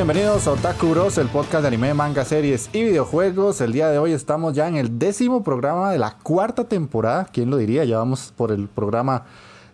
[0.00, 3.60] Bienvenidos a Otaku Bros, el podcast de anime, manga, series y videojuegos.
[3.60, 7.26] El día de hoy estamos ya en el décimo programa de la cuarta temporada.
[7.30, 7.84] ¿Quién lo diría?
[7.84, 9.26] Ya vamos por el programa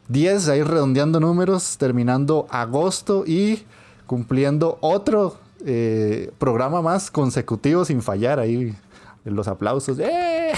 [0.08, 3.62] 10, ahí redondeando números, terminando agosto y
[4.06, 8.40] cumpliendo otro eh, programa más consecutivo sin fallar.
[8.40, 8.74] Ahí
[9.24, 9.96] los aplausos.
[10.00, 10.50] ¡Eh!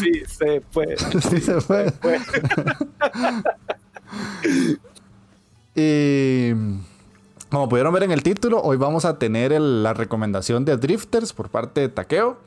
[0.00, 0.96] Sí, se puede.
[0.96, 1.92] Sí, se puede.
[5.76, 6.54] y
[7.50, 11.48] como pudieron ver en el título, hoy vamos a tener la recomendación de Drifters por
[11.48, 12.38] parte de Takeo.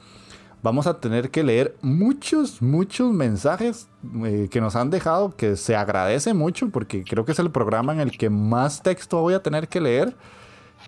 [0.61, 3.87] Vamos a tener que leer muchos, muchos mensajes
[4.25, 7.93] eh, que nos han dejado, que se agradece mucho, porque creo que es el programa
[7.93, 10.17] en el que más texto voy a tener que leer,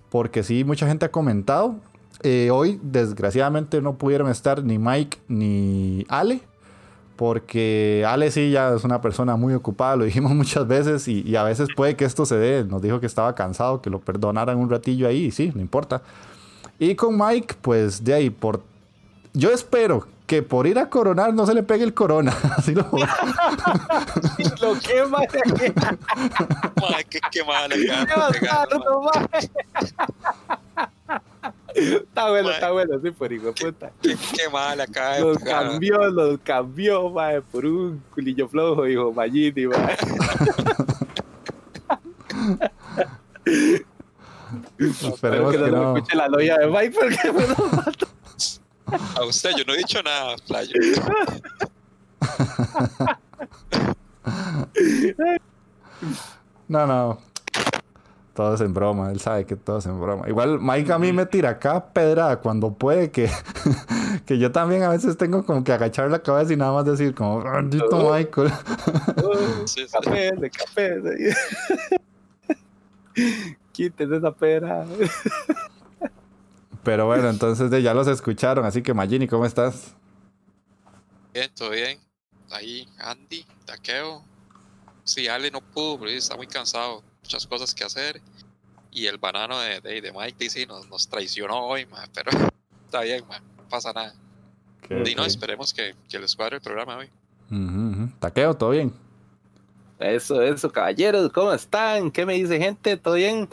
[0.09, 1.77] porque sí, mucha gente ha comentado.
[2.21, 6.41] Eh, hoy, desgraciadamente, no pudieron estar ni Mike ni Ale,
[7.21, 11.43] porque Ale sí ya es una persona muy ocupada, lo dijimos muchas veces y, a
[11.43, 12.63] veces puede que esto se dé.
[12.63, 16.01] Nos dijo que estaba cansado, que lo perdonaran un ratillo ahí y sí, no importa.
[16.79, 18.63] Y con Mike, pues de ahí, por...
[19.35, 22.33] Yo espero que por ir a coronar no se le pegue el corona.
[22.57, 22.85] Así lo
[24.59, 25.19] Lo quema.
[27.07, 27.71] qué, qué mal.
[31.75, 33.91] Está bueno, está bueno, sí, por hijo de puta.
[34.01, 35.19] Qué, qué mal acá.
[35.19, 39.97] Los cambió, los cambió, mae, por un culillo flojo, hijo Mayini, mae.
[44.77, 45.95] Esperemos que, no, que no.
[45.95, 48.07] escuche la loya de Mike porque me lo mato.
[49.15, 50.73] A usted, yo no he dicho nada, playo.
[56.67, 57.30] No, no.
[58.41, 60.27] Todo es en broma, él sabe que todo es en broma.
[60.27, 63.29] Igual Mike a mí me tira acá pedra cuando puede, que,
[64.25, 67.13] que yo también a veces tengo como que agachar la cabeza y nada más decir
[67.13, 68.51] como, maldito Michael.
[70.49, 71.35] Café.
[73.73, 74.87] Quítese esa pedra.
[76.81, 79.93] Pero bueno, entonces ya los escucharon, así que Magini, ¿cómo estás?
[81.31, 81.99] Bien, todo bien.
[82.49, 84.23] Ahí Andy, Taqueo.
[85.03, 87.03] Sí, Ale no pudo, pero está muy cansado.
[87.23, 88.21] Muchas cosas que hacer.
[88.91, 92.31] Y el banano de, de, Mike DC nos, nos traicionó hoy, pero
[92.85, 93.23] está bien,
[93.57, 94.13] no pasa nada.
[94.89, 97.09] y no, esperemos que, que les cuadre el programa hoy.
[98.19, 98.93] Taqueo, ¿todo bien?
[99.99, 102.11] Eso, eso, caballeros, ¿cómo están?
[102.11, 102.97] ¿Qué me dice gente?
[102.97, 103.47] ¿Todo bien?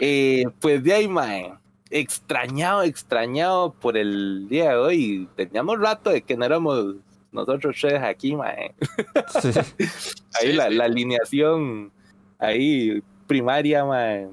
[0.00, 1.54] Eh, pues de ahí, mae
[1.94, 5.28] extrañado, extrañado por el día de hoy.
[5.36, 6.96] Teníamos rato de que no éramos
[7.30, 8.74] nosotros tres aquí, mae.
[10.40, 11.92] ahí la, la, alineación,
[12.38, 14.28] ahí primaria, mae.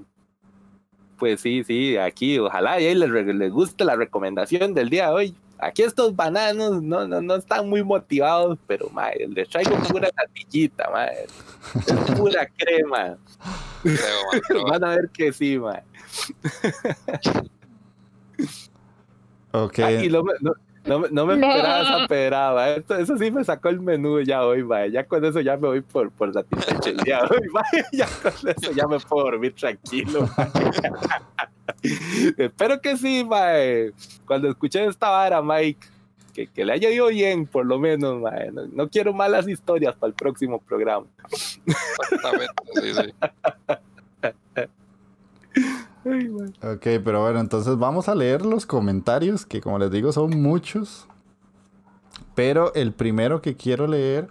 [1.18, 5.14] Pues sí, sí, aquí, ojalá y ahí les, les guste la recomendación del día de
[5.14, 5.36] hoy.
[5.60, 10.90] Aquí estos bananos no, no, no están muy motivados, pero mae, les traigo pura natillita,
[10.90, 11.28] mae.
[11.76, 13.18] Es pura crema.
[14.68, 15.84] Van a ver que sí, mae.
[19.52, 19.80] Ok.
[19.80, 20.24] Ah, y lo,
[20.84, 22.76] No, me- no me esperaba esa pedrada.
[22.76, 24.88] Esto, eso sí me sacó el menú ya hoy, vaya.
[24.92, 27.86] Ya con eso ya me voy por, por satisfecho el día de hoy, vaya.
[27.92, 30.28] Ya con eso ya me puedo dormir tranquilo.
[30.36, 30.94] vaya.
[32.38, 33.92] Espero que sí, mae.
[34.26, 35.88] Cuando escuché esta vara, Mike,
[36.34, 38.52] que, que le haya ido bien, por lo menos, mae.
[38.52, 41.06] No, no quiero malas historias para el próximo programa.
[41.32, 43.14] Exactamente, sí, sí.
[46.06, 46.28] Ay.
[46.64, 51.08] Ok, pero bueno, entonces vamos a leer los comentarios, que como les digo son muchos.
[52.36, 54.30] Pero el primero que quiero leer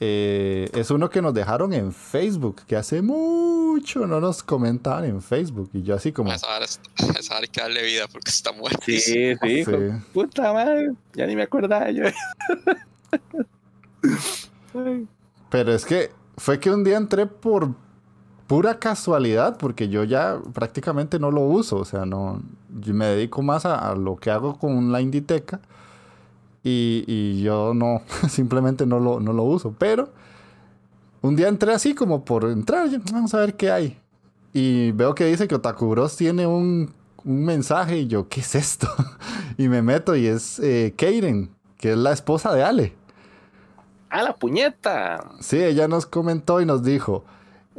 [0.00, 5.22] eh, es uno que nos dejaron en Facebook, que hace mucho no nos comentaban en
[5.22, 5.70] Facebook.
[5.72, 6.32] Y yo así como...
[6.32, 6.46] Esa
[7.36, 8.78] hay que darle vida porque está muerta.
[8.84, 9.64] Sí, sí, Sí.
[10.12, 10.92] puta madre.
[11.14, 12.04] Ya ni me acordaba yo.
[15.50, 17.74] Pero es que fue que un día entré por
[18.48, 21.76] pura casualidad, porque yo ya prácticamente no lo uso.
[21.76, 22.42] O sea, no.
[22.80, 25.60] Yo me dedico más a, a lo que hago con la Inditeca.
[26.64, 29.72] Y, y yo no, simplemente no lo, no lo uso.
[29.78, 30.08] Pero
[31.22, 33.98] un día entré así como por entrar, vamos a ver qué hay.
[34.52, 36.92] Y veo que dice que Otaku Bros tiene un,
[37.24, 38.88] un mensaje y yo, ¿qué es esto?
[39.58, 42.94] y me meto y es eh, Keiren, que es la esposa de Ale.
[44.08, 45.22] ¡A la puñeta!
[45.40, 47.24] Sí, ella nos comentó y nos dijo,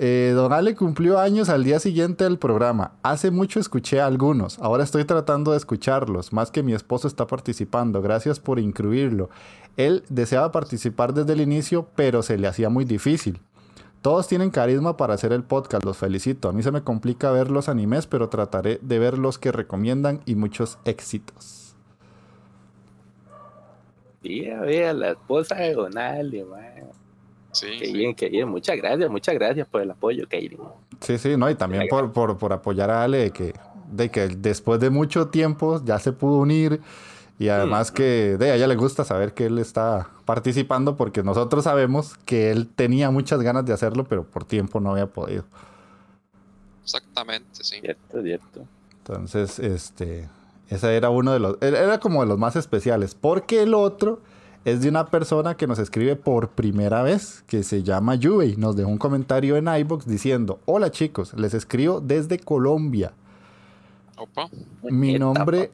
[0.02, 2.94] eh, Don Ale cumplió años al día siguiente del programa.
[3.04, 7.28] Hace mucho escuché a algunos, ahora estoy tratando de escucharlos, más que mi esposo está
[7.28, 8.02] participando.
[8.02, 9.30] Gracias por incluirlo.
[9.76, 13.42] Él deseaba participar desde el inicio, pero se le hacía muy difícil.
[14.02, 16.48] Todos tienen carisma para hacer el podcast, los felicito.
[16.48, 20.22] A mí se me complica ver los animes, pero trataré de ver los que recomiendan
[20.26, 21.76] y muchos éxitos.
[24.24, 26.86] Sí, a ver, la esposa de Don Ale, mae.
[27.52, 27.94] Sí, Qué sí.
[27.94, 28.48] bien, qué bien.
[28.48, 30.58] Muchas gracias, muchas gracias por el apoyo, Katie.
[31.02, 33.54] Sí, sí, no, y también por, por, por apoyar a Ale de que,
[33.92, 36.80] de que después de mucho tiempo ya se pudo unir
[37.40, 41.64] y además que de a ella le gusta saber que él está participando porque nosotros
[41.64, 45.46] sabemos que él tenía muchas ganas de hacerlo, pero por tiempo no había podido.
[46.84, 47.80] Exactamente, sí.
[47.80, 48.66] Cierto, cierto.
[48.98, 50.28] Entonces, este,
[50.70, 54.20] ese era uno de los, era era como de los más especiales, porque el otro
[54.66, 58.56] es de una persona que nos escribe por primera vez, que se llama Yubei.
[58.58, 63.14] Nos dejó un comentario en iBox diciendo, hola chicos, les escribo desde Colombia.
[64.18, 64.50] Opa.
[64.84, 65.72] Mi nombre,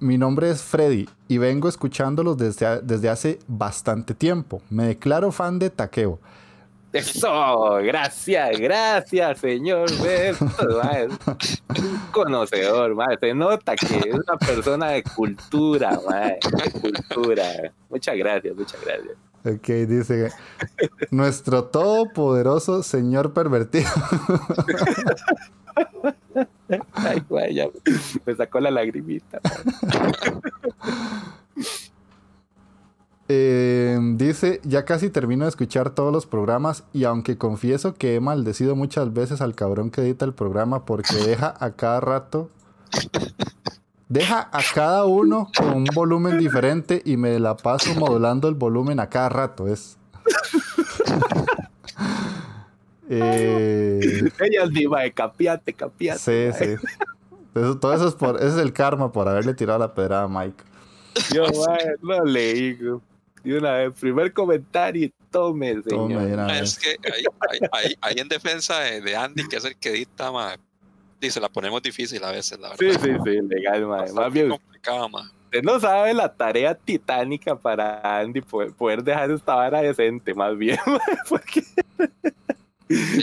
[0.00, 4.60] mi nombre es Freddy y vengo escuchándolos desde, desde hace bastante tiempo.
[4.68, 6.18] Me declaro fan de Takeo.
[6.92, 9.88] Eso, gracias, gracias, señor.
[10.00, 11.06] Mae.
[11.78, 13.18] Un conocedor, mae.
[13.20, 16.38] Se nota que es una persona de cultura, mae.
[16.40, 17.44] De cultura.
[17.90, 19.16] Muchas gracias, muchas gracias.
[19.44, 20.32] Ok, dice
[21.10, 23.88] nuestro todopoderoso señor pervertido.
[26.92, 27.68] Ay, güey, ya
[28.26, 29.40] me sacó la lagrimita.
[34.28, 38.20] Eh, dice, ya casi termino de escuchar todos los programas y aunque confieso que he
[38.20, 42.50] maldecido muchas veces al cabrón que edita el programa porque deja a cada rato,
[44.08, 49.00] deja a cada uno con un volumen diferente y me la paso modulando el volumen
[49.00, 49.66] a cada rato.
[49.66, 49.96] Es...
[53.10, 54.00] Eh,
[54.38, 56.18] Ella es diva de capiate, capiate.
[56.18, 56.74] sí, sí.
[57.54, 60.28] Eso- todo eso es por, ese es el karma por haberle tirado la pedrada a
[60.28, 60.62] Mike.
[61.34, 63.00] Yo, mae, no leí, güey.
[63.44, 65.86] De una vez, primer comentario, tome, señor.
[65.88, 66.62] Tome, vez.
[66.62, 69.90] Es que ahí, ahí, ahí- ahí en defensa de, de Andy, que es el que
[69.90, 70.56] edita, ma,
[71.20, 72.78] dice, la ponemos difícil a veces, la verdad.
[72.78, 73.84] Sí, sí, sí, legal.
[73.86, 75.30] Bastante Más bien, complicado, ma.
[75.44, 80.56] usted no sabe la tarea titánica para Andy poder, poder dejar esta vara decente, más
[80.58, 81.62] bien, mae, porque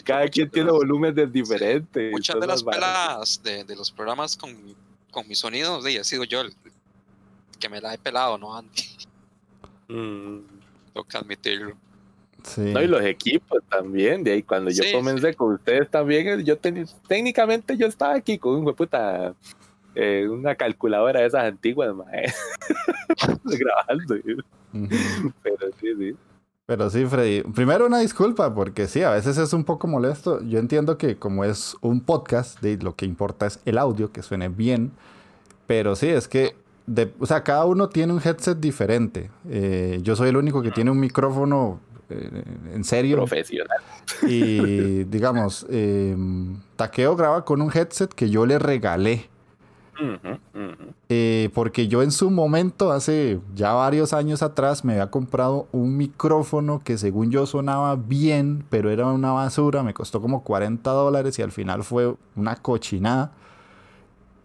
[0.03, 2.11] cada quien tiene volúmenes diferentes.
[2.11, 4.55] Muchas de las peladas de, de los programas con,
[5.11, 6.53] con mis sonidos, sí, he sido yo el
[7.59, 8.83] que me la he pelado, ¿no, Andy?
[9.87, 10.39] Mm.
[11.09, 11.75] Que admitirlo.
[12.43, 12.61] Sí.
[12.73, 16.57] No, y los equipos también, de ahí cuando yo Sí, comencé con ustedes también, yo
[16.57, 19.33] tenía, técnicamente yo estaba aquí con un puta,
[19.95, 21.93] eh, una calculadora de esas antiguas,
[23.43, 24.15] grabando,
[24.73, 25.33] Ujú.
[25.41, 26.15] pero sí, sí.
[26.65, 27.43] Pero sí, Freddy.
[27.43, 30.41] Primero una disculpa, porque sí, a veces es un poco molesto.
[30.41, 34.23] Yo entiendo que como es un podcast, de, lo que importa es el audio, que
[34.23, 34.91] suene bien.
[35.67, 36.55] Pero sí, es que,
[36.87, 39.29] de- o sea, cada uno tiene un headset diferente.
[39.49, 43.17] Eh, yo soy el único que tiene un micrófono eh, en serio.
[43.17, 43.77] profesional.
[44.27, 46.15] Y digamos, eh,
[46.75, 49.29] Takeo graba con un headset que yo le regalé.
[51.09, 55.95] Eh, porque yo en su momento, hace ya varios años atrás, me había comprado un
[55.97, 61.39] micrófono que según yo sonaba bien, pero era una basura, me costó como 40 dólares
[61.39, 63.31] y al final fue una cochinada.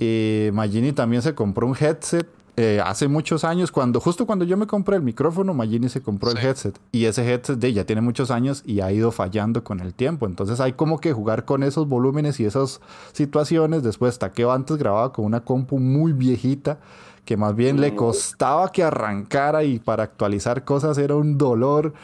[0.01, 2.27] Eh, Magini también se compró un headset
[2.57, 6.31] eh, hace muchos años, cuando justo cuando yo me compré el micrófono, Magini se compró
[6.31, 6.79] el headset.
[6.93, 10.27] Y ese headset de ya tiene muchos años y ha ido fallando con el tiempo.
[10.27, 12.81] Entonces hay como que jugar con esos volúmenes y esas
[13.13, 13.83] situaciones.
[13.83, 16.79] Después, Taqueo antes grababa con una compu muy viejita
[17.25, 17.97] que más bien le Mm.
[17.97, 21.95] costaba que arrancara y para actualizar cosas era un dolor.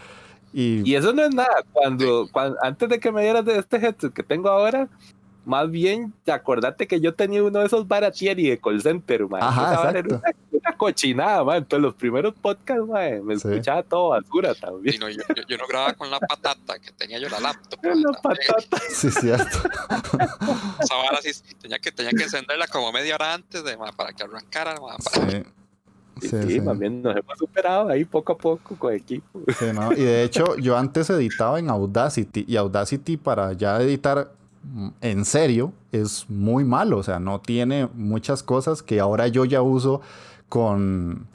[0.55, 1.65] Y, Y eso no es nada.
[1.73, 4.89] Cuando, cuando antes de que me dieras de este headset que tengo ahora,
[5.47, 9.43] más bien acordate que yo tenía uno de esos baratieri de call center, man.
[9.43, 10.17] Ajá, exacto.
[10.17, 10.23] una,
[10.53, 11.57] una cochinada, man.
[11.59, 13.49] Entonces los primeros podcasts, man, me Sí.
[13.49, 15.01] escuchaba todo basura Y también.
[15.01, 17.81] no, yo, yo- yo no grababa con la patata que tenía yo la laptop.
[17.85, 18.47] La también.
[18.61, 18.83] patata.
[18.91, 19.59] sí, cierto.
[20.81, 24.13] Esa vara sí, tenía que, tenía que encenderla como media hora antes de, man, para
[24.13, 24.75] que arrancara.
[24.81, 25.43] man, para- Sí.
[26.19, 29.39] Sí, Sí, sí, más bien nos hemos superado ahí poco a poco con equipo.
[29.59, 29.93] Sí, ¿no?
[29.93, 34.31] Y de hecho, yo antes editaba en Audacity y Audacity para ya editar
[35.01, 36.99] en serio es muy malo.
[36.99, 40.01] O sea, no tiene muchas cosas que ahora yo ya uso
[40.49, 41.27] con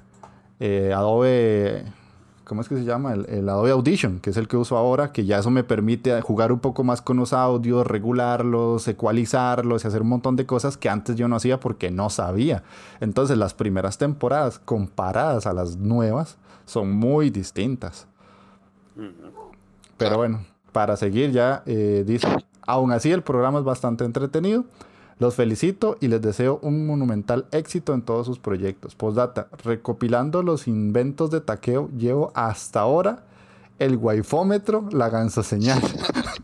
[0.59, 1.85] eh, Adobe.
[2.43, 3.13] ¿Cómo es que se llama?
[3.13, 6.19] El, el Adobe Audition, que es el que uso ahora, que ya eso me permite
[6.21, 10.75] jugar un poco más con los audios, regularlos, ecualizarlos y hacer un montón de cosas
[10.75, 12.63] que antes yo no hacía porque no sabía.
[12.99, 18.07] Entonces las primeras temporadas comparadas a las nuevas son muy distintas.
[19.97, 22.27] Pero bueno, para seguir ya, eh, dice,
[22.67, 24.65] aún así el programa es bastante entretenido.
[25.19, 28.95] Los felicito y les deseo un monumental éxito en todos sus proyectos.
[28.95, 33.23] Postdata, recopilando los inventos de taqueo, llevo hasta ahora
[33.77, 35.79] el waifómetro, la ganso señal.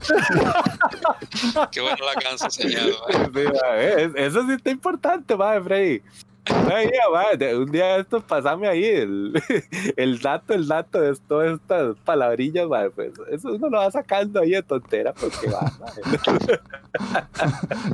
[1.72, 2.92] Qué bueno la cansa señal.
[3.14, 3.32] man.
[3.34, 6.02] Sí, ma, es- eso sí está importante, madre, Freddy.
[6.50, 9.42] Un día de estos pasame ahí el,
[9.96, 14.52] el dato, el dato de todas estas palabrillas, pues eso uno lo va sacando ahí
[14.52, 15.72] de tontera porque va.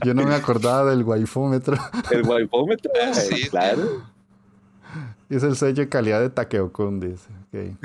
[0.05, 1.77] Yo no me acordaba del waifómetro.
[2.11, 4.03] el waifómetro, ma, Sí, claro.
[5.29, 7.29] Es el sello de calidad de Takeo Kun, dice.
[7.53, 7.77] Ahí.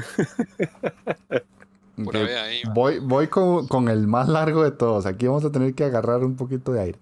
[2.74, 5.06] Voy, voy con, con el más largo de todos.
[5.06, 6.98] Aquí vamos a tener que agarrar un poquito de aire.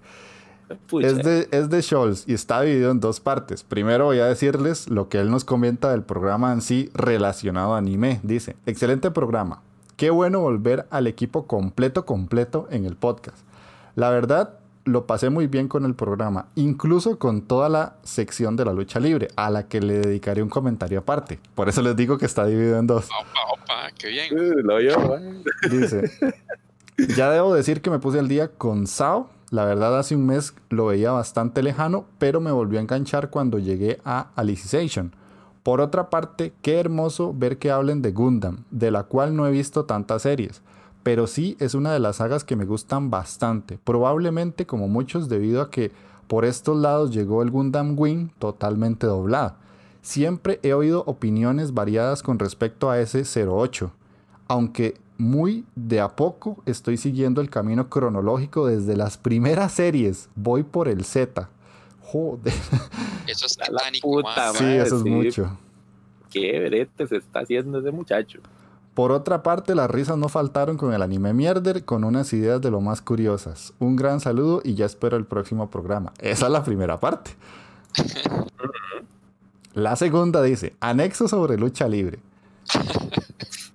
[0.88, 1.06] Pucha.
[1.06, 3.62] Es de, es de Scholz y está dividido en dos partes.
[3.62, 7.78] Primero voy a decirles lo que él nos comenta del programa en sí relacionado a
[7.78, 8.20] anime.
[8.22, 9.62] Dice, excelente programa.
[9.96, 13.38] Qué bueno volver al equipo completo, completo en el podcast.
[13.94, 18.64] La verdad, lo pasé muy bien con el programa, incluso con toda la sección de
[18.64, 21.40] la lucha libre, a la que le dedicaré un comentario aparte.
[21.54, 23.06] Por eso les digo que está dividido en dos.
[23.06, 24.38] Opa, opa, qué bien.
[24.38, 25.18] Uh, lo yo, ma.
[25.70, 26.10] Dice,
[27.16, 29.30] ya debo decir que me puse al día con Sao.
[29.50, 33.58] La verdad hace un mes lo veía bastante lejano, pero me volvió a enganchar cuando
[33.58, 35.12] llegué a Alicization.
[35.62, 39.50] Por otra parte, qué hermoso ver que hablen de Gundam, de la cual no he
[39.52, 40.62] visto tantas series,
[41.02, 45.60] pero sí es una de las sagas que me gustan bastante, probablemente como muchos debido
[45.60, 45.92] a que
[46.26, 49.58] por estos lados llegó el Gundam Wing totalmente doblada.
[50.02, 53.92] Siempre he oído opiniones variadas con respecto a ese 08,
[54.48, 60.28] aunque muy de a poco estoy siguiendo el camino cronológico desde las primeras series.
[60.34, 61.48] Voy por el Z.
[62.00, 62.52] Joder.
[63.26, 64.52] Eso es la puta.
[64.52, 65.10] Sí, eso es sí.
[65.10, 65.58] mucho.
[66.30, 68.40] Qué brete se está haciendo ese muchacho.
[68.94, 72.70] Por otra parte, las risas no faltaron con el anime Mierder, con unas ideas de
[72.70, 73.74] lo más curiosas.
[73.78, 76.12] Un gran saludo y ya espero el próximo programa.
[76.18, 77.32] Esa es la primera parte.
[79.74, 82.18] La segunda dice, anexo sobre lucha libre.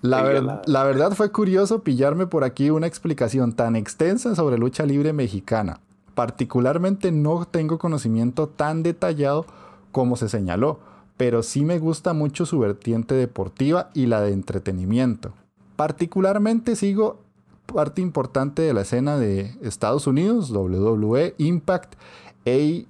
[0.00, 0.42] La, ver-
[0.84, 5.80] verdad fue curioso pillarme por aquí una explicación tan extensa sobre lucha libre mexicana.
[6.14, 9.46] Particularmente no tengo conocimiento tan detallado
[9.92, 10.80] como se señaló,
[11.16, 15.32] pero sí me gusta mucho su vertiente deportiva y la de entretenimiento.
[15.76, 17.18] Particularmente sigo
[17.66, 21.94] parte importante de la escena de Estados Unidos, WWE, Impact,
[22.46, 22.86] A-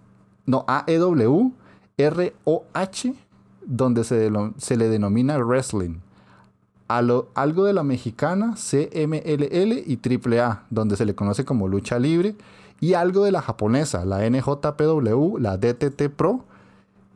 [0.46, 1.52] no, AEW,
[1.98, 3.14] ROH,
[3.64, 5.98] donde se le denomina wrestling.
[6.96, 11.98] A lo- algo de la mexicana, CMLL y AAA, donde se le conoce como lucha
[11.98, 12.34] libre,
[12.80, 16.44] y algo de la japonesa, la NJPW, la DTT Pro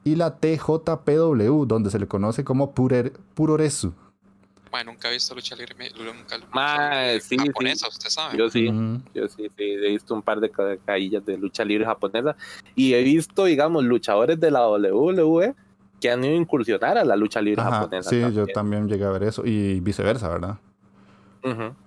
[0.04, 3.92] y la TJPW, donde se le conoce como Pure- Puroresu.
[4.73, 7.47] Man, nunca he visto lucha libre, nunca lucha Ma, libre sí, sí.
[7.47, 8.38] japonesa, usted sabe.
[8.38, 8.66] Yo sí.
[9.14, 12.37] Yo sí, sí, he visto un par de ca- caillas de lucha libre japonesa
[12.75, 15.54] y he visto, digamos, luchadores de la WWE
[16.00, 18.11] que han ido a incursionar a la lucha libre ajá, japonesa.
[18.11, 18.88] sí, yo también.
[18.88, 20.59] llegué a ver eso, y viceversa, ¿verdad?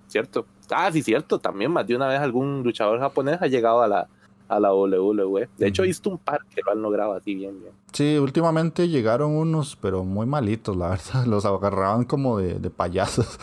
[0.06, 0.46] Cierto.
[0.70, 1.38] Ah, sí, cierto.
[1.38, 4.08] También más de una vez algún luchador japonés ha llegado a la,
[4.48, 5.48] a la WWE.
[5.58, 7.72] De hecho, he visto un par que lo han logrado así bien, bien.
[7.92, 11.26] Sí, últimamente llegaron unos, pero muy malitos, la verdad.
[11.26, 13.38] Los agarraban como de, de payasos.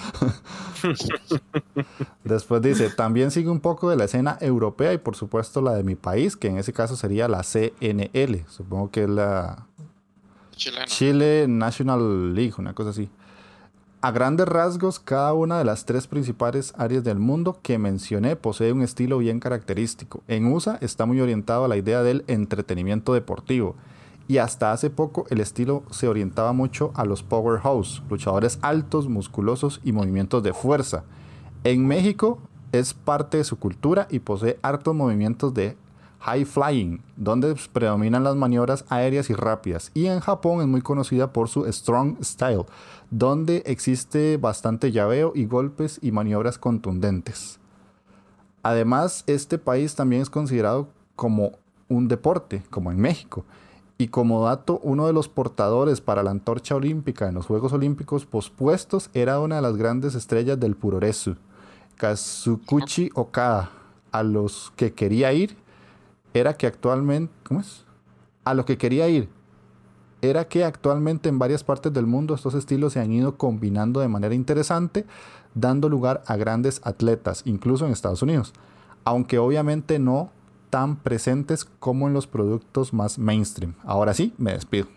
[2.24, 5.84] Después dice, también sigue un poco de la escena europea y por supuesto la de
[5.84, 8.46] mi país, que en ese caso sería la CNL.
[8.48, 9.67] Supongo que es la
[10.58, 13.10] Chile National League, una cosa así.
[14.00, 18.72] A grandes rasgos, cada una de las tres principales áreas del mundo que mencioné posee
[18.72, 20.24] un estilo bien característico.
[20.28, 23.76] En USA está muy orientado a la idea del entretenimiento deportivo.
[24.28, 29.80] Y hasta hace poco el estilo se orientaba mucho a los powerhouse, luchadores altos, musculosos
[29.84, 31.04] y movimientos de fuerza.
[31.64, 32.40] En México
[32.72, 35.76] es parte de su cultura y posee hartos movimientos de
[36.20, 39.92] high flying, donde predominan las maniobras aéreas y rápidas.
[39.94, 42.66] Y en Japón es muy conocida por su strong style,
[43.12, 47.60] donde existe bastante llaveo y golpes y maniobras contundentes.
[48.64, 51.54] Además, este país también es considerado como
[51.88, 53.46] un deporte, como en México.
[53.98, 58.26] Y como dato, uno de los portadores para la antorcha olímpica en los Juegos Olímpicos
[58.26, 61.36] pospuestos era una de las grandes estrellas del puroresu,
[61.96, 63.72] Kazukuchi Okada,
[64.12, 65.58] a los que quería ir
[66.38, 67.86] era que actualmente, ¿cómo es?
[68.44, 69.30] A lo que quería ir
[70.22, 74.08] era que actualmente en varias partes del mundo estos estilos se han ido combinando de
[74.08, 75.06] manera interesante,
[75.54, 78.54] dando lugar a grandes atletas, incluso en Estados Unidos,
[79.04, 80.32] aunque obviamente no
[80.70, 83.76] tan presentes como en los productos más mainstream.
[83.84, 84.88] Ahora sí, me despido.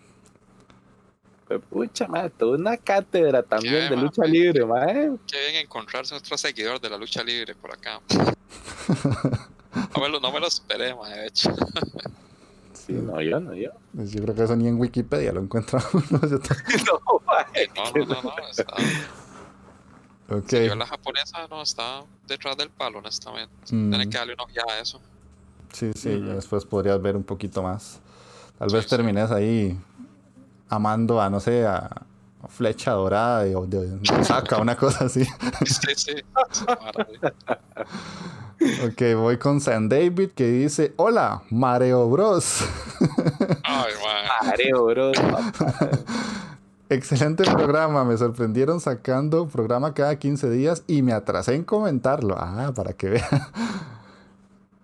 [1.47, 5.13] Pues, Pucha, madre, toda una cátedra también Qué de lucha libre, madre.
[5.27, 8.01] Qué bien encontrarse otro seguidor de la lucha libre por acá.
[9.95, 11.51] No me lo, no me lo esperé, de hecho.
[12.73, 13.71] Sí, no, yo no, yo.
[13.95, 15.43] Pues yo creo que eso ni en Wikipedia lo.
[15.49, 15.79] Yo ta-
[16.87, 17.01] No.
[17.77, 18.33] No, no, no, no.
[18.51, 18.75] Está,
[20.31, 20.49] ok.
[20.49, 23.53] si yo la japonesa no está detrás del palo, honestamente.
[23.71, 25.01] Mm, Tienen que darle una ojeada a eso.
[25.73, 28.01] sí, sí, después podrías ver un poquito más.
[28.59, 28.91] Tal Sí, vez sí.
[28.91, 29.79] termines ahí
[30.69, 31.91] amando a, no sé, a
[32.49, 35.25] Flecha Dorada de, de, de Osaka, una cosa así.
[35.67, 36.15] Sí, sí.
[38.61, 42.63] Ok, voy con San David que dice, hola, Mareo Bros.
[43.63, 44.47] Ay, ma.
[44.47, 45.13] Mareo, bro.
[46.91, 52.37] Excelente programa, me sorprendieron sacando programa cada 15 días y me atrasé en comentarlo.
[52.39, 53.29] Ah, para que vean.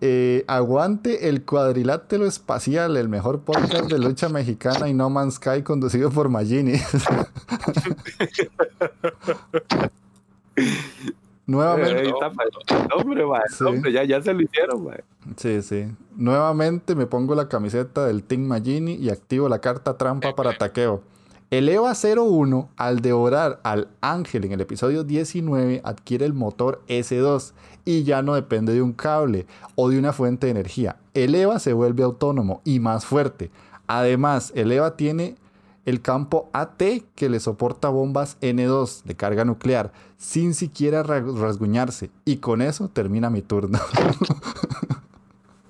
[0.03, 5.63] Eh, aguante el cuadrilátero espacial, el mejor podcast de lucha mexicana y No Man's Sky
[5.63, 6.75] conducido por Magini.
[11.47, 12.89] Nuevamente, madre.
[12.95, 13.45] Hombre, madre.
[13.51, 13.65] Sí.
[13.65, 14.89] Hombre, ya, ya se lo hicieron,
[15.37, 15.87] sí, sí.
[16.17, 21.03] Nuevamente me pongo la camiseta del Team Magini y activo la carta trampa para taqueo.
[21.49, 27.53] El EVA 01, al devorar al ángel en el episodio 19, adquiere el motor S2
[27.85, 30.97] y ya no depende de un cable o de una fuente de energía.
[31.15, 33.53] El EVA se vuelve autónomo y más fuerte.
[33.87, 35.37] Además, el EVA tiene
[35.87, 36.83] el campo AT
[37.15, 42.11] que le soporta bombas N2 de carga nuclear sin siquiera ra- rasguñarse.
[42.25, 43.79] Y con eso termina mi turno.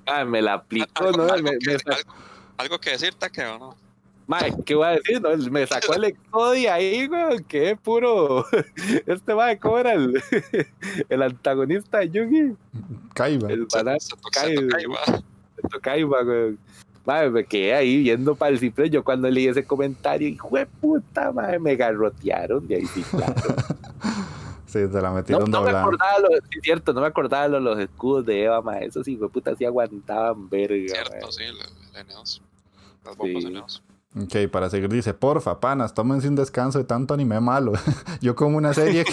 [0.08, 1.32] Ah, me la aplicó, Algo, ¿no?
[1.32, 2.12] algo Me- que, me algo,
[2.58, 3.74] algo que decir, Taqueo, ¿no?
[4.28, 5.20] Mae, ¿qué voy a decir?
[5.20, 5.36] No?
[5.50, 8.44] Me sacó el Exodi ahí, güey, que es puro.
[9.06, 10.22] Este mae, ¿cómo era el,
[11.08, 12.56] el antagonista de Yugi?
[13.14, 13.50] Kaiba.
[13.50, 15.22] El banana va.
[15.70, 16.56] Tokaiba, güey.
[17.06, 18.90] Mae, me quedé ahí viendo para el cifre.
[18.90, 23.34] Yo cuando leí ese comentario, hijo de puta, mae, me garrotearon de ahí, sí, claro.
[24.66, 25.80] Sí, se la No, metieron no me doblada.
[25.82, 28.84] acordaba, lo, sí, cierto, no me acordaba los, los escudos de Eva, mae.
[28.84, 30.88] Esos hijos de puta sí aguantaban verga.
[30.88, 31.56] Cierto, sí, el,
[32.00, 32.40] el N2.
[33.04, 33.48] Las bombas Sí.
[33.48, 33.82] N2.
[34.46, 37.72] Ok, para seguir dice, porfa, panas, tómense un descanso de tanto anime malo.
[38.20, 39.04] Yo con una serie,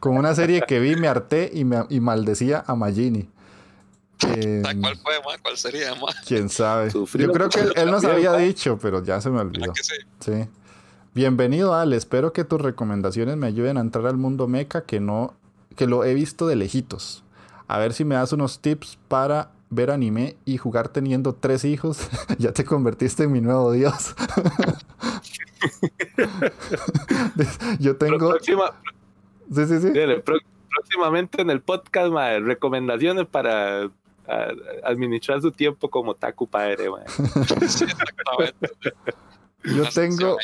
[0.00, 3.28] con una serie que vi me harté y, me, y maldecía a Magini.
[4.26, 5.38] Eh, Ah, ¿Cuál fue, ma?
[5.42, 6.08] ¿Cuál sería, ma?
[6.26, 6.90] Quién sabe.
[6.90, 9.72] Yo creo que él, él nos había dicho, pero ya se me ¿Verdad olvidó.
[9.72, 9.94] que sí?
[10.20, 10.48] Sí.
[11.14, 11.96] Bienvenido, Ale.
[11.96, 15.34] Espero que tus recomendaciones me ayuden a entrar al mundo mecha que no,
[15.76, 17.24] que lo he visto de lejitos.
[17.66, 22.08] A ver si me das unos tips para ver anime y jugar teniendo tres hijos.
[22.38, 24.14] ya te convertiste en mi nuevo dios.
[27.78, 28.30] Yo tengo.
[28.30, 28.72] Próxima,
[29.54, 29.90] Sí, sí, sí.
[29.90, 30.22] Dele,
[30.70, 33.88] próximamente en el podcast, mae, recomendaciones para
[34.28, 36.86] a- administrar su tiempo como Taku padre.
[37.68, 38.70] Sí, exactamente.
[39.64, 40.36] Yo tengo,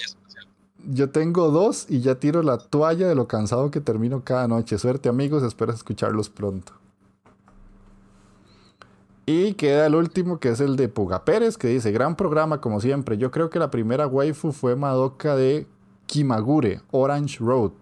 [0.90, 4.76] yo tengo dos y ya tiro la toalla de lo cansado que termino cada noche.
[4.78, 5.42] Suerte, amigos.
[5.42, 6.72] Espero escucharlos pronto.
[9.26, 12.80] Y queda el último, que es el de Puga Pérez, que dice, gran programa como
[12.80, 13.16] siempre.
[13.16, 15.66] Yo creo que la primera waifu fue Madoka de
[16.06, 17.72] Kimagure, Orange Road.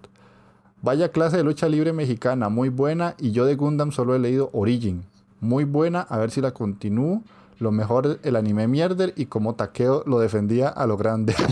[0.83, 3.15] Vaya clase de lucha libre mexicana, muy buena.
[3.19, 5.05] Y yo de Gundam solo he leído Origin.
[5.43, 7.25] Muy buena, a ver si la continúo.
[7.59, 11.35] Lo mejor el anime mierder y como Takeo lo defendía a lo grande.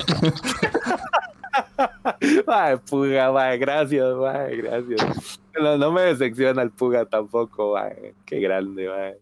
[2.46, 5.40] Mae, Puga, mae, gracias, mae, gracias.
[5.61, 8.14] No, no me decepciona el Puga tampoco, mae.
[8.24, 9.18] Qué grande, mae.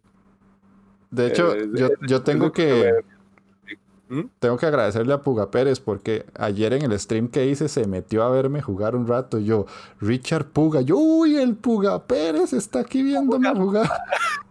[1.11, 2.93] De hecho, Eh, yo, yo tengo que...
[4.11, 4.25] ¿Mm?
[4.39, 8.23] Tengo que agradecerle a Puga Pérez porque ayer en el stream que hice se metió
[8.23, 9.39] a verme jugar un rato.
[9.39, 9.65] Yo,
[10.01, 13.89] Richard Puga, yo, uy, el Puga Pérez está aquí viéndome jugar.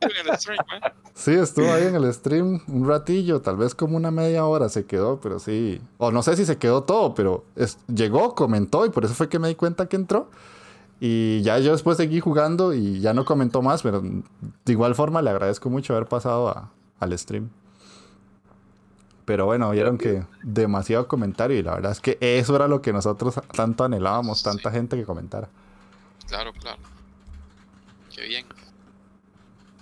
[0.00, 0.92] En el stream, ¿eh?
[1.14, 4.84] Sí, estuvo ahí en el stream un ratillo, tal vez como una media hora se
[4.84, 5.80] quedó, pero sí.
[5.98, 9.28] O no sé si se quedó todo, pero es- llegó, comentó y por eso fue
[9.28, 10.28] que me di cuenta que entró.
[11.00, 15.22] Y ya yo después seguí jugando y ya no comentó más, pero de igual forma
[15.22, 17.50] le agradezco mucho haber pasado a- al stream.
[19.24, 22.92] Pero bueno, vieron que demasiado comentario y la verdad es que eso era lo que
[22.92, 24.44] nosotros tanto anhelábamos, Sí.
[24.44, 25.48] tanta gente que comentara.
[26.28, 26.78] Claro, claro.
[28.14, 28.46] Qué bien.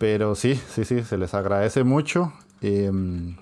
[0.02, 2.32] Pero sí, sí, sí, se les agradece mucho.
[2.60, 3.36] Em,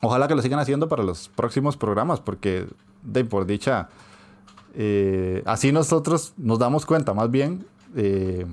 [0.00, 2.66] ojalá que lo sigan haciendo para los próximos programas, porque
[3.02, 3.88] de por dicha,
[4.74, 8.44] eh, así nosotros nos damos cuenta más bien eh,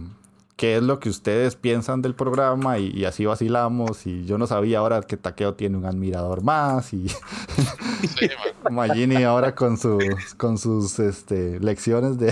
[0.56, 4.06] qué es lo que ustedes piensan del programa y, y así vacilamos.
[4.06, 8.30] Y yo no sabía ahora que Taqueo tiene un admirador más y Sí.
[8.70, 12.32] Magini ahora con sus, con sus este, lecciones de,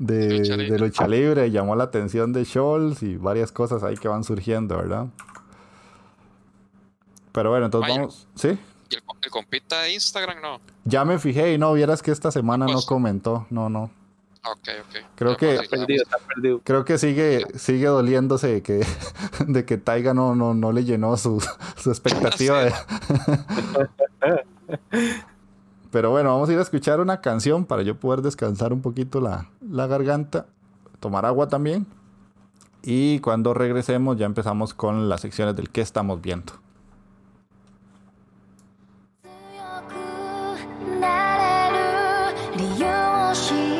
[0.00, 0.72] de, Lucha libre.
[0.72, 4.76] de lucha libre llamó la atención de Scholz y varias cosas ahí que van surgiendo,
[4.76, 5.06] ¿verdad?
[7.32, 8.00] Pero bueno, entonces Vaya.
[8.00, 8.26] vamos.
[8.34, 8.58] ¿Sí?
[8.90, 10.58] ¿Y el, el compita de Instagram no?
[10.84, 13.46] Ya me fijé y no, vieras que esta semana no comentó.
[13.50, 13.84] No, no.
[14.42, 14.96] Ok, ok.
[15.16, 16.60] Creo Ya, que- Está perdido, está perdido.
[16.64, 18.84] Creo que sigue, sigue doliéndose de que,
[19.46, 21.40] de que Taiga no, no, no le llenó su,
[21.76, 22.64] su expectativa.
[22.64, 22.72] de-
[25.90, 29.20] Pero bueno, vamos a ir a escuchar una canción para yo poder descansar un poquito
[29.20, 30.46] la, la garganta,
[31.00, 31.86] tomar agua también.
[32.82, 36.52] Y cuando regresemos ya empezamos con las secciones del que estamos viendo.
[43.34, 43.79] 強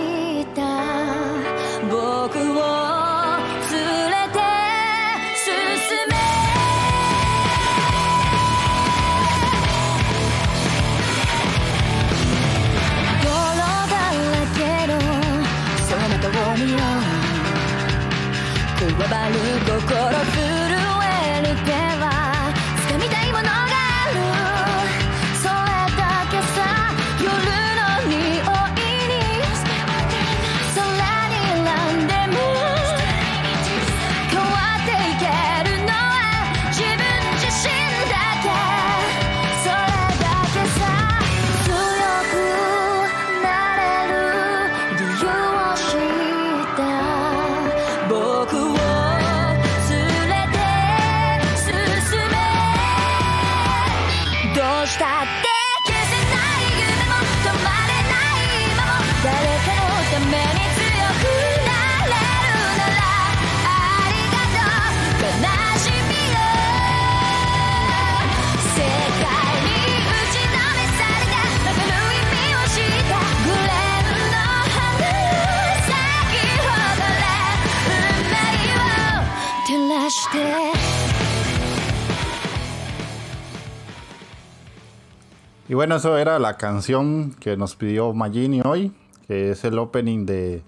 [85.71, 88.93] Y bueno, eso era la canción que nos pidió Magini hoy,
[89.29, 90.65] que es el opening de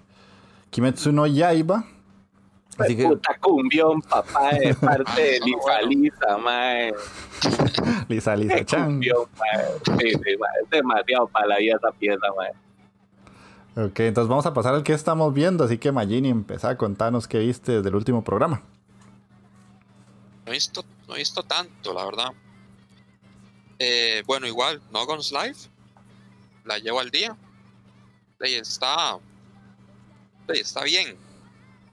[0.69, 1.83] Kimetsu no Yaiba.
[2.77, 6.93] Así que, Puta cumbión, papá, de parte de Lisa Lisa, mae.
[8.07, 8.85] Lisa Lisa Chan.
[8.85, 9.65] cumbión, mae.
[9.83, 10.63] Sí, sí, mae.
[10.63, 13.85] Es demasiado para la vida esa pieza, mae.
[13.85, 15.65] Ok, entonces vamos a pasar al que estamos viendo.
[15.65, 18.61] Así que Magini, empezá a contarnos qué viste desde el último programa.
[20.45, 22.29] No he visto, no he visto tanto, la verdad.
[23.79, 25.57] Eh, bueno, igual, No Guns Live.
[26.65, 27.35] La llevo al día.
[28.41, 29.19] Y está.
[30.53, 31.17] y está bien.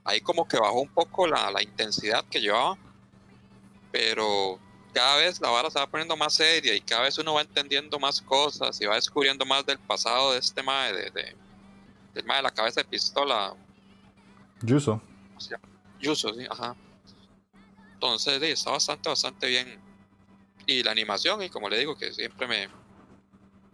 [0.03, 2.77] Ahí como que bajó un poco la, la intensidad que llevaba.
[3.91, 4.59] Pero
[4.93, 7.99] cada vez la vara se va poniendo más seria y cada vez uno va entendiendo
[7.99, 11.35] más cosas y va descubriendo más del pasado de este mae, de, de,
[12.13, 13.55] del mae de la cabeza de pistola,
[14.61, 15.01] Yuso.
[15.29, 15.67] ¿cómo se llama?
[15.99, 16.75] Yuso, sí, ajá.
[17.93, 19.79] Entonces, sí, está bastante, bastante bien.
[20.65, 22.69] Y la animación, y como le digo, que siempre me.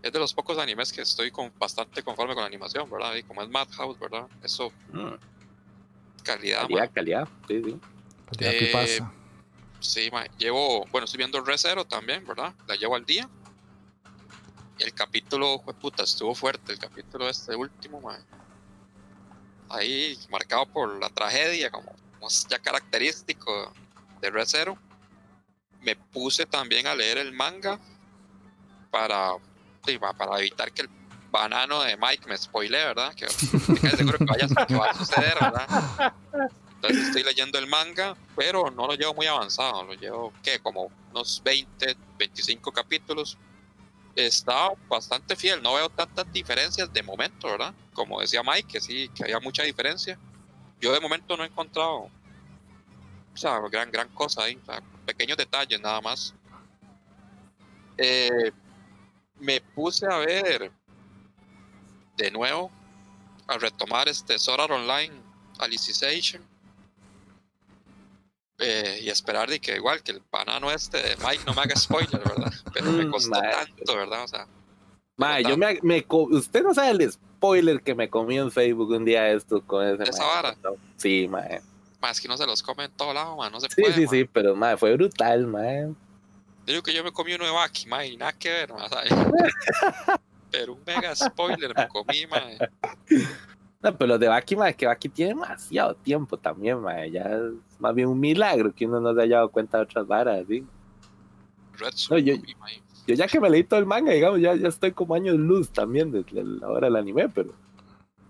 [0.01, 3.15] Es de los pocos animes que estoy con, bastante conforme con la animación, ¿verdad?
[3.15, 4.27] Y como es Madhouse, ¿verdad?
[4.43, 5.15] Eso, Mm,
[6.23, 6.89] calidad, calidad, man.
[6.93, 7.27] calidad.
[7.47, 7.79] Sí, sí.
[8.37, 9.11] ¿Qué Eh, pasa?
[9.79, 10.27] Sí, man.
[10.37, 12.53] Llevo, bueno, estoy viendo Re Zero también, ¿verdad?
[12.67, 13.27] La llevo al día.
[14.79, 16.71] El capítulo, fue puta, estuvo fuerte.
[16.71, 18.23] El capítulo este último, man.
[19.69, 23.73] Ahí, marcado por la tragedia, como, como ya característico
[24.21, 24.77] de Re Zero.
[25.81, 27.79] Me puse también a leer el manga
[28.91, 29.31] para,
[30.17, 30.89] para evitar que el
[31.31, 33.13] banano de Mike me spoile, ¿verdad?
[33.13, 36.13] Que, que seguro que, vaya, que va a suceder, ¿verdad?
[36.75, 39.83] Entonces estoy leyendo el manga, pero no lo llevo muy avanzado.
[39.83, 40.59] Lo llevo, ¿qué?
[40.59, 43.37] Como unos 20, 25 capítulos.
[44.15, 45.61] Está bastante fiel.
[45.61, 47.73] No veo tantas diferencias de momento, ¿verdad?
[47.93, 50.19] Como decía Mike, que sí, que había mucha diferencia.
[50.79, 52.09] Yo de momento no he encontrado,
[53.33, 54.59] o sea, gran, gran cosa ahí.
[54.61, 56.35] o sea, pequeños detalles nada más.
[57.97, 58.51] Eh,
[59.39, 60.71] me puse a ver
[62.17, 62.69] de nuevo,
[63.47, 65.13] a retomar este Sword Art Online
[65.59, 66.43] Alicization.
[68.59, 71.75] Eh, y esperar de que igual que el banano este de Mike no me haga
[71.75, 72.51] spoiler, ¿verdad?
[72.73, 74.23] Pero me costó tanto, ¿verdad?
[74.23, 74.47] O sea,
[75.15, 79.05] Mae, yo me, me usted no sabe el spoiler que me comí en Facebook un
[79.05, 80.09] día esto con ese.
[80.09, 80.55] ¿Esa vara?
[80.95, 81.61] Sí, mae.
[82.01, 83.93] Más que no se los come en todo lado, man, no se Sí, puede.
[83.93, 84.09] sí, mae.
[84.09, 85.93] sí, pero mae, fue brutal, mae.
[86.65, 89.11] Digo que yo me comí uno de Baki, mae, y nada que ver, mae, ¿sabes?
[90.51, 92.57] Pero un mega spoiler me comí, mae.
[93.81, 97.11] No, pero los de Baki, mae, que Baki tiene demasiado tiempo también, mae.
[97.11, 100.07] Ya es más bien un milagro que uno no se haya dado cuenta de otras
[100.07, 100.65] varas, ¿sí?
[101.77, 102.17] Red No.
[103.07, 105.69] Yo ya que me leí todo el manga, digamos, ya, ya estoy como años luz
[105.69, 107.53] también desde la hora del anime, pero...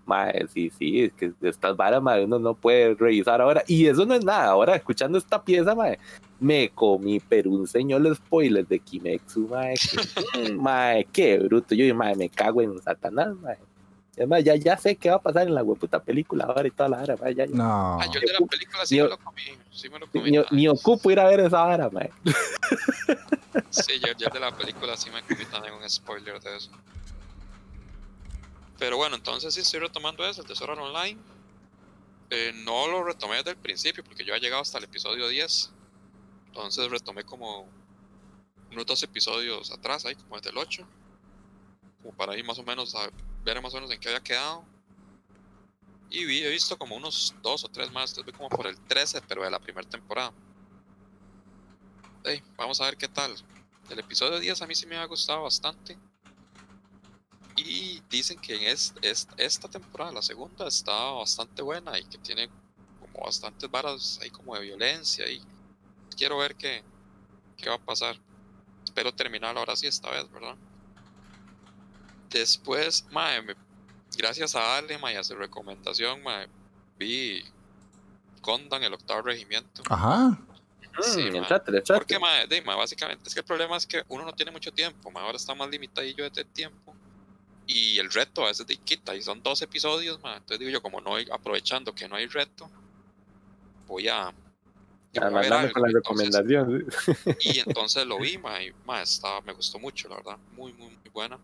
[0.08, 3.62] Mae, sí, sí, es que estas varas, mae, uno no puede revisar ahora.
[3.66, 4.46] Y eso no es nada.
[4.46, 5.98] Ahora, escuchando esta pieza, mae,
[6.40, 9.74] me comí, pero un señor spoiler de Kimetsu, mae.
[9.76, 11.74] Que, mae, qué bruto.
[11.74, 13.58] Yo, mae, me cago en Satanás, mae.
[14.16, 16.70] Es más, ya, ya sé qué va a pasar en la hueputa película ahora y
[16.70, 17.54] toda la vara, mae, ya, ya.
[17.54, 18.00] No.
[18.00, 20.32] Ah, yo de la película sí Ni- me lo comí, sí me lo comí.
[20.52, 22.10] Ni, ocupo ir a ver esa vara, mae.
[23.70, 26.70] Sí, yo, yo de la película sí me comí también un spoiler de eso.
[28.78, 31.20] Pero bueno, entonces sí estoy retomando eso, el Art Online.
[32.30, 35.72] Eh, no lo retomé desde el principio porque yo había llegado hasta el episodio 10.
[36.46, 37.68] Entonces retomé como
[38.70, 40.86] unos dos episodios atrás, ahí como desde el 8.
[42.02, 43.10] Como para ir más o menos a
[43.44, 44.64] ver más o menos en qué había quedado.
[46.10, 48.78] Y vi, he visto como unos dos o tres más, entonces voy como por el
[48.86, 50.32] 13, pero de la primera temporada.
[52.24, 53.34] Ey, vamos a ver qué tal.
[53.90, 55.98] El episodio 10 a mí sí me ha gustado bastante.
[57.60, 62.18] Y dicen que en es- es- esta temporada, la segunda, está bastante buena y que
[62.18, 62.48] tiene
[63.00, 65.42] como bastantes varas ahí como de violencia y
[66.16, 66.84] quiero ver qué,
[67.56, 68.16] qué va a pasar.
[68.84, 70.56] Espero terminar ahora sí esta vez, ¿verdad?
[72.30, 73.56] Después, mae, me-
[74.16, 76.48] gracias a Ale, mae, a su recomendación, mae,
[76.98, 77.42] vi
[78.42, 79.82] Gondan, el octavo regimiento.
[79.90, 80.38] Ajá.
[81.00, 81.38] Sí, Mm, mae.
[81.38, 81.94] entrate, entrate.
[82.00, 84.70] Porque, mae, de, mae, básicamente, es que el problema es que uno no tiene mucho
[84.72, 86.94] tiempo, mae, ahora está más limitadillo de tiempo.
[87.70, 90.80] Y el reto a veces de quita, y son dos episodios, mae, entonces digo yo,
[90.82, 92.70] como no hay, aprovechando que no hay reto,
[93.86, 94.32] voy a...
[95.14, 96.86] Voy a ver con la recomendación.
[97.40, 101.10] y entonces lo vi, mae, y, estaba, me gustó mucho, la verdad, muy, muy, muy
[101.12, 101.38] buena.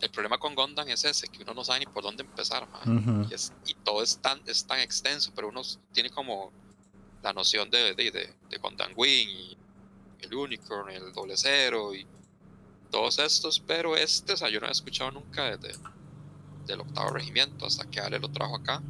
[0.00, 2.66] El problema con Gondan es ese, que uno no sabe ni por dónde empezar.
[2.86, 3.26] Ujú.
[3.30, 5.60] Y, es- y todo es tan, es tan extenso, pero uno
[5.92, 6.50] tiene como
[7.22, 9.58] la noción de, de, de, de Gundam Wing y
[10.20, 12.06] el Unicorn, el Doble Cero y
[12.90, 15.78] todos estos, pero este, o sea, yo no he escuchado nunca desde
[16.66, 18.82] del octavo regimiento hasta que Ale lo trajo acá.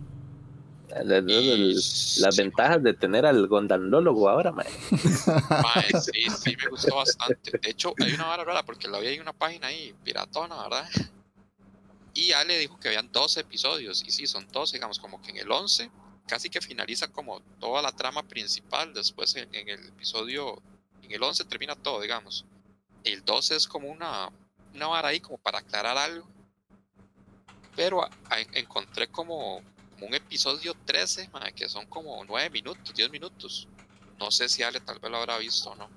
[0.94, 4.66] El- el- las sí, ventajas de tener al gondanólogo ahora, mae.
[5.62, 7.58] mae, sí, sí, me gustó bastante.
[7.58, 10.88] De hecho, hay una vara rara porque la vi en una página ahí, piratona, ¿verdad?
[12.12, 15.36] Y Ale dijo que habían 12 episodios, y sí, son 12, digamos, como que en
[15.38, 15.90] el 11
[16.26, 20.60] casi que finaliza como toda la trama principal, después en, en el episodio,
[21.02, 22.44] en el 11 termina todo, digamos.
[23.04, 24.30] El 12 es como una,
[24.74, 26.26] una vara ahí como para aclarar algo.
[27.76, 29.62] Pero a- a- encontré como,
[29.94, 33.68] como un episodio 13, mae, que son como 9 minutos, 10 minutos.
[34.18, 35.88] No sé si Ale tal vez lo habrá visto o no.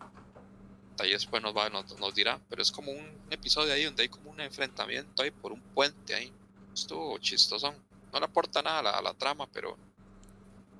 [1.00, 2.40] Ahí después nos, va, nos, nos dirá.
[2.50, 6.14] Pero es como un episodio ahí donde hay como un enfrentamiento ahí por un puente
[6.16, 6.32] ahí.
[6.74, 7.74] Estuvo chistoso.
[8.14, 9.76] No le aporta nada a la, a la trama, pero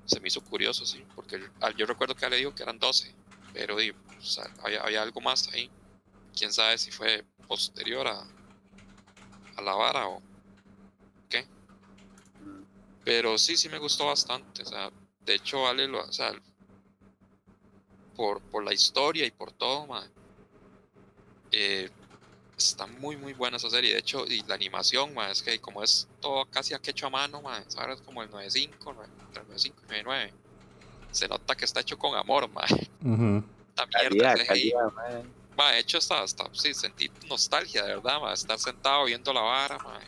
[0.06, 1.04] se me hizo curioso, sí.
[1.14, 3.12] Porque ah, yo recuerdo que Ale dijo que eran 12.
[3.52, 5.68] Pero di, o sea, había, había algo más ahí.
[6.36, 8.20] Quién sabe si fue posterior a,
[9.56, 10.20] a la vara o
[11.28, 11.46] qué.
[13.04, 14.62] Pero sí, sí me gustó bastante.
[14.62, 14.90] O sea,
[15.24, 16.32] de hecho, Ale lo, o sea,
[18.16, 20.08] por, por la historia y por todo, mae,
[21.52, 21.90] eh,
[22.56, 23.92] está muy, muy buena esa serie.
[23.92, 27.42] De hecho, y la animación, mae, es que como es todo casi hecho a mano,
[27.42, 30.32] mae, ahora es como el 95, nueve- entre el 95 y 99.
[31.10, 32.66] Se nota que está hecho con amor, mae.
[33.02, 33.44] Ujú.
[33.68, 35.24] Esta mierda Calidad, calidad.
[35.56, 39.40] Ma, de hecho, hasta, hasta sí, sentí nostalgia, de verdad, ma, estar sentado viendo la
[39.40, 40.00] vara, ma.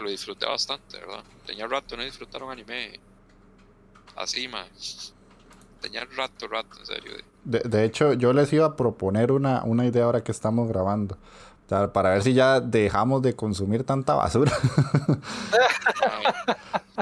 [0.00, 1.22] Lo disfruté bastante, ¿verdad?
[1.46, 3.00] Tenía rato no disfrutar un anime
[4.16, 4.66] así, ma.
[5.80, 7.12] Tenía rato, rato, en serio.
[7.44, 11.18] De, de hecho, yo les iba a proponer una, una idea ahora que estamos grabando.
[11.64, 14.52] O sea, para ver si ya dejamos de consumir tanta basura.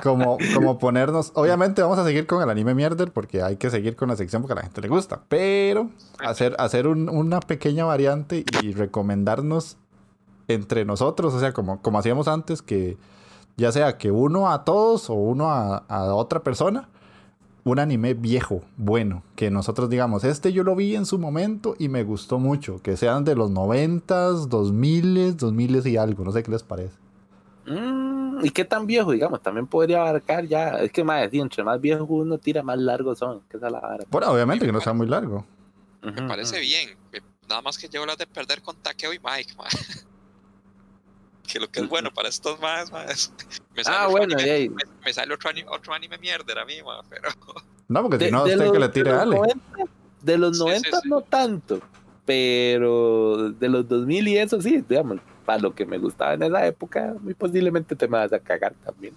[0.03, 1.33] Como, como ponernos.
[1.35, 4.41] Obviamente vamos a seguir con el anime mierder porque hay que seguir con la sección
[4.41, 5.21] porque a la gente le gusta.
[5.29, 5.91] Pero
[6.25, 9.77] hacer, hacer un- una pequeña variante y recomendarnos
[10.49, 11.35] entre nosotros.
[11.35, 12.97] O sea, como, como hacíamos antes, que
[13.59, 16.89] ya sea que uno a todos o uno a, a otra persona.
[17.65, 21.89] Un anime viejo, bueno, que nosotros digamos, este yo lo vi en su momento y
[21.89, 26.33] me gustó mucho, que sean de los noventas, dos miles, dos miles y algo, no
[26.33, 26.97] sé qué les parece.
[27.67, 29.41] Mm, ¿Y qué tan viejo, digamos?
[29.43, 30.81] También podría abarcar ya.
[30.81, 33.41] Es que más, entre más viejo uno tira, más largos son.
[33.49, 34.05] Que la vara.
[34.11, 35.45] Bueno, obviamente que no sea muy largo.
[36.03, 36.91] me parece bien.
[37.49, 39.55] Nada más que llevo las de perder con Takeo y Mike.
[41.53, 43.31] Que lo que es bueno para estos más, ma, es-
[43.77, 46.83] Me Ah, otro bueno, anime, me, me sale otro anime, otro anime mierder a mí,
[46.83, 47.29] ma, pero
[47.89, 49.37] No, porque De, si no, usted los, que le de tire los Ale.
[49.37, 49.61] 90,
[50.23, 51.09] de los Sí, sí, 90 sí.
[51.09, 51.81] no tanto,
[52.25, 56.67] pero de los 2000 y eso sí, digamos, para lo que me gustaba en esa
[56.67, 59.15] época, muy posiblemente te me vas a cagar también.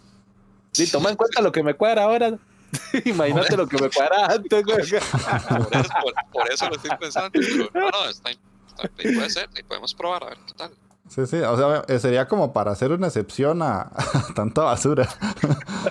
[0.74, 2.38] Sí, toma en cuenta lo que me cuadra ahora.
[3.06, 4.66] Imagínate lo que me cuadra antes.
[4.66, 4.78] güey.
[4.78, 7.30] por eso, por, por eso lo estoy pensando.
[7.32, 10.72] Pero no, no, está, está- puede ser, y podemos probar a ver qué tal.
[11.10, 15.08] Sí, sí, o sea, eh, sería como para hacer una excepción a, a tanta basura.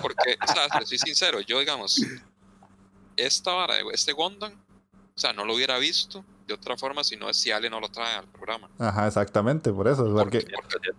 [0.01, 2.01] Porque, o sea, soy sincero, yo, digamos,
[3.15, 7.29] esta vara, este Gondam, o sea, no lo hubiera visto de otra forma si no
[7.29, 8.69] es si Ale no lo trae al programa.
[8.77, 10.03] Ajá, exactamente, por eso.
[10.13, 10.89] Porque, Porque,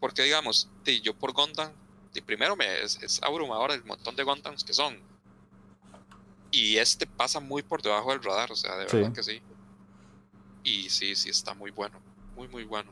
[0.00, 1.72] porque digamos, sí, yo por Gondam,
[2.12, 4.98] y primero me es, es abrumador el montón de Gondams que son.
[6.50, 8.96] Y este pasa muy por debajo del radar, o sea, de Sí.
[8.96, 9.40] verdad que sí.
[10.64, 12.00] Y sí, sí está muy bueno,
[12.34, 12.90] muy, muy bueno.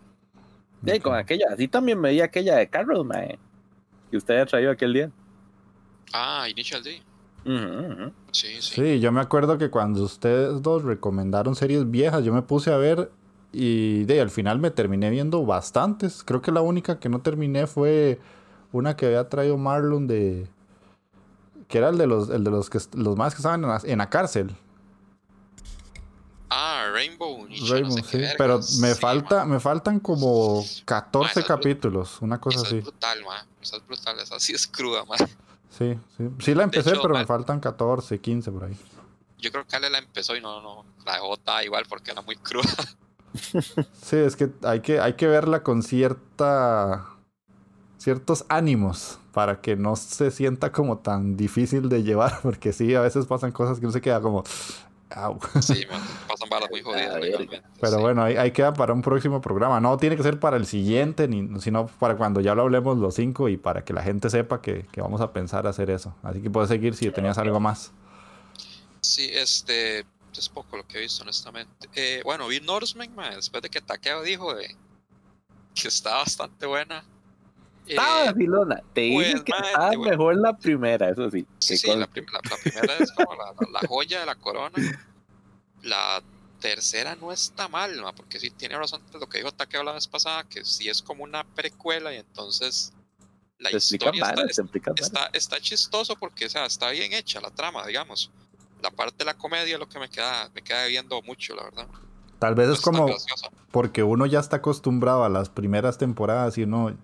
[0.85, 3.39] Sí, con aquella, así también me di aquella de Carlos, mae,
[4.11, 5.11] que usted había traído aquel día.
[6.13, 7.03] Ah, Initial D.
[8.33, 8.75] Sí, sí.
[8.75, 12.77] sí, yo me acuerdo que cuando ustedes dos recomendaron series viejas, yo me puse a
[12.77, 13.11] ver
[13.53, 16.23] y de al final me terminé viendo bastantes.
[16.23, 18.19] Creo que la única que no terminé fue
[18.73, 20.47] una que había traído Marlon de...
[21.69, 23.81] Que era el de los, el de los, que, los más que estaban en la,
[23.85, 24.55] en la cárcel.
[26.51, 27.47] Ah, Rainbow.
[27.47, 28.25] No sé sí.
[28.39, 29.51] Pero me Sí, falta, man.
[29.51, 32.79] me faltan como 14 esa es bru- capítulos, una cosa Esa así.
[32.79, 33.47] es brutal, man.
[33.61, 35.19] Esa es brutal, esa sí es cruda, man.
[35.71, 36.29] Sí, sí.
[36.41, 38.77] Sí la empecé, hecho, pero me faltan 14, 15 por ahí.
[39.39, 42.37] Yo creo que Ale la empezó y no, no, la dejó igual porque era muy
[42.37, 42.69] cruda.
[44.03, 47.07] Sí, es que hay que, hay que verla con cierta
[47.99, 53.01] ciertos ánimos para que no se sienta como tan difícil de llevar, porque sí, a
[53.01, 54.45] veces pasan cosas que uno se queda como,
[55.11, 55.39] au.
[55.61, 56.01] Sí, man.
[56.29, 57.19] Pasan balas muy jodidas.
[57.81, 58.01] Pero sí.
[58.01, 59.81] bueno, ahí, ahí queda para un próximo programa.
[59.81, 63.15] No tiene que ser para el siguiente, ni, sino para cuando ya lo hablemos los
[63.15, 66.15] cinco y para que la gente sepa que, que vamos a pensar hacer eso.
[66.23, 67.93] Así que puedes seguir si tenías algo más.
[69.01, 70.05] Sí, este.
[70.37, 71.89] Es poco lo que he visto, honestamente.
[71.97, 74.77] Eh, bueno, vi Norseman, man, después de que Takeo dijo de,
[75.75, 77.05] que estaba bastante buena.
[77.89, 78.83] Estaba Eh, vacilona.
[78.93, 81.47] Te dije pues, que mae, estaba te voy- mejor la primera, eso sí.
[81.59, 84.27] Sí, que sí, la, prim- la- la primera es como la, la- la joya de
[84.27, 84.77] la corona.
[85.83, 86.23] La
[86.61, 90.09] tercera no está mal, ma, porque sí tiene razón lo que dijo Takeo la vez
[90.09, 92.93] pasada, que sí es como una precuela y entonces
[93.59, 95.07] la historia está, explican varas.
[95.07, 98.31] está, está chistoso porque o sea, está bien hecha la trama, digamos.
[98.83, 101.65] La parte de la comedia es lo que me queda, me queda viendo mucho, la
[101.65, 101.87] verdad.
[102.41, 103.09] Tal vez es Está como
[103.73, 106.97] porque uno ya está acostumbrado a las primeras temporadas y uno...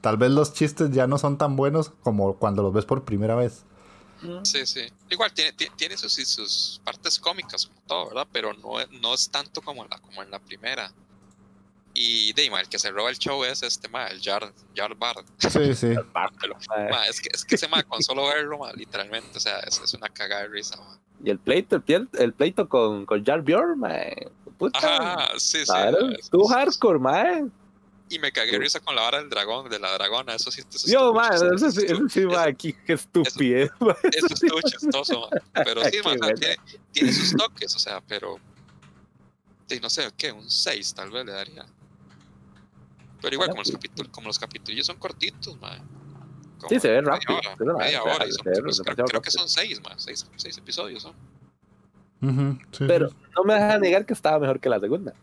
[0.00, 3.34] Tal vez los chistes ya no son tan buenos como cuando los ves por primera
[3.34, 3.64] vez.
[4.42, 4.82] Sí, sí.
[5.08, 8.26] Igual tiene, tiene, sus, sus partes cómicas, como todo, ¿verdad?
[8.32, 10.92] Pero no, es- no es tanto como en la, como en la primera.
[11.92, 15.16] Y de el que se roba el show es este ma, el Jar, Jar Bar.
[15.38, 15.88] Sí, sí.
[16.14, 19.80] Ma, es que es que ese ma, con solo verlo, ma, literalmente, o sea, es,
[19.80, 20.98] es una cagada de risa, ma.
[21.24, 24.28] Y el pleito, el, pie- el pleito con, con Jar Bjorn, mae.
[24.58, 24.78] Puta.
[24.78, 25.64] Ajá, sí, sí.
[25.64, 27.46] Claro, es- tú hardcore, mae.
[28.12, 30.62] Y me cagué risa con la vara del dragón, de la dragona, eso sí.
[30.68, 33.94] Eso Yo, mae, chistoso, eso sí, eso sí, eso- mae, aquí, qué estupidez, mae.
[34.12, 35.62] Eso estuvo chistoso, ma.
[35.64, 36.34] Pero sí, Qué ma, o sea, bueno.
[36.38, 36.56] tiene,
[36.92, 38.38] tiene sus toques, o sea, pero.
[39.68, 40.32] sí, no sé, ¿qué?
[40.32, 41.64] Un 6 tal vez le daría.
[43.22, 45.78] Pero igual, como los capítulos, como los capítulos son cortitos, ma.
[46.58, 48.50] Como Sí, se ve media rápido, hora, se ve media rápido, hora, se son- ve
[48.52, 49.94] creo, demasiado creo que son 6, ma.
[49.98, 51.14] 6 episodios son.
[52.22, 55.14] Ujú, sí, Pero no me deja negar que estaba mejor que la segunda.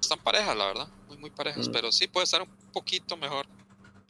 [0.00, 0.88] Están parejas, la verdad.
[1.22, 1.68] Muy, parejas.
[1.68, 1.72] Mm.
[1.72, 3.46] Pero sí puede estar un poquito mejor.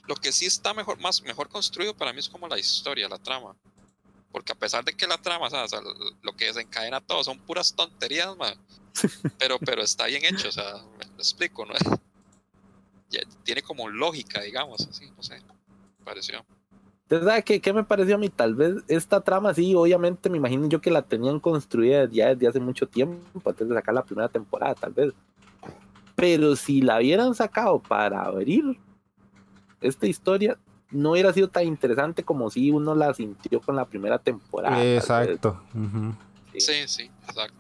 [0.09, 3.19] Lo que sí está mejor, más mejor construido para mí es como la historia, la
[3.19, 3.55] trama.
[4.33, 5.67] Porque a pesar de que la trama, o sea,
[6.23, 8.55] lo- que desencadena todo son puras tonterías, ma,
[9.39, 11.75] pero, pero está bien hecho, o sea, me, explico, ¿no?
[13.11, 16.43] Ya tiene como lógica, digamos, así, no sé, me pareció.
[17.03, 18.31] Entonces, ¿sabe qué, qué me pareció a mí?
[18.31, 22.49] Tal vez esta trama, sí, obviamente me imagino yo que la tenían construida ya desde
[22.49, 25.13] hace mucho tiempo, antes de sacar la primera temporada, tal vez.
[26.15, 28.79] Pero si la hubieran sacado para abrir
[29.81, 30.59] esta historia,
[30.91, 34.85] no hubiera sido tan interesante como si uno la sintió con la primera temporada.
[34.85, 35.63] Exacto.
[36.55, 37.57] Sí, sí, exacto.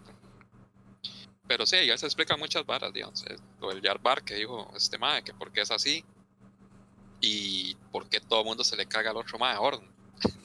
[1.47, 3.25] Pero sí, ya se explican muchas varas, digamos.
[3.27, 6.05] eh, Lo del Yarbar que dijo este mae, que por qué es así.
[7.21, 9.89] Y por qué todo el mundo se le caga al otro mae, Orden.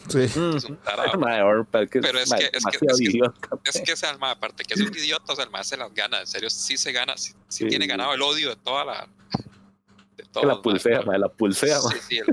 [0.09, 0.19] Sí.
[0.23, 1.65] Es un tarado.
[1.91, 3.05] Que Pero es mae, que- es que- es que-
[3.65, 3.83] Es mae.
[3.83, 6.19] que ese alma, aparte que es un idiota, o sea, el mae se las gana,
[6.21, 7.67] en serio, sí se gana, sí, sí Sí.
[7.67, 9.07] tiene ganado el odio de toda la.
[10.15, 11.93] De todos, la pulsea, mae, la pulsea, mae.
[11.99, 12.25] Sí, sí, el.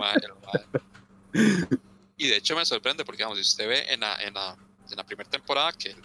[2.17, 4.57] Y de hecho me sorprende porque, digamos, si usted ve en la, en la,
[4.91, 5.97] en la primera temporada que el,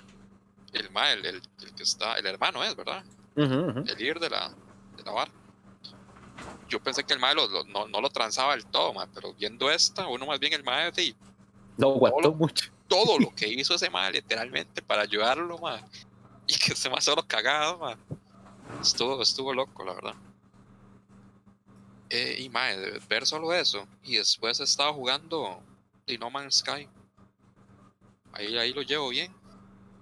[0.74, 3.04] el mae, el, el- el que está, el hermano es, ¿verdad?
[3.36, 3.80] Ujú, ujú.
[3.88, 4.50] El líder de la,
[4.98, 5.30] de la bar.
[6.68, 9.34] Yo pensé que el mae lo- lo- no, no lo transaba del todo, mae, pero
[9.36, 11.16] viendo esta, uno más bien el mae, sí,
[11.80, 12.70] No aguantó mucho.
[12.88, 15.84] todo lo que hizo ese mae, literalmente, para ayudarlo, mae.
[16.46, 17.96] Y que ese mae solo cagado, mae.
[18.82, 20.14] Estuvo, estuvo loco, la verdad.
[22.10, 23.88] Eh, y de ver solo eso.
[24.04, 25.62] Y después estaba jugando
[26.06, 26.88] The No Man's Sky.
[28.34, 29.34] Ahí, ahí lo llevo bien.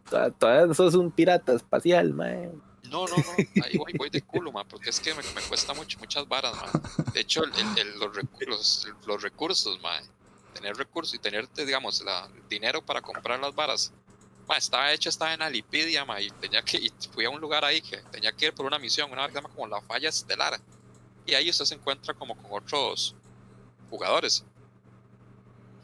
[0.10, 2.50] Todavía- sos un pirata espacial, mae.
[2.90, 3.24] No, no, no,
[3.66, 6.56] ahí voy, voy de culo, man, porque es que me, me cuesta mucho, muchas varas,
[6.56, 6.82] man.
[7.14, 10.02] De hecho, el- los, recu- los, los recursos, man,
[10.58, 13.94] tener recursos y tener, digamos, la, dinero para comprar las varas.
[14.48, 17.64] Man, estaba hecho, estaba en Alipedia, man, y tenía que, y fui a un lugar
[17.64, 20.60] ahí que tenía que ir por una misión, una llama como la falla estelar.
[21.26, 23.16] Y ahí usted se encuentra como con otros
[23.90, 24.44] jugadores.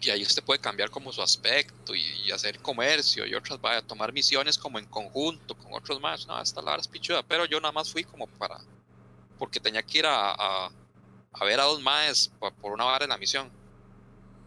[0.01, 3.81] Y ahí usted puede cambiar como su aspecto y, y hacer comercio y otras, vaya,
[3.81, 6.25] tomar misiones como en conjunto con otros más.
[6.25, 8.59] No, esta la vara es pichuda, pero yo nada más fui como para,
[9.37, 10.71] porque tenía que ir a, a,
[11.33, 11.81] a ver a dos
[12.39, 13.62] por, por una vara en la misión.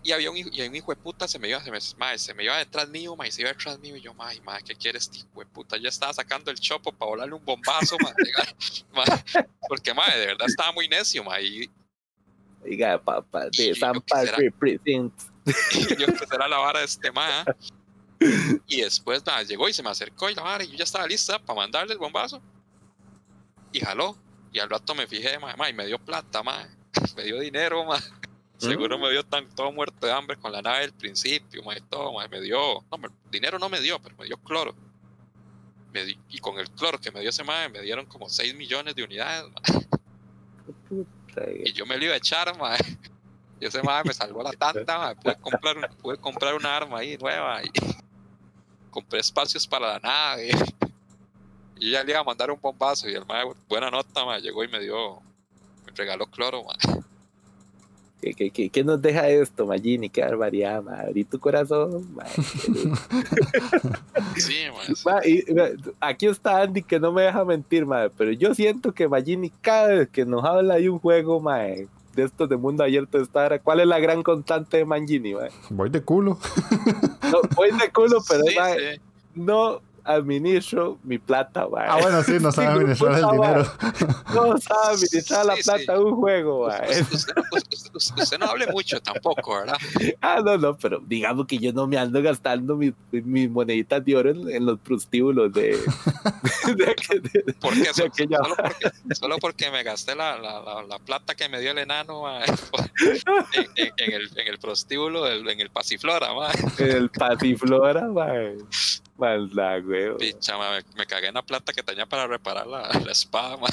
[0.07, 2.17] Y había un, hijo- y un hijo de puta, se me iba, se me, mae,
[2.19, 4.75] se me iba detrás mío, mae, se iba detrás mío, y yo, mae, mae, ¿qué
[4.77, 5.77] quieres, hijo de puta?
[5.79, 8.15] Yo estaba sacando el chopo para volarle un bombazo, mae,
[8.95, 11.71] mae, porque, mae, de verdad estaba muy necio, mae, y,
[12.65, 15.13] Oiga, papá, Y de quisiera- represent.
[15.99, 17.45] yo empecé a la vara de este mae.
[18.67, 21.07] Y después nada, llegó y se me acercó y la vara, y yo ya estaba
[21.07, 22.41] lista para mandarle el bombazo.
[23.73, 24.17] Y jaló.
[24.53, 26.67] Y al rato me fijé, mae, mae, y me dio plata, mae.
[27.17, 28.01] Me dio dinero, mae.
[28.59, 32.13] Seguro me dio tan, todo muerto de hambre con la nave del principio, mae, todo,
[32.13, 32.29] mae.
[32.29, 34.75] Me dio, no, me- dinero no me dio, pero me dio cloro.
[35.93, 38.55] Me di- y con el cloro que me dio ese mae, me dieron como 6
[38.55, 39.45] millones de unidades.
[40.89, 42.79] Puta, Y yo me lo iba a echar, mae.
[43.61, 45.17] Y ese mae me salvó la tanta, mae.
[45.17, 47.71] Pude comprar, un- pude comprar una arma ahí nueva y
[48.91, 50.51] compré espacios para la nave.
[51.79, 54.41] Y yo ya le iba a mandar un bombazo y el mae, buena nota, mae,
[54.41, 55.21] llegó y me dio,
[55.85, 57.03] me regaló cloro, mae.
[58.21, 60.09] ¿Qué, qué, qué, qué nos deja esto, Magini?
[60.09, 61.01] Qué barbaridad, ma.
[61.01, 62.25] Abrí tu corazón, ma.
[64.37, 64.95] Sí, mae.
[64.95, 65.03] sí.
[65.05, 65.65] Ma, y, ma,
[66.01, 68.09] aquí está Andy que no me deja mentir, ma.
[68.17, 71.89] Pero yo siento que Magini, cada vez que nos habla de un juego, ma, de
[72.17, 75.49] estos de mundo abierto, está, ¿cuál es la gran constante de Magini, ma?
[75.71, 76.39] Voy de culo.
[77.31, 79.01] No, voy de culo, pero Sí, ma, sí.
[79.35, 81.67] no administro mi plata.
[81.77, 83.67] Ah, bueno, sí, no sabe administrar el dinero.
[84.35, 86.69] No sabe administrar la plata un juego.
[87.95, 89.77] Usted, no hable mucho tampoco, ¿verdad?
[90.21, 92.93] Ah, no, no, pero digamos que yo no me ando gastando mis,
[93.51, 95.77] moneditas de oro en, los prostíbulos de,
[97.61, 97.93] ¿Por qué?
[97.93, 98.11] Solo,
[98.57, 102.25] porque, solo porque me gasté la, la, la, la plata que me dio el enano
[102.43, 102.45] en,
[104.47, 106.55] el, prostíbulo, del- en el Pasiflora, mae.
[106.79, 108.57] el Pasiflora, mae.
[109.19, 110.17] Maldad, güey.
[110.19, 110.55] Picha,
[110.97, 113.71] me, cagué en la plata que tenía para reparar la, la espada, mae.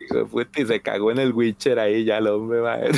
[0.00, 2.60] Hijo de puta, y se cagó en el Witcher ahí ya el hombre.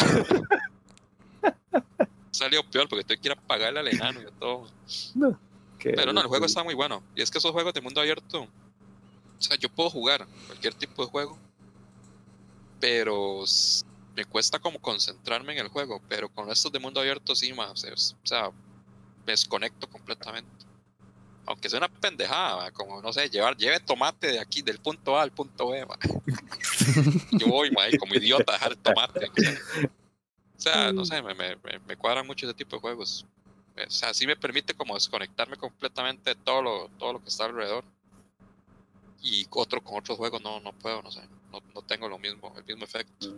[2.30, 4.68] Salió peor porque ir a pagarle al enano y todo.
[5.78, 7.02] Qué Pero no, el juego está muy bueno.
[7.14, 8.48] Y es que esos juegos de mundo abierto, o
[9.38, 11.38] sea, yo puedo jugar cualquier tipo de juego,
[12.80, 13.44] pero
[14.14, 16.02] me cuesta como concentrarme en el juego.
[16.08, 18.50] Pero con estos de mundo abierto, sí, ma, o sea, es- o sea,
[19.24, 20.65] me desconecto completamente.
[21.46, 25.22] Aunque sea una pendejada, como no sé, llevar, lleve tomate de aquí, del punto A
[25.22, 25.86] al punto B.
[27.32, 29.26] Yo voy, como idiota, a dejar el tomate.
[29.26, 29.52] O sea,
[30.56, 33.26] o sea, no sé, me, me, me, me cuadran mucho ese tipo de juegos.
[33.76, 37.44] O sea, sí me permite como desconectarme completamente de todo lo, todo lo que está
[37.44, 37.84] alrededor.
[39.22, 41.20] Y otro con otros juegos no, no puedo, no sé.
[41.52, 43.34] No, no tengo lo mismo, el mismo efecto.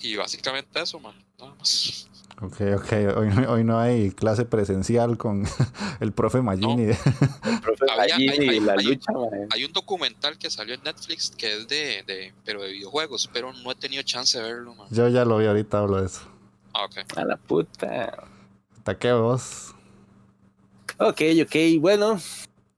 [0.00, 1.25] Y básicamente eso, man.
[1.38, 2.08] Nada más.
[2.42, 2.92] Ok, ok.
[3.16, 5.44] Hoy, no- hoy no hay clase presencial con
[6.00, 6.84] el profe Magini.
[6.84, 6.96] El
[7.62, 9.12] profe Había- Magini hay- hay- y la hay- lucha.
[9.50, 13.52] Hay un documental que salió en Netflix que es de, de pero de videojuegos, pero
[13.52, 14.86] no he tenido chance de verlo, man.
[14.90, 16.20] Yo ya lo vi, ahorita hablo de eso.
[16.74, 17.16] Ah, ok.
[17.16, 18.28] A la puta.
[18.84, 19.74] Taqueo vos.
[20.98, 22.18] Ok, ok, bueno.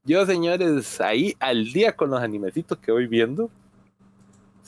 [0.05, 3.49] Yo, señores, ahí al día con los animecitos que voy viendo.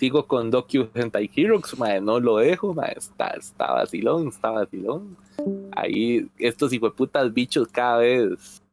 [0.02, 5.16] Sigo con Docu Hentai Heroes, mae, no lo dejo, mae, está, está vacilón, está vacilón.
[5.74, 8.64] Ahí estos hijueputas bichos cada vez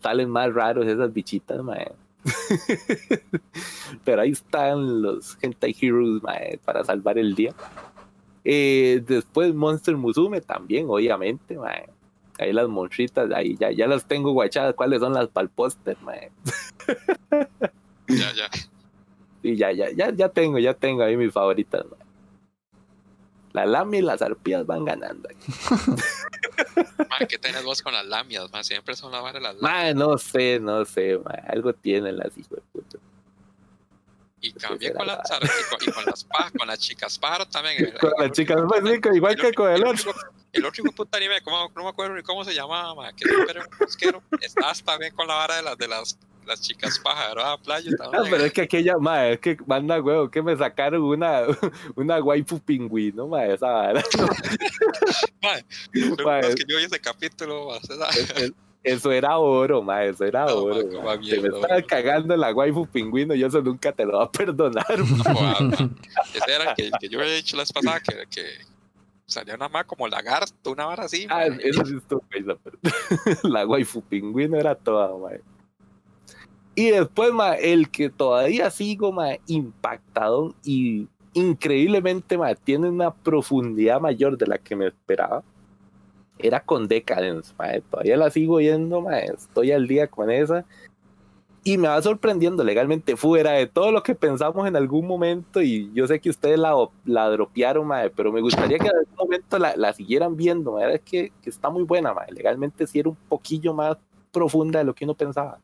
[0.00, 1.90] salen más raros esas bichitas, mae.
[4.04, 7.52] Pero ahí están los Hentai Heroes, mae, para salvar el día.
[8.44, 11.88] Eh, después Monster Musume también, obviamente, mae.
[12.38, 15.96] Ahí las monstritas, ahí ya, ya las tengo guachadas, cuáles son las para el póster,
[16.00, 16.30] mae.
[18.08, 18.71] Ya, ya.
[19.42, 21.84] Y ya, ya, ya, ya tengo, ya tengo ahí mis favoritas.
[21.90, 22.00] mae.
[23.52, 25.28] La Lamy y las arpías van ganando.
[25.28, 25.36] ahí.
[27.10, 28.50] Ma, ¿qué tenés vos con las lamias?
[28.50, 28.62] Ma?
[28.64, 29.72] Siempre son la vara de las lamias.
[29.72, 31.42] Mae, no sé, no sé, mae.
[31.48, 32.62] algo tienen las puta.
[34.44, 37.76] Y también con las, y con, y con las pa- con las chicas pájaro también.
[37.86, 38.82] El- Con las chicas, pues,
[39.14, 40.12] igual que con el otro.
[40.52, 43.24] El otro hijo puta anime, ¿cómo- no me acuerdo ni cómo se llamaba, ma, que
[43.48, 44.22] era un mosquero.
[44.40, 47.96] Estás también con la vara de las de las, las chicas pájaro a playa No,
[48.10, 48.30] también.
[48.32, 51.42] pero es que aquella, mae, es que manda huevo, que me sacaron una,
[51.94, 54.02] una waifu pingüino, mae, esa vara.
[55.42, 55.50] Ma,
[55.92, 58.52] lo Ma, más que yo vi ese capítulo, Es- es-
[58.84, 61.02] Eso era oro, mae, eso era No, oro.
[61.02, 64.30] ma, Te me estaba cagando la waifu pingüino y eso nunca te lo va a
[64.32, 64.98] perdonar.
[64.98, 65.54] no ma.
[66.34, 68.42] Ese era el que, que yo había dicho la vez pasada, que, que
[69.26, 71.26] salía una más como lagarto, una vara así.
[71.30, 71.56] Ah, ma.
[71.62, 72.22] eso sí estuvo
[73.44, 75.40] La waifu pingüino era toda, mae.
[76.74, 84.00] Y después, mae, el que todavía sigo, mae, impactado y increíblemente, mae, tiene una profundidad
[84.00, 85.44] mayor de la que me esperaba.
[86.42, 87.80] Era con Decadence, mae.
[87.82, 89.26] Todavía la sigo viendo, mae.
[89.26, 90.64] Estoy al día con esa.
[91.64, 95.62] Y me va sorprendiendo legalmente fuera de todo lo que pensamos en algún momento.
[95.62, 96.74] Y yo sé que ustedes la,
[97.04, 100.80] la dropearon, pero me gustaría que en algún momento la, la siguieran viendo.
[100.80, 102.12] Es que, que está muy buena.
[102.30, 103.96] Legalmente sí era un poquillo más
[104.32, 105.58] profunda de lo que uno pensaba.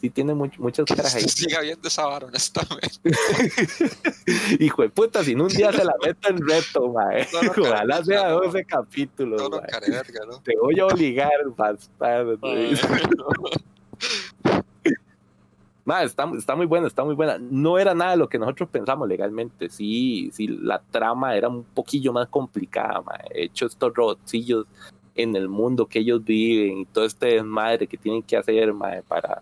[0.00, 1.22] Sí tiene much- muchas caras ahí.
[1.28, 2.88] Siga viendo esa vara, honestamente.
[4.60, 7.26] Hijo de puta, si no un día se la meto en reto, mae.
[7.32, 8.40] No, no, Ojalá sea claro.
[8.44, 9.60] 12 capítulos, ¿no?
[10.42, 12.38] Te voy a obligar, bastardo.
[15.84, 17.38] Ma, está, está muy buena, está muy buena.
[17.38, 19.68] No era nada de lo que nosotros pensamos legalmente.
[19.70, 23.00] Sí, sí, la trama era un poquillo más complicada.
[23.02, 23.16] Ma.
[23.32, 24.66] De hecho, estos robotcillos
[25.14, 28.90] en el mundo que ellos viven y todo este desmadre que tienen que hacer ma,
[29.06, 29.40] para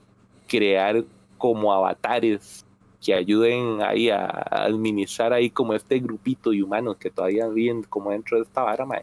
[0.58, 1.04] crear
[1.38, 2.64] como avatares
[3.04, 7.82] que ayuden ahí a a administrar ahí como este grupito de humanos que todavía viven
[7.82, 8.98] como dentro de esta vara, ma.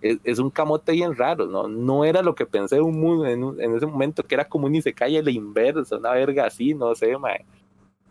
[0.00, 1.68] Es, es un camote bien raro, ¿no?
[1.68, 4.74] No era lo que pensé un mundo en, en ese momento, que era como un
[4.74, 7.30] y se cae la inversa, una verga así, no sé, ma.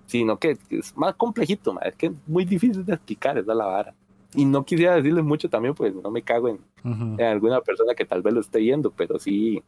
[0.07, 1.81] Sino que es más complejito, ma.
[1.81, 3.93] Es que es muy difícil de explicar, esa es la vara.
[4.33, 7.15] Y no quisiera decirles mucho también, pues no me cago en, Ujú.
[7.17, 9.63] en alguna persona que tal vez lo esté viendo, pero sí,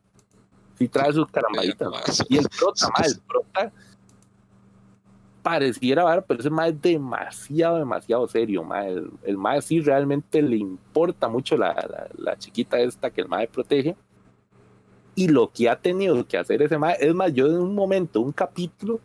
[0.78, 1.90] sí trae sus carambaditas.
[1.90, 2.26] Más.
[2.30, 3.72] Y el prota, ma, el prota
[5.42, 8.86] pareciera vara, pero ese más es demasiado, demasiado serio, ma.
[8.86, 13.28] El, el mae sí realmente le importa mucho la, la, la chiquita esta que el
[13.28, 13.96] mae protege.
[15.16, 18.22] Y lo que ha tenido que hacer ese mae, es más, yo en un momento,
[18.22, 19.00] un capítulo,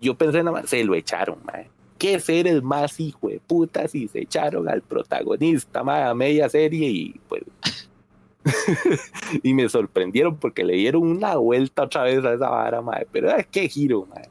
[0.00, 1.68] yo pensé nada más, se lo echaron, mae.
[1.98, 6.48] ¿Qué ser el más hijo de puta si se echaron al protagonista, mae, a media
[6.48, 7.42] serie y pues
[9.42, 13.06] y me sorprendieron porque le dieron una vuelta otra vez a esa vara, mae.
[13.10, 14.28] Pero es qué giro, mae.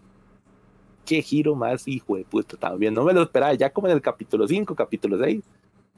[1.06, 2.94] Qué giro más, hijo de puta, también.
[2.94, 3.54] No me lo esperaba.
[3.54, 5.44] Ya como en el capítulo 5, capítulo 6.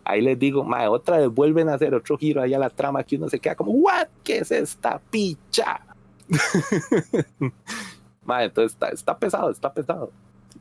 [0.03, 3.03] Ahí les digo, mae, otra vez vuelven a hacer otro giro allá a la trama
[3.03, 4.07] que uno se queda como, ¿what?
[4.23, 5.81] ¿Qué es esta picha?
[8.23, 10.11] mae, entonces está, está pesado, está pesado.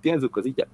[0.01, 0.67] Tiene su cosilla.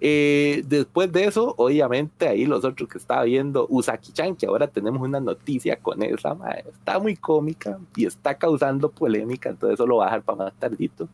[0.00, 5.00] Eh, después de eso, obviamente, ahí los otros que estaba viendo, Usaki-chan, que ahora tenemos
[5.00, 9.96] una noticia con esa, mae, está muy cómica y está causando polémica, entonces eso lo
[9.96, 11.08] voy a dejar para más tardito.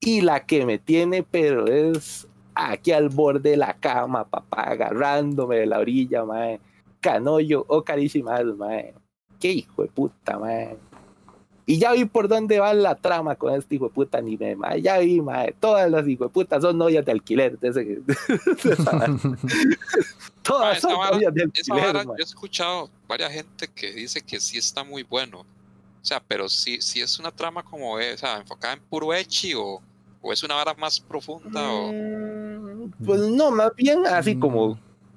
[0.00, 5.56] Y la que me tiene, pero es aquí al borde de la cama, papá, agarrándome
[5.56, 6.60] de la orilla, mae.
[7.00, 8.94] Kanoyo o Karishimaru, mae.
[9.38, 10.76] Qué hijo de puta, mae.
[11.64, 14.82] Y ya vi por dónde va la trama con este hijo de puta anime, mae.
[14.82, 15.52] Ya vi, mae.
[15.60, 17.58] Todas las hijo de putas son novias de alquiler.
[17.60, 17.84] de ese-
[18.68, 19.08] de vara.
[19.08, 19.38] Ma,
[20.42, 24.20] Todas esa son vara- novias de alquiler, vara, yo he escuchado varias gente que dice
[24.20, 25.40] que sí está muy bueno.
[25.40, 29.14] O sea, pero sí, sí es una trama como es, o sea, enfocada en puro
[29.14, 29.80] echi o,
[30.20, 31.92] o es una vara más profunda o...
[31.92, 34.76] Mm, Pues no, más bien así como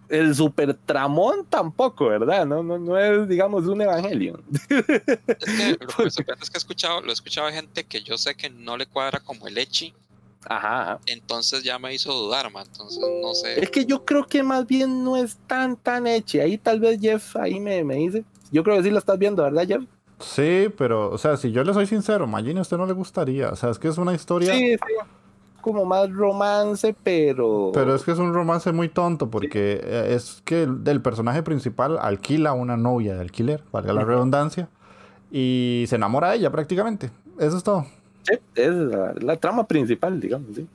[0.10, 2.46] el super tramón tampoco, ¿verdad?
[2.46, 4.40] No, no, no es, digamos, un evangelio.
[4.50, 4.76] Es que
[5.80, 8.18] lo que me sorprende es que he escuchado, lo he escuchado de gente que yo
[8.18, 9.94] sé que no le cuadra como el echi,
[10.48, 12.66] Ajá, entonces ya me hizo dudar, man.
[12.72, 13.60] Entonces no sé.
[13.60, 16.42] Es que yo creo que más bien no es tan, tan hecho.
[16.42, 18.24] Ahí tal vez Jeff ahí me, me dice.
[18.52, 19.84] Yo creo que sí lo estás viendo, ¿verdad, Jeff?
[20.20, 23.50] Sí, pero, o sea, si yo le soy sincero, Magini a usted no le gustaría.
[23.50, 24.94] O sea, es que es una historia Sí, sí.
[25.66, 27.72] Como más romance, pero.
[27.74, 31.42] Pero es que es un romance muy tonto porque eh, es que el, el personaje
[31.42, 34.70] principal alquila a una novia de alquiler, valga la redundancia,
[35.32, 37.10] y se enamora de ella prácticamente.
[37.40, 37.88] Eso es todo.
[38.22, 40.68] Sí, es la, la trama principal, digamos, sí.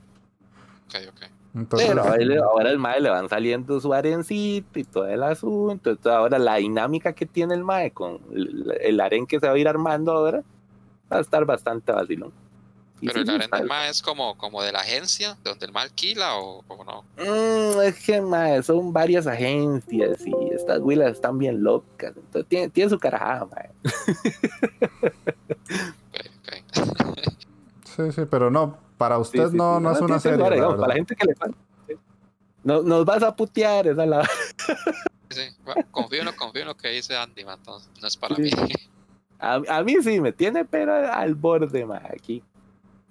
[0.87, 1.31] Ok, ok.
[1.55, 5.91] Entonces, Pero ahora el mae le van saliendo su arencito y todo el asunto.
[5.91, 9.53] Entonces ahora la dinámica que tiene el mae con el, el aren que se va
[9.53, 10.43] a ir armando ahora
[11.09, 12.33] va a estar bastante vacilón.
[13.01, 15.65] Pero sí, el sí, aren está- del MA es como, como de la agencia, donde
[15.65, 17.03] el MA alquila o, o no.
[17.17, 22.13] Mm, es que mae, son varias agencias y estas huilas están bien locas.
[22.15, 23.69] Entonces tiene, tiene su carajada, mae.
[26.13, 26.53] Ok,
[26.99, 27.19] ok.
[27.85, 29.83] sí, sí, pero no, para usted sí, no, sí.
[29.83, 30.49] no es una serie.
[30.51, 31.57] digamos, para la gente que le falta.
[32.63, 34.21] No, nos vas a putear, esa es la
[35.31, 38.17] Sí, bueno, confío en lo, confío en lo que dice Andy, man, entonces no es
[38.17, 38.43] para Sí.
[38.43, 38.51] mí.
[39.39, 42.43] A, a mí sí me tiene, pero al borde, mae, aquí.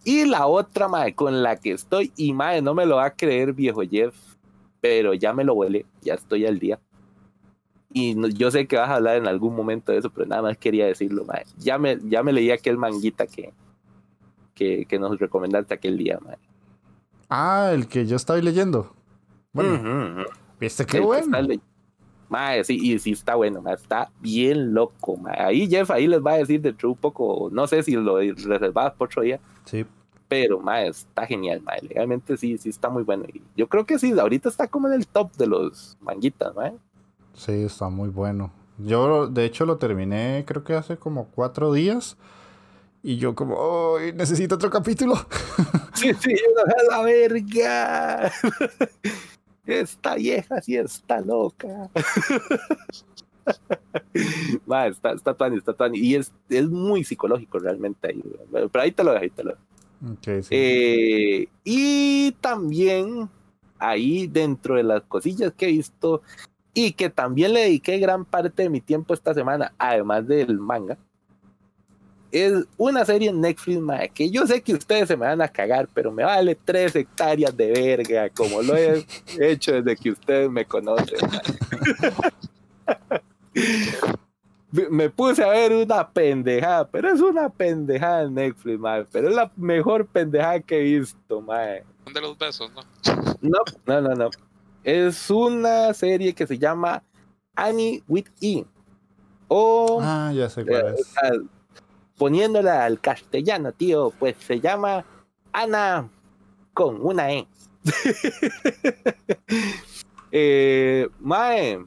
[0.04, 3.14] Y la otra, mae, con la que estoy, y mae, no me lo va a
[3.14, 4.14] creer, viejo Jeff,
[4.80, 6.78] pero ya me lo huele, ya estoy al día.
[7.92, 10.42] Y no- yo sé que vas a hablar en algún momento de eso, pero nada
[10.42, 11.44] más quería decirlo, mae.
[11.58, 13.52] Ya me, ya me leí aquel manguita que,
[14.54, 16.36] que, que nos recomendaste aquel día, mae.
[17.28, 18.94] Ah, el que yo estoy leyendo.
[19.52, 20.24] Bueno,
[20.58, 21.42] viste qué El que bueno.
[21.42, 21.60] le-
[22.30, 25.38] Mae, sí, y sí está bueno, mae, está bien loco, mae.
[25.38, 28.18] Ahí Jeff, ahí les va a decir de True un poco, no sé si lo
[28.18, 29.84] reservabas por otro día, Sí.
[30.28, 31.80] pero mae, está genial, mae.
[31.82, 33.24] Legalmente sí, sí está muy bueno.
[33.34, 36.72] Y yo creo que sí, ahorita está como en el top de los manguitas, mae.
[37.34, 38.52] Sí, está muy bueno.
[38.78, 42.16] Yo, de hecho, lo terminé creo que hace como cuatro días.
[43.02, 45.14] Y yo como, ¡ay, necesito otro capítulo!
[45.94, 48.30] Sí, sí, a la verga.
[49.66, 51.90] Esta vieja sí está loca.
[54.66, 55.98] mae, está, está tuani, está tuani.
[55.98, 58.22] Y es, es muy psicológico realmente ahí.
[58.52, 59.56] Pero ahí te lo dejo, ahí te lo
[60.42, 60.48] sí.
[60.50, 63.28] Eh, y también
[63.78, 66.22] ahí dentro de las cosillas que he visto
[66.74, 70.98] y que también le dediqué gran parte de mi tiempo esta semana, además del manga,
[72.32, 75.48] es una serie en Netflix mae, que yo sé que ustedes se me van a
[75.48, 79.04] cagar, pero me vale tres hectáreas de verga, como lo he
[79.40, 81.18] hecho desde que ustedes me conocen.
[84.72, 89.28] Me- me puse a ver una pendejada, pero es una pendejada en Netflix, mae, pero
[89.28, 91.84] es la mejor pendejada que he visto, mae.
[92.06, 92.82] Un de los besos, ¿no?
[93.40, 94.30] No, no, no, no.
[94.82, 97.02] Es una serie que se llama
[97.54, 98.64] Annie with E.
[99.48, 101.12] O ah, ya sé cuál eh, es.
[102.20, 105.06] Poniéndola al castellano, tío, pues se llama
[105.52, 106.10] Ana
[106.74, 107.46] con una E.
[110.30, 111.82] eh, mae,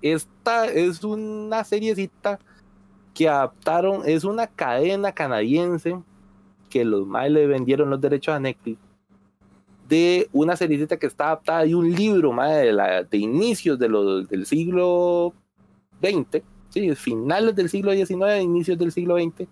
[0.00, 2.38] esta es una seriecita
[3.12, 6.00] que adaptaron, es una cadena canadiense
[6.70, 8.80] que los mae le vendieron los derechos a Netflix
[9.90, 12.72] de una seriecita que está adaptada de un libro mae,
[13.10, 15.34] de, inicios del siglo
[16.00, 19.48] XX, sí, finales del siglo XIX, inicios del siglo XX,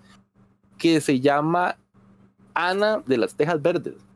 [0.79, 1.77] que se llama
[2.55, 4.07] Ana de las Tejas Verdes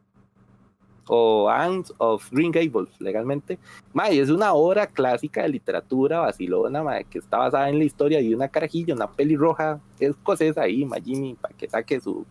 [1.13, 3.59] o Anne of Green Gables legalmente.
[3.93, 8.21] Mae, es una obra clásica de literatura vacilona, mae, que está basada en la historia
[8.21, 12.25] de una carajilla, una pelirroja escocesa ahí, Magini, para que saque su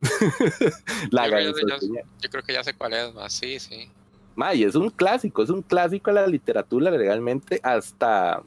[1.10, 2.02] la Yo creo gansoña.
[2.20, 3.12] Yo creo que ya sé cuál es.
[3.28, 3.88] Sí, sí.
[4.36, 8.42] May, es un clásico, es un clásico de la literatura legalmente hasta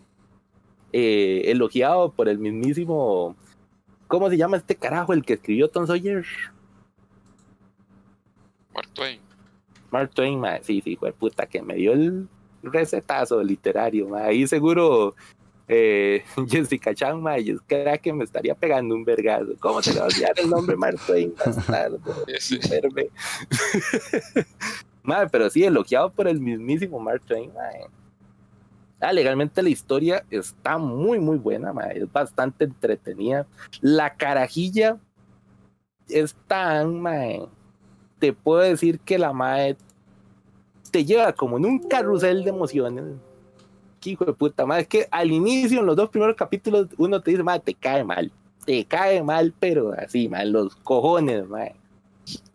[0.94, 3.36] eh, elogiado por el mismísimo,
[4.08, 5.14] ¿cómo se llama este carajo?
[5.14, 6.26] El que escribió Tom Sawyer,
[8.74, 9.20] Mark Twain.
[9.92, 12.28] Mark Twain, mae, sí, sí, fue puta que me dio el
[12.64, 15.16] recetazo literario, ahí seguro
[15.68, 20.06] eh, Jessica Chan, yo creo que me estaría pegando un vergazo, ¿cómo se le va
[20.06, 21.34] a olvidar el nombre Mark Twain?
[21.46, 22.00] bastardo?
[22.39, 22.70] Sí, sí.
[25.04, 27.88] Mae, pero sí, elogiado por el mismísimo Mark Twain, mae.
[29.02, 31.97] Ah, legalmente la historia está muy, muy buena, mae.
[31.97, 33.47] Es bastante entretenida.
[33.82, 34.97] La carajilla
[36.08, 37.47] es tan, mae.
[38.20, 39.76] Te puedo decir que la mae
[40.91, 43.06] te lleva como en un carrusel de emociones.
[43.99, 44.82] Qué hijo de puta, mae.
[44.82, 48.04] Es que al inicio, en los dos primeros capítulos, uno te dice, mae, te cae
[48.04, 48.32] mal.
[48.66, 51.82] Te cae mal, pero así, mae, los cojones, mae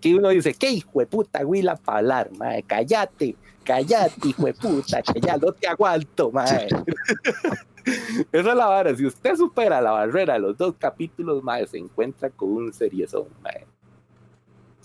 [0.01, 2.63] que uno dice, ¿qué hijo de puta huila para hablar, mae?
[2.63, 3.37] Cállate,
[3.67, 6.69] cállate, hijo de puta, que ya no te aguanto, mae.
[8.33, 8.95] Esa es la vara.
[8.97, 13.27] Si usted supera la barrera de los dos capítulos, mae, se encuentra con un seriezón,
[13.43, 13.67] mae.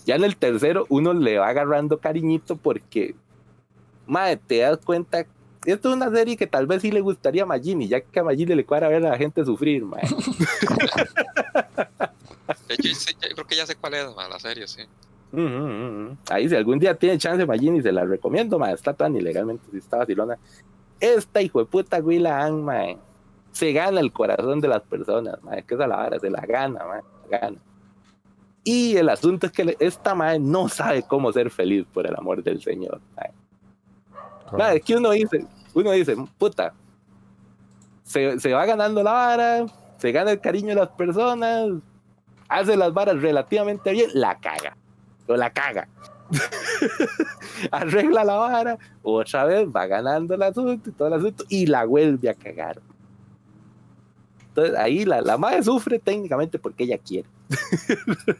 [0.04, 3.14] Ya en el tercero, uno le va agarrando cariñito porque,
[4.06, 5.24] mae, te das cuenta.
[5.64, 8.24] Esto es una serie que tal vez sí le gustaría a Magini, ya que a
[8.24, 10.02] Magini le cuadra ver a la gente sufrir, mae.
[12.66, 14.82] De hecho, sí, yo creo que ya sé cuál es, man, la serie, sí.
[16.30, 19.78] Ahí si algún día tiene chance Magini se la recomiendo, ma, está tan ilegalmente, si
[19.78, 20.36] está vacilona.
[21.00, 22.84] Esta hijo de puta Willa ma,
[23.50, 26.84] se gana el corazón de las personas, ma, que esa la vara, se la gana,
[26.84, 27.58] ma, la gana.
[28.64, 32.42] Y el asunto es que esta madre no sabe cómo ser feliz por el amor
[32.42, 33.00] del Señor.
[33.16, 34.58] ma.
[34.58, 36.74] Ma, es que uno dice, uno dice, puta,
[38.02, 39.66] se, se va ganando la vara,
[39.96, 41.70] se gana el cariño de las personas,
[42.48, 44.76] hace las varas relativamente bien, la caga,
[45.26, 45.88] o la caga.
[47.70, 51.84] Arregla la vara, otra vez va ganando el asunto y todo el asunto, y la
[51.84, 52.80] vuelve a cagar.
[54.48, 57.28] Entonces ahí la, la madre sufre técnicamente porque ella quiere.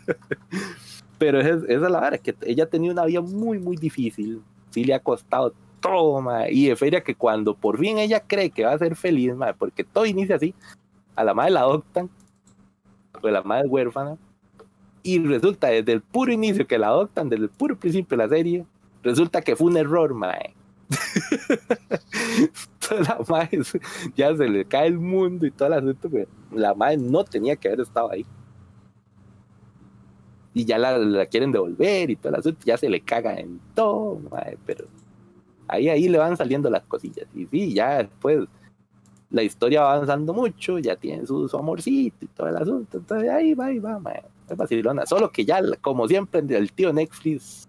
[1.18, 4.42] Pero es- esa es la vara, que ella tenía una vida muy, muy difícil.
[4.70, 8.50] Sí le ha costado todo, ma, Y de feria que cuando por fin ella cree
[8.50, 10.54] que va a ser feliz, ma, porque todo inicia así,
[11.16, 12.08] a la madre la adoptan,
[13.20, 14.16] pues la madre es huérfana,
[15.02, 18.28] y resulta desde el puro inicio que la adoptan, desde el puro principio de la
[18.28, 18.66] serie,
[19.02, 20.54] resulta que fue un error, mae.
[22.90, 23.80] La se-
[24.16, 27.56] ya se le cae el mundo y todo el asunto, pero la madre no tenía
[27.56, 28.26] que haber estado ahí.
[30.54, 33.58] Y ya la, la quieren devolver y todo el asunto, ya se le caga en
[33.74, 34.86] todo, mae, pero
[35.68, 37.26] ahí, ahí le van saliendo las cosillas.
[37.34, 38.46] Y sí, ya después
[39.30, 42.98] la historia va avanzando mucho, ya tiene su, su amorcito y todo el asunto.
[42.98, 44.22] Entonces ahí va, ahí va, mae.
[44.48, 45.06] Es vacilona.
[45.06, 47.68] Solo que ya, como siempre, el tío Netflix,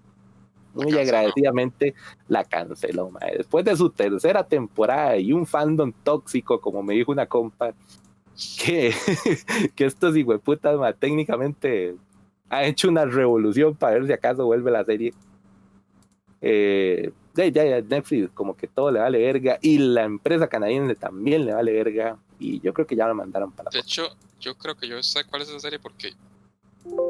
[0.73, 1.01] muy canceló.
[1.01, 1.93] agradecidamente,
[2.27, 3.11] la canceló.
[3.37, 7.73] Después de su tercera temporada y un fandom tóxico, como me dijo una compa,
[8.63, 8.93] que,
[9.75, 11.95] que estos hijueputas, mae, técnicamente
[12.49, 15.13] ha hecho una revolución para ver si acaso vuelve la serie.
[16.41, 21.45] Eh, ya, ya, Netflix como que todo le vale verga y la empresa canadiense también
[21.45, 24.75] le vale verga y yo creo que ya lo mandaron para De hecho, yo creo
[24.75, 26.13] que yo sé cuál es esa serie porque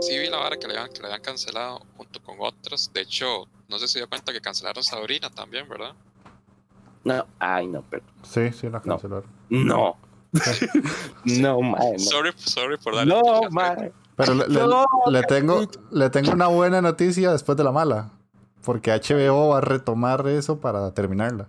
[0.02, 2.92] sí vi la vara que le habían, que le habían cancelado junto con otras.
[2.94, 5.94] De hecho, no sé si se dio cuenta que cancelaron Sabrina también, ¿verdad?
[7.06, 9.30] no ay no pero Sí, sí, la cancelaron.
[9.50, 9.98] no
[11.26, 13.14] no no Sorry, sorry por darle.
[13.14, 13.92] no mae.
[14.16, 15.62] Pero le, le- No, le tengo,
[15.92, 18.12] le tengo una buena noticia después de la mala.
[18.64, 21.48] Porque HBO va a retomar eso para terminarla.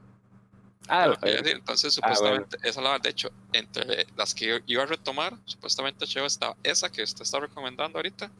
[0.88, 2.16] Ah, Lo que Entonces, Ah, bueno.
[2.16, 6.56] supuestamente, esa es la de hecho, entre las que iba a retomar, supuestamente HBO estaba
[6.62, 8.30] esa que usted está recomendando ahorita,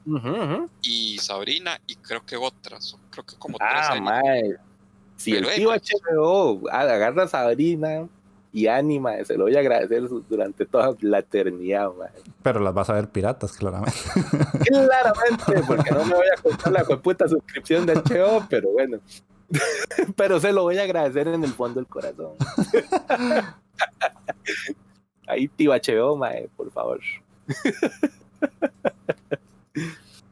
[0.82, 4.57] y Sabrina, y creo que otras, creo que como tres ah mae.
[5.16, 5.80] si el Pero, tío mae.
[5.80, 8.09] HBO agarra a Sabrina
[8.53, 12.11] y Anima se lo voy a agradecer durante toda la eternidad mae.
[12.42, 13.99] Pero las vas a ver piratas, claramente.
[14.66, 18.99] Claramente, porque no me voy a contar la puta suscripción de HBO, pero bueno.
[20.16, 22.32] Pero se lo voy a agradecer en el fondo del corazón.
[25.26, 27.00] Ahí, HBO, mae, por favor.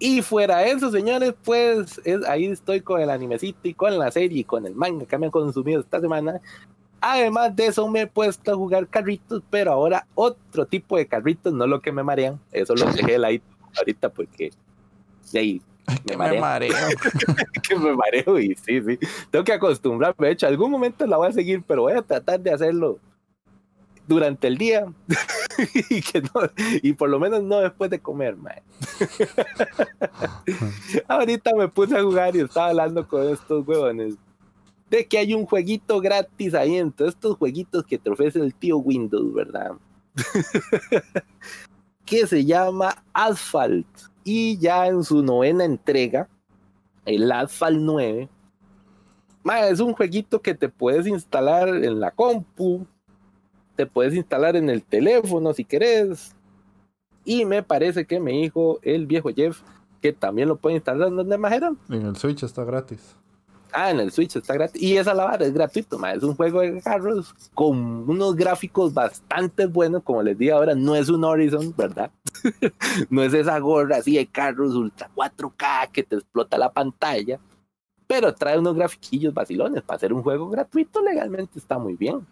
[0.00, 4.40] Y fuera eso, señores, pues es, ahí estoy con el animecito y con la serie
[4.40, 6.40] y con el manga que me han consumido esta semana.
[7.00, 11.52] Además de eso, me he puesto a jugar carritos, pero ahora otro tipo de carritos,
[11.52, 12.38] no lo que me marean.
[12.52, 13.42] Eso lo dejé ahí
[13.76, 14.52] ahorita porque
[15.32, 15.62] de ahí
[16.08, 16.40] me marean.
[16.40, 16.74] mareo.
[17.62, 18.98] que me mareo y sí, sí.
[19.30, 20.28] Tengo que acostumbrarme.
[20.28, 22.98] De hecho, algún momento la voy a seguir, pero voy a tratar de hacerlo
[24.06, 24.86] durante el día
[25.90, 26.30] y que no,
[26.82, 28.62] y por lo menos no después de comer, mae.
[31.06, 34.14] Ahorita me puse a jugar y estaba hablando con estos huevones
[34.88, 38.78] de que hay un jueguito gratis ahí entre estos jueguitos que te ofrece el tío
[38.78, 39.72] Windows, ¿verdad?
[42.06, 43.86] que se llama Asphalt
[44.28, 46.28] y ya en su novena entrega,
[47.06, 48.28] el Asphalt 9,
[49.42, 52.86] mae, es un jueguito que te puedes instalar en la compu,
[53.74, 56.36] te puedes instalar en el teléfono si querés.
[57.24, 59.62] Y me parece que me dijo el viejo Jeff
[60.02, 61.72] que también lo puede instalar donde más era.
[61.88, 63.16] En el Switch está gratis.
[63.72, 64.80] Ah, en el Switch está gratis.
[64.80, 69.66] Y esa la vara es gratuito, es un juego de carros con unos gráficos bastante
[69.66, 70.02] buenos.
[70.02, 72.10] Como les dije ahora, no es un Horizon, ¿verdad?
[73.10, 77.38] no es esa gorra así de carros ultra 4K que te explota la pantalla.
[78.06, 79.82] Pero trae unos grafiquillos vacilones.
[79.82, 82.26] Para hacer un juego gratuito legalmente está muy bien.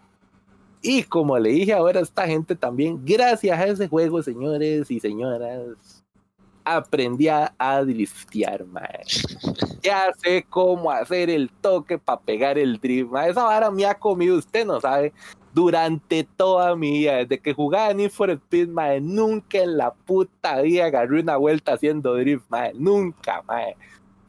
[0.83, 5.01] Y como le dije ahora a esta gente también, gracias a ese juego, señores y
[5.01, 6.05] señoras,
[6.67, 9.05] aprendí a, a driftear, mae.
[9.83, 13.31] Ya sé cómo hacer el toque para pegar el drift, mae.
[13.31, 15.13] Esa vara me ha comido, usted no sabe,
[15.55, 20.61] durante toda mi vida, desde que jugaba Need for Speed, mae, nunca en la puta
[20.61, 22.73] vida agarré una vuelta haciendo drift, mae.
[22.75, 23.77] Nunca, mae.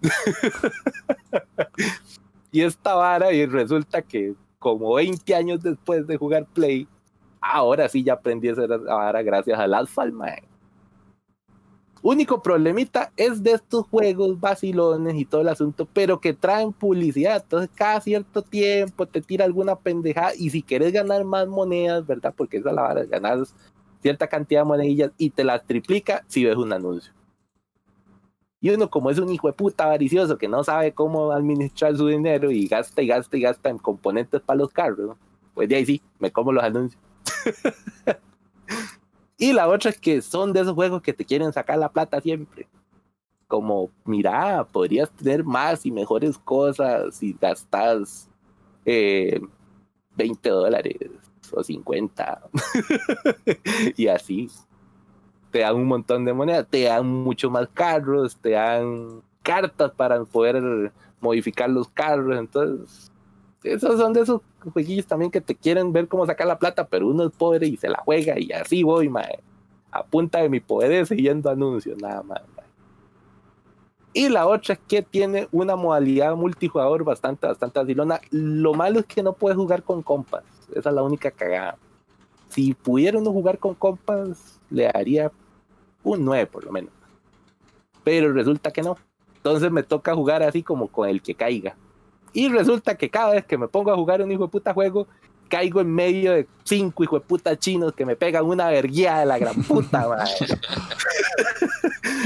[2.52, 6.88] y esta vara, y resulta que como 20 años después de jugar Play,
[7.42, 10.47] ahora sí ya aprendí a hacer vara gracias al Asphalt, mae.
[12.10, 17.42] Único problemita es de estos juegos vacilones y todo el asunto, pero que traen publicidad.
[17.44, 20.32] Entonces, cada cierto tiempo te tira alguna pendejada.
[20.38, 22.34] Y si quieres ganar más monedas, ¿verdad?
[22.34, 23.54] Porque esa es la vara, ganas
[24.02, 27.12] cierta cantidad de monedillas y te las triplica si ves un anuncio.
[28.62, 32.08] Y uno, como es un hijo de puta avaricioso que no sabe cómo administrar su
[32.08, 35.18] dinero y gasta y gasta y gasta en componentes para los carros, ¿no?
[35.54, 37.02] pues de ahí sí, me como los anuncios.
[39.38, 42.20] y la otra es que son de esos juegos que te quieren sacar la plata
[42.20, 42.68] siempre.
[43.48, 48.30] Como, mira, podrías tener más y mejores cosas si gastas
[48.84, 49.40] eh,
[50.16, 50.98] 20 dólares
[51.52, 52.50] o 50.
[53.96, 54.50] y así.
[55.52, 60.26] Te dan un montón de monedas, te dan mucho más carros, te dan cartas para
[60.26, 62.38] poder modificar los carros.
[62.38, 63.12] Entonces,
[63.64, 64.42] esos son de esos
[64.72, 67.78] jueguillos también que te quieren ver cómo sacar la plata, pero uno es pobre y
[67.78, 69.40] se la juega y así voy, mae.
[69.92, 72.42] A punta de mi poder siguiendo anuncios, nada más.
[72.56, 72.66] mae.
[74.14, 78.20] Y la otra es que tiene una modalidad multijugador bastante, bastante vacilona.
[78.32, 80.44] Lo malo es que no puedes jugar con compas.
[80.74, 81.78] Esa es la única cagada.
[82.50, 85.32] Si pudiera uno jugar con compas, le daría
[86.04, 86.92] un 9 por lo menos.
[88.04, 88.98] Pero resulta que no.
[89.36, 91.76] Entonces me toca jugar así como con el que caiga.
[92.34, 95.08] Y resulta que cada vez que me pongo a jugar un hijo de puta juego,
[95.48, 99.26] caigo en medio de cinco hijo de puta chinos que me pegan una verguía de
[99.26, 100.34] la gran puta, madre.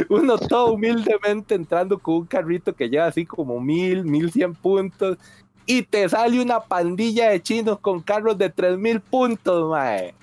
[0.09, 5.17] Uno todo humildemente entrando con un carrito que lleva así como mil, mil cien puntos.
[5.65, 10.13] Y te sale una pandilla de chinos con carros de tres mil puntos, mae.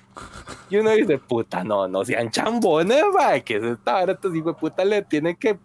[0.69, 4.53] Y uno dice, puta, no, no sean chambones, mae, que es esta vara, estos hijos
[4.53, 5.57] de puta le tienen que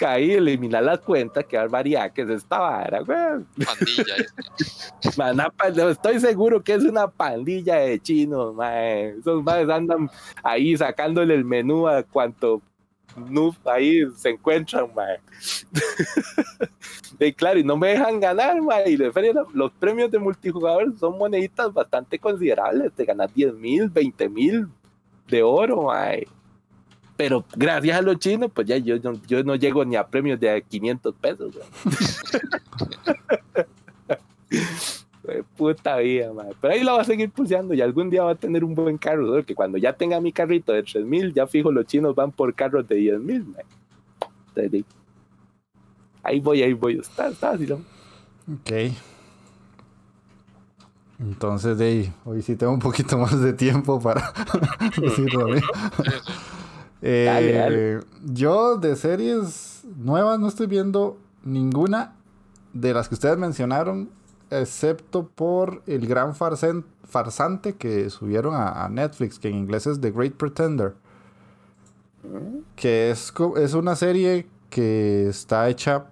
[0.00, 3.44] y eliminar las cuentas, que barbaridad, que es esta vara, güey.
[3.64, 4.14] Pandilla.
[5.74, 9.16] No, estoy seguro que es una pandilla de chinos, mae.
[9.18, 10.10] Esos maes andan
[10.42, 12.62] ahí sacándole el menú a cuanto
[13.16, 15.18] noob ahí se encuentran, mae.
[17.18, 18.90] y claro, y no me dejan ganar, mae.
[18.90, 22.92] Y de feria, los premios de multijugador son moneditas bastante considerables.
[22.92, 24.68] Te ganas 10 mil, 20 mil
[25.28, 26.26] de oro, mae.
[27.20, 30.40] Pero gracias a los chinos, pues ya yo, no- yo no llego ni a premios
[30.40, 31.66] de 500 pesos, güey.
[35.56, 36.54] Puta vida, madre.
[36.62, 38.96] Pero ahí lo va a seguir pulseando y algún día va a tener un buen
[38.96, 39.26] carro.
[39.26, 39.44] ¿no?
[39.44, 42.88] Que cuando ya tenga mi carrito de 3000, ya fijo, los chinos van por carros
[42.88, 43.44] de 10000.
[43.44, 43.64] madre.
[44.56, 44.84] Entonces,
[46.22, 46.98] ahí- voy, ahí voy.
[46.98, 47.74] Está, está así, ¿no?
[48.54, 48.92] Ok.
[51.20, 54.32] Entonces, de ahí, hoy sí tengo un poquito más de tiempo para
[54.96, 55.60] decirlo a mí.
[57.02, 58.00] Eh, Dale, dale.
[58.24, 62.14] Yo de series nuevas no estoy viendo ninguna
[62.72, 64.10] de las que ustedes mencionaron,
[64.50, 70.10] excepto por el gran farsante que subieron a, a Netflix, que en inglés es The
[70.10, 70.94] Great Pretender.
[72.76, 76.06] Que es, es una serie que está hecha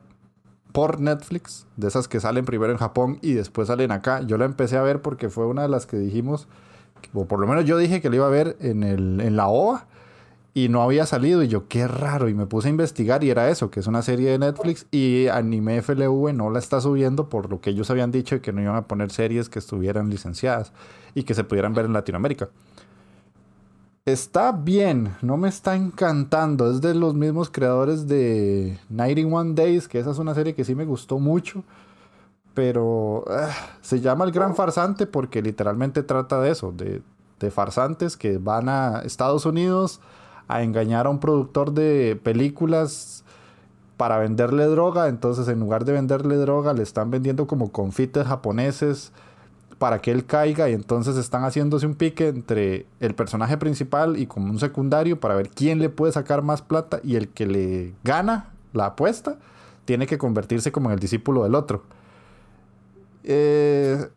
[0.73, 4.23] por Netflix, de esas que salen primero en Japón y después salen acá.
[4.23, 6.49] Yo la empecé a ver porque fue una de las que dijimos,
[7.13, 9.49] o por lo menos yo dije que la iba a ver en, el, en la
[9.49, 9.87] OVA
[10.65, 11.43] y no había salido.
[11.43, 12.29] Y yo, qué raro.
[12.29, 15.29] Y me puse a investigar y era eso, que es una serie de Netflix y
[15.29, 18.61] Anime FLV no la está subiendo por lo que ellos habían dicho de que no
[18.61, 20.73] iban a poner series que estuvieran licenciadas
[21.15, 22.49] y que se pudieran ver en Latinoamérica.
[24.05, 26.71] Está bien, no me está encantando.
[26.71, 30.75] Es de los mismos creadores de 91 Days, que esa es una serie que sí
[30.75, 31.63] me gustó mucho.
[32.55, 37.03] Pero ah, se llama El Gran Farsante porque literalmente trata de eso, de,
[37.39, 40.01] de farsantes que van a Estados Unidos
[40.49, 43.25] a engañar a un productor de películas
[43.99, 45.09] para venderle droga.
[45.09, 49.13] Entonces, en lugar de venderle droga, le están vendiendo como confites japoneses
[49.79, 50.71] para que él caiga.
[50.71, 55.35] Y entonces están haciéndose un pique entre el personaje principal y como un secundario para
[55.35, 57.01] ver quién le puede sacar más plata.
[57.05, 59.37] Y el que le gana la apuesta
[59.85, 61.83] tiene que convertirse como en el discípulo del otro.
[63.25, 64.09] Eh,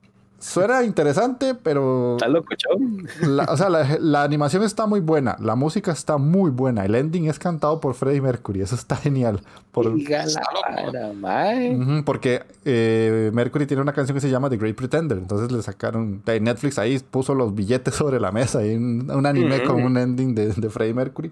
[0.42, 3.08] suena interesante, pero Está locochón.
[3.22, 6.96] la, o sea, la, la animación está muy buena, la música está muy buena, el
[6.96, 9.42] ending es cantado por Freddie Mercury, eso está genial.
[9.72, 9.98] Por, loco.
[11.76, 15.62] Ujú, porque eh, Mercury tiene una canción que se llama The Great Pretender, entonces le
[15.62, 19.82] sacaron, de Netflix ahí puso los billetes sobre la mesa, y un, un anime con
[19.82, 21.32] un ending de, de Freddie Mercury.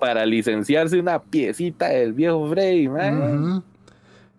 [0.00, 3.12] Para licenciarse una piecita del viejo Frey, mae.
[3.14, 3.62] Ujú.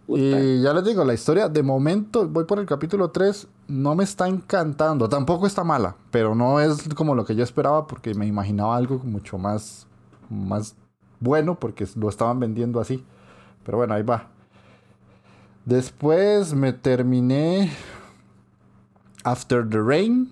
[0.07, 4.03] Y ya les digo, la historia de momento, voy por el capítulo 3, no me
[4.03, 5.09] está encantando.
[5.09, 8.99] Tampoco está mala, pero no es como lo que yo esperaba porque me imaginaba algo
[9.03, 9.87] mucho más,
[10.29, 10.75] más
[11.19, 13.03] bueno porque lo estaban vendiendo así.
[13.63, 14.27] Pero bueno, ahí va.
[15.65, 17.71] Después me terminé
[19.23, 20.31] After the Rain,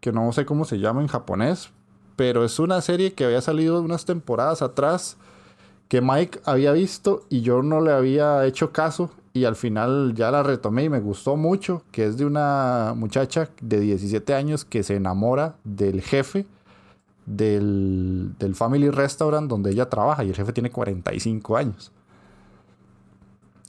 [0.00, 1.70] que no sé cómo se llama en japonés,
[2.16, 5.16] pero es una serie que había salido unas temporadas atrás
[5.92, 10.30] que Mike había visto y yo no le había hecho caso y al final ya
[10.30, 14.84] la retomé y me gustó mucho, que es de una muchacha de 17 años que
[14.84, 16.46] se enamora del jefe
[17.26, 21.92] del, del Family Restaurant donde ella trabaja y el jefe tiene 45 años.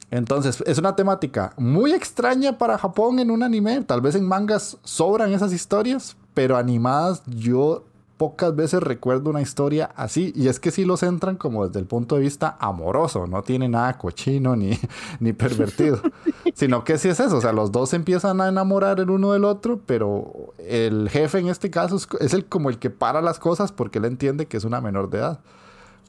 [0.09, 3.81] Entonces, es una temática muy extraña para Japón en un anime.
[3.81, 7.83] Tal vez en mangas sobran esas historias, pero animadas yo
[8.17, 10.31] pocas veces recuerdo una historia así.
[10.35, 13.27] Y es que sí lo centran como desde el punto de vista amoroso.
[13.27, 14.79] No tiene nada cochino ni,
[15.19, 16.01] ni pervertido.
[16.53, 17.37] sino que sí es eso.
[17.37, 21.39] O sea, los dos se empiezan a enamorar el uno del otro, pero el jefe
[21.39, 24.45] en este caso es, es el, como el que para las cosas porque él entiende
[24.45, 25.39] que es una menor de edad.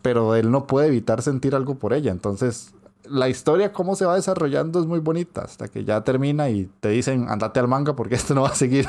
[0.03, 2.13] Pero él no puede evitar sentir algo por ella.
[2.13, 2.75] Entonces,
[3.09, 5.43] la historia, cómo se va desarrollando, es muy bonita.
[5.43, 8.55] Hasta que ya termina y te dicen, andate al manga porque esto no va a
[8.55, 8.87] seguir.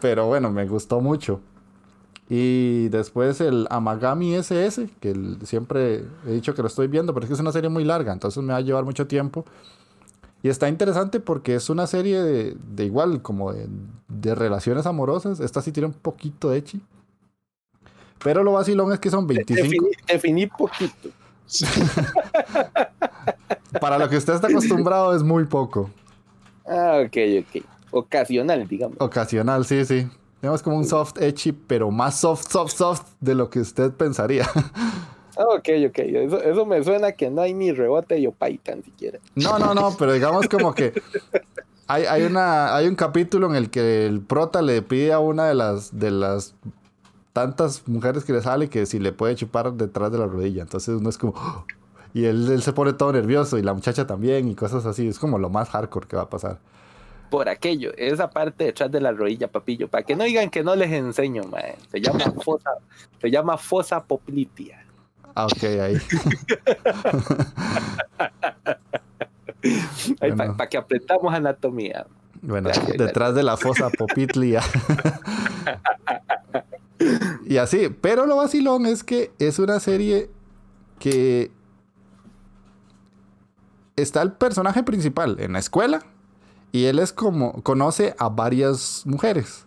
[0.00, 1.40] Pero bueno, me gustó mucho.
[2.30, 7.24] Y después el Amagami SS, que el- siempre he dicho que lo estoy viendo, pero
[7.24, 9.44] es que es una serie muy larga, entonces me va a llevar mucho tiempo.
[10.42, 13.66] Y está interesante porque es una serie de, de igual, como de,
[14.08, 15.40] de relaciones amorosas.
[15.40, 16.80] Esta sí tiene un poquito de chi.
[18.22, 19.62] Pero lo vacilón es que son 25.
[19.62, 21.08] Definí, definí poquito.
[23.80, 25.90] Para lo que usted está acostumbrado es muy poco.
[26.66, 27.64] Ah, ok, ok.
[27.90, 28.96] Ocasional, digamos.
[29.00, 30.08] Ocasional, sí, sí.
[30.40, 34.48] Tenemos como un soft etchy, pero más soft, soft, soft de lo que usted pensaría.
[35.40, 35.98] Ah, ok, ok.
[36.00, 39.20] Eso, eso me suena que no hay ni rebote y opay tan siquiera.
[39.36, 40.92] No, no, no, pero digamos como que
[41.86, 45.46] hay, hay, una, hay un capítulo en el que el prota le pide a una
[45.46, 46.56] de las, de las
[47.32, 50.62] tantas mujeres que le sale que si le puede chupar detrás de la rodilla.
[50.62, 51.34] Entonces uno es como...
[51.36, 51.64] "Oh",
[52.14, 55.06] Y él, él se pone todo nervioso y la muchacha también y cosas así.
[55.06, 56.58] Es como lo más hardcore que va a pasar.
[57.30, 59.88] Por aquello, esa parte detrás de la rodilla, papillo.
[59.88, 61.76] Para que no digan que no les enseño, mae.
[61.90, 62.70] Se llama fosa,
[63.20, 64.84] se llama fosa poplitea.
[65.34, 65.98] Ah, ok, ahí.
[70.56, 72.06] Para que aprendamos anatomía.
[72.42, 74.62] Bueno, detrás de la fosa Popitlia.
[77.46, 80.30] y así, pero lo vacilón es que es una serie
[80.98, 81.50] que
[83.96, 86.04] está el personaje principal en la escuela
[86.72, 89.66] y él es como conoce a varias mujeres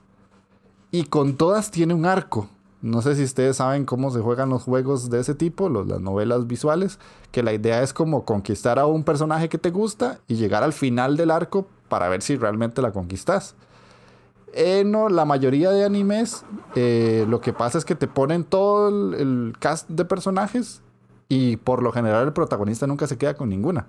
[0.92, 2.48] y con todas tiene un arco.
[2.82, 6.02] No sé si ustedes saben cómo se juegan los juegos de ese tipo, los- las
[6.02, 6.98] novelas visuales,
[7.32, 10.74] que la idea es como conquistar a un personaje que te gusta y llegar al
[10.74, 13.56] final del arco para ver si realmente la conquistas.
[14.54, 16.44] Eh, no, la mayoría de animes
[16.76, 20.82] eh, lo que pasa es que te ponen todo el, el cast de personajes
[21.30, 23.88] y por lo general el protagonista nunca se queda con ninguna.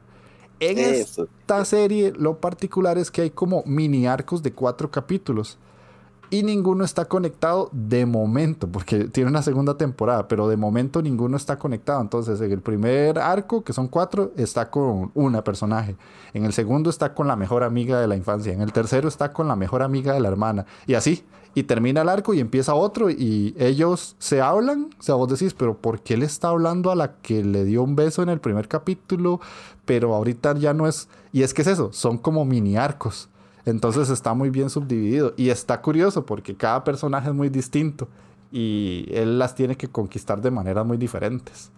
[0.63, 1.29] En Eso.
[1.41, 5.59] esta serie lo particular es que hay como mini arcos de cuatro capítulos
[6.33, 11.37] y ninguno está conectado de momento, porque tiene una segunda temporada, pero de momento ninguno
[11.37, 12.01] está conectado.
[12.01, 15.95] Entonces, en el primer arco, que son cuatro, está con una personaje.
[16.33, 18.51] En el segundo está con la mejor amiga de la infancia.
[18.51, 20.65] En el tercero está con la mejor amiga de la hermana.
[20.87, 21.23] Y así.
[21.55, 24.91] Y termina el arco y empieza otro y ellos se hablan.
[24.99, 27.83] O sea, vos decís, pero ¿por qué le está hablando a la que le dio
[27.83, 29.41] un beso en el primer capítulo?
[29.85, 31.09] Pero ahorita ya no es...
[31.33, 33.29] Y es que es eso, son como mini arcos.
[33.67, 35.35] Entonces está muy bien subdividido.
[35.37, 38.09] Y está curioso porque cada personaje es muy distinto.
[38.51, 41.71] Y él las tiene que conquistar de maneras muy diferentes.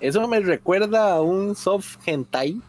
[0.00, 2.60] Eso me recuerda a un soft hentai.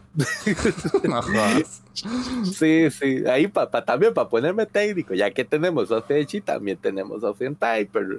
[2.52, 3.24] Sí, sí.
[3.26, 7.40] Ahí pa, pa- también para ponerme técnico, ya que tenemos soft ecchi, también tenemos soft
[7.42, 8.18] hentai, pero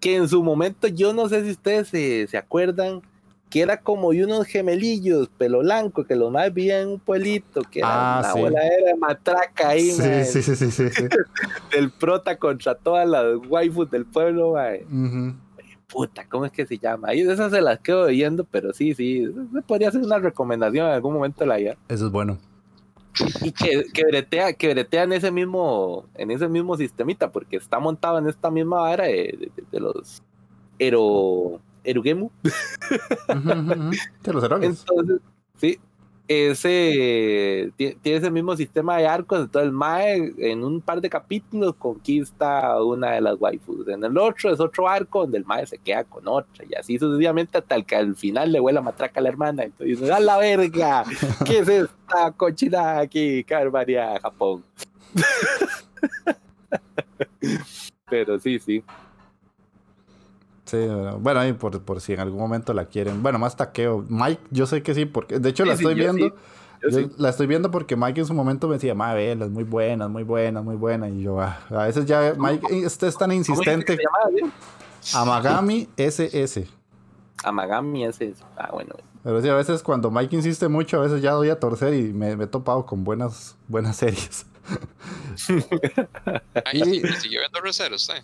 [0.00, 3.00] que en su momento yo no sé si ustedes se, se acuerdan
[3.48, 7.78] que era como unos gemelillos, pelo blanco, que los más vivían en un pueblito, que
[7.80, 8.40] era Ah, una sí.
[8.40, 11.04] voladera de matraca ahí, Sí, mae, sí, sí, sí, sí, sí.
[11.72, 14.50] del prota contra todas las waifus del pueblo.
[14.90, 15.34] Ujú.
[15.88, 17.08] Puta, ¿cómo es que se llama?
[17.08, 20.86] Ahí de esas se las quedo oyendo, pero sí, sí, se podría hacer una recomendación
[20.86, 21.76] en algún momento de la vida.
[21.88, 22.38] Eso es bueno.
[23.42, 27.78] Y que, que bretea, que bretea en ese mismo, en ese mismo sistemita, porque está
[27.78, 30.22] montado en esta misma vara de, de- de los
[30.78, 32.30] Ero, Erugemu.
[33.28, 34.64] De los héroes.
[34.86, 35.20] Entonces,
[35.56, 35.78] sí,
[36.28, 39.40] ese ti- tiene ese mismo sistema de arcos.
[39.40, 43.88] Entonces, el Mae en un par de capítulos conquista una de las waifus.
[43.88, 46.64] En el otro es otro arco donde el Mae se queda con otra.
[46.68, 49.64] Y así sucesivamente hasta el que al final le huele a matraca a la hermana.
[49.64, 51.04] Entonces, dice, ¡a la verga!
[51.44, 53.44] ¿Qué es esta cochinada aquí?
[53.44, 54.64] ¡Qué barbaridad, Japón!
[58.08, 58.82] Pero sí, sí.
[60.66, 60.76] Sí,
[61.20, 63.22] bueno, ahí por, por si en algún momento la quieren.
[63.22, 64.04] Bueno, más taqueo.
[64.08, 66.26] Mike, yo sé que sí, porque de hecho la sí, estoy yo viendo.
[66.26, 66.42] sí.
[66.82, 67.10] Yo Yo Sí.
[67.16, 70.04] la estoy viendo porque Mike en su momento me decía, ma, vela, es muy buena,
[70.04, 71.08] es muy buena, muy buena.
[71.08, 73.98] Y yo, ah, a veces ya Mike este es tan ¿Cómo dice que insistente.
[75.14, 76.66] Amagami SS.
[77.44, 78.18] Amagami es-
[78.56, 78.94] Ah, bueno.
[79.22, 82.12] Pero sí, a veces cuando Mike insiste mucho, a veces ya doy a torcer y
[82.12, 84.46] me, me he topado con buenas, buenas series.
[86.64, 88.22] Ay, Y- ¿y sigue viendo Recero usted?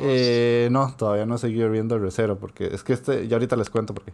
[0.00, 3.56] Eh, no, todavía no he seguido viendo el Recero porque es que este, ya ahorita
[3.56, 4.12] les cuento porque.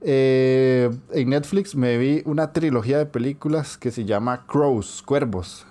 [0.00, 5.66] Eh, en Netflix me vi una trilogía de películas que se llama Crows, Cuervos.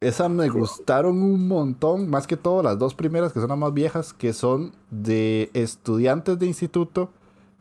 [0.00, 3.74] Esas me gustaron un montón, más que todo las dos primeras que son las más
[3.74, 7.10] viejas, que son de estudiantes de instituto,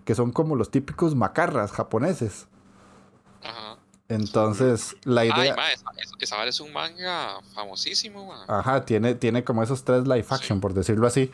[0.06, 2.48] que son como los típicos macarras japoneses.
[4.10, 5.56] Entonces, la Ay, idea...
[5.56, 8.46] ma, esa, esa- esa es un manga famosísimo, ma.
[8.48, 11.30] Ajá, tiene, tiene como esos tres live action, por decirlo así.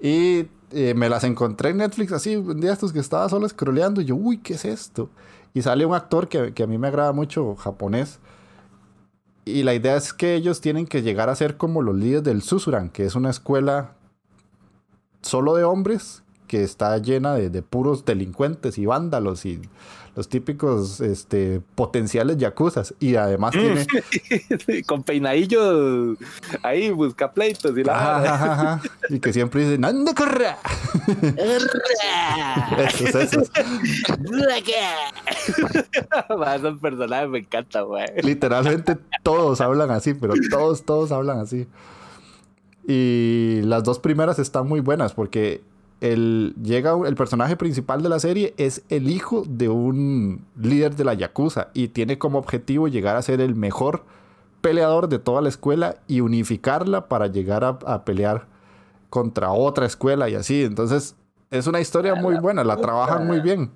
[0.00, 4.00] Y eh, me las encontré en Netflix así, un día estos que estaba solo scrolleando
[4.00, 5.10] y yo, uy, ¿qué es esto?
[5.54, 8.18] Y sale un actor que, que a mí me agrada mucho, japonés.
[9.44, 12.42] Y la idea es que ellos tienen que llegar a ser como los líderes del
[12.42, 13.92] Susuran, que es una escuela
[15.22, 19.60] solo de hombres que está llena de, de puros delincuentes y vándalos y
[20.16, 22.94] los típicos este, potenciales yakuzas.
[23.00, 23.86] Y además tiene...
[24.86, 26.18] Con peinadillos
[26.62, 27.94] ahí, busca pleitos y la.
[27.94, 28.82] Ajá, ajá, ajá.
[29.08, 30.58] Y que siempre dicen, ¡Anda, corra!
[31.36, 31.70] Esos,
[33.14, 33.50] esos.
[36.54, 38.06] Esos personajes me encantan, güey.
[38.22, 41.66] Literalmente todos hablan así, pero todos, todos hablan así.
[42.86, 45.62] Y las dos primeras están muy buenas porque
[46.04, 51.04] el, llega el personaje principal de la serie es el hijo de un líder de
[51.04, 54.04] la Yakuza y tiene como objetivo llegar a ser el mejor
[54.60, 58.46] peleador de toda la escuela y unificarla para llegar a, a pelear
[59.08, 60.62] contra otra escuela y así.
[60.62, 61.16] Entonces
[61.50, 63.70] es una historia muy buena, la trabajan muy bien.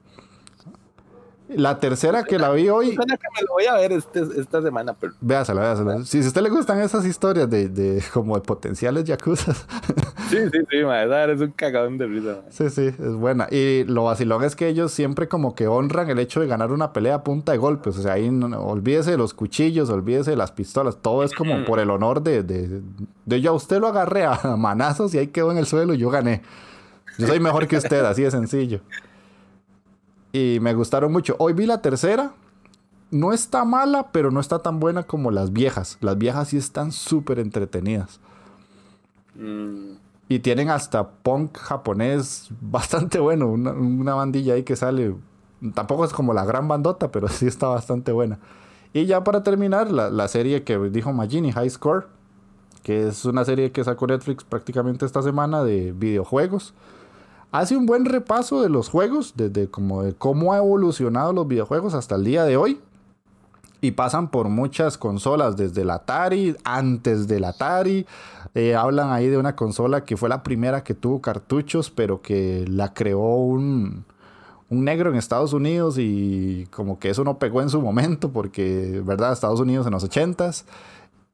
[1.48, 4.60] La tercera que la vi hoy, Suena que me lo voy a ver este, esta
[4.60, 6.04] semana, pero Véasela, véasela.
[6.04, 10.36] Si, si a usted le gustan esas historias de, de como de potenciales yakuza, sí,
[10.52, 12.36] sí, sí, ma, esa es un cagadón de risa.
[12.50, 13.46] sí, sí, es buena.
[13.50, 16.92] Y lo vacilón es que ellos siempre como que honran el hecho de ganar una
[16.92, 17.96] pelea a punta de golpes.
[17.96, 20.98] O sea, ahí no- no- olvídese de los cuchillos, olvídese de las pistolas.
[21.00, 22.82] Todo es como por el honor de, de,
[23.24, 25.98] de yo a usted lo agarré a manazos y ahí quedó en el suelo y
[25.98, 26.42] yo gané.
[27.18, 28.80] Yo soy mejor que usted, así de sencillo.
[30.32, 31.36] Y me gustaron mucho.
[31.38, 32.34] Hoy vi la tercera.
[33.10, 35.98] No está mala, pero no está tan buena como las viejas.
[36.00, 38.20] Las viejas sí están súper entretenidas.
[39.34, 39.92] Mm,
[40.28, 43.46] Y tienen hasta punk japonés bastante bueno.
[43.48, 45.16] Una, una bandilla ahí que sale.
[45.74, 48.38] Tampoco es como la gran bandota, pero sí está bastante buena.
[48.92, 52.08] Y ya para terminar, la, la serie que dijo Magini, High Score.
[52.82, 56.74] Que es una serie que sacó Netflix prácticamente esta semana de videojuegos.
[57.50, 61.94] Hace un buen repaso de los juegos, desde como de cómo ha evolucionado los videojuegos
[61.94, 62.78] hasta el día de hoy.
[63.80, 68.06] Y pasan por muchas consolas, desde el Atari, antes del Atari.
[68.54, 72.66] Eh, hablan ahí de una consola que fue la primera que tuvo cartuchos, pero que
[72.68, 74.04] la creó un,
[74.68, 79.00] un negro en Estados Unidos y como que eso no pegó en su momento, porque,
[79.06, 79.32] ¿verdad?
[79.32, 80.64] Estados Unidos en los 80s.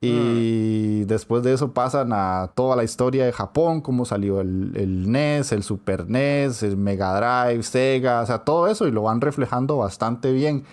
[0.06, 5.10] Y después de eso pasan a toda la historia de Japón, cómo salió el, el
[5.10, 9.20] NES, el Super NES, el Mega Drive, Sega, o sea, todo eso y lo van
[9.20, 10.64] reflejando bastante bien.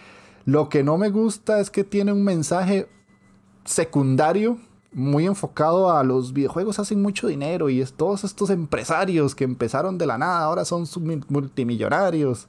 [0.46, 2.88] Lo que no me gusta es que tiene un mensaje
[3.66, 4.58] secundario
[4.94, 9.98] muy enfocado a los videojuegos hacen mucho dinero y es todos estos empresarios que empezaron
[9.98, 10.86] de la nada ahora son
[11.30, 12.48] multimillonarios.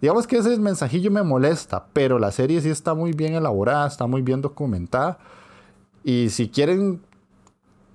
[0.00, 4.06] Digamos que ese mensajillo me molesta, pero la serie sí está muy bien elaborada, está
[4.06, 5.18] muy bien documentada.
[6.04, 7.00] Y si quieren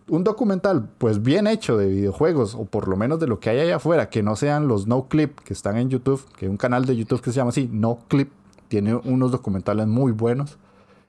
[0.08, 3.60] un documental, pues bien hecho de videojuegos, o por lo menos de lo que hay
[3.60, 6.58] allá afuera, que no sean los no clip que están en YouTube, que hay un
[6.58, 8.32] canal de YouTube que se llama así, no clip,
[8.68, 10.58] tiene unos documentales muy buenos.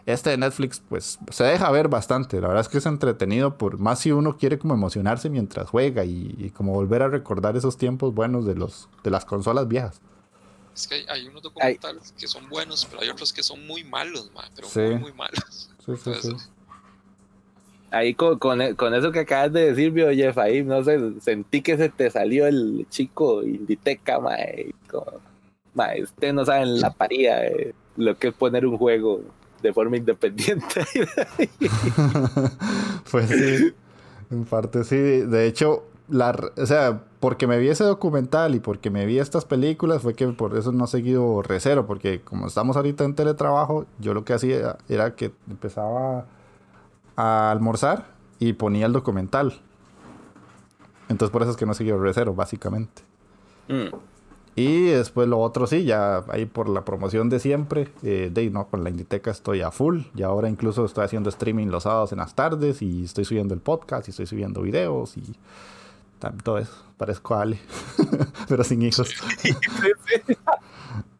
[0.06, 2.40] Este de Netflix, pues se deja ver bastante.
[2.40, 6.05] La verdad es que es entretenido, por más si uno quiere como emocionarse mientras juega
[6.05, 10.01] y, y como volver a recordar esos tiempos buenos de, los, de las consolas viejas.
[10.74, 13.85] Es que hay, hay unos documentales que son buenos, pero hay otros que son muy
[13.85, 14.81] malos, ma, pero Sí.
[14.81, 15.70] muy, muy malos.
[15.85, 16.36] Sí, sí, sí.
[17.90, 21.76] Ahí con, con, eso que acabas de decir, vio Jeff, ahí no sé, sentí que
[21.76, 24.72] se te salió el chico Inditeca, mae.
[24.88, 25.20] Como,
[25.74, 29.22] mae, usted no sabe en la paría eh, lo que es poner un juego
[29.62, 30.84] de forma independiente.
[33.10, 33.72] pues sí,
[34.30, 34.96] en parte sí.
[34.96, 39.44] De hecho, la, o sea, porque me vi ese documental y porque me vi estas
[39.44, 43.86] películas fue que por eso no he seguido recero, porque como estamos ahorita en teletrabajo,
[43.98, 46.26] yo lo que hacía era que empezaba
[47.20, 48.06] a almorzar
[48.38, 49.60] y ponía el documental.
[51.09, 53.02] Entonces por eso es que no seguido recero, básicamente.
[53.68, 53.94] Mm.
[54.56, 58.66] Y después lo otro sí, ya ahí por la promoción de siempre, eh, de no,
[58.66, 60.02] con la Inditeca estoy a full.
[60.14, 63.60] Y ahora incluso estoy haciendo streaming los sábados en las tardes y estoy subiendo el
[63.60, 65.34] podcast y estoy subiendo videos y
[66.44, 66.84] todo eso.
[66.97, 67.59] Parezco a Ale,
[68.48, 69.14] pero sin hijos.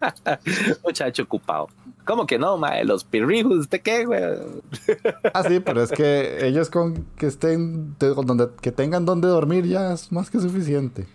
[0.84, 1.68] Muchacho ocupado.
[2.05, 2.84] ¿Cómo que no, mae?
[2.84, 4.20] Los pirrijos, ¿usted qué, güey?
[5.34, 9.66] Ah, sí, pero es que ellos con que estén, de- donde, que tengan donde dormir
[9.66, 11.06] ya es más que suficiente.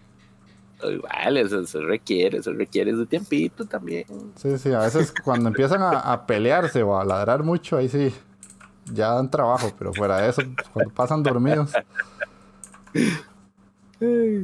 [1.04, 4.06] Vale, eso, eso requiere, eso requiere su tiempito también.
[4.36, 8.14] Sí, sí, a veces cuando empiezan a, a pelearse o a ladrar mucho, ahí sí,
[8.94, 11.72] ya dan trabajo, pero fuera de eso, cuando pasan dormidos.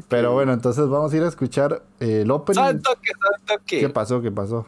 [0.08, 2.60] Pero bueno, entonces vamos a ir a escuchar eh, el opening.
[2.62, 3.80] Santo que, santo que.
[3.80, 4.22] ¿Qué pasó?
[4.22, 4.66] ¿Qué pasó?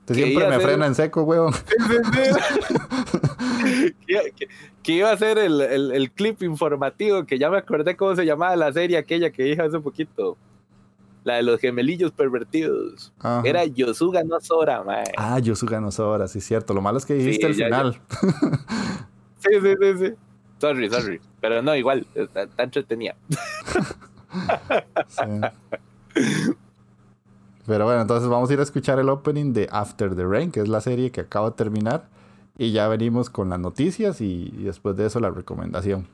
[0.00, 1.52] Usted siempre me ser- frena en seco, weón.
[4.06, 4.48] que, que-
[4.82, 8.24] que iba a ser el, el- el clip informativo, que ya me acordé cómo se
[8.26, 10.36] llamaba la serie aquella que dije hace poquito.
[11.24, 13.12] La de los gemelillos pervertidos.
[13.20, 13.42] Ajá.
[13.44, 15.04] Era Yosuga no Sora, mae.
[15.16, 16.74] Ah, Yosuga no Sora, sí, cierto.
[16.74, 18.00] Lo malo es que dijiste Sí, el ya, final.
[19.38, 20.14] Sí, sí, sí, sí.
[20.58, 21.20] Sorry, sorry.
[21.40, 23.14] Pero no, igual, está, está entretenida.
[25.07, 25.21] Sí.
[27.65, 30.61] Pero bueno, entonces vamos a ir a escuchar el opening de After the Rain, que
[30.61, 32.07] es la serie que acaba de terminar.
[32.57, 36.07] Y ya venimos con las noticias y, y después de eso la recomendación.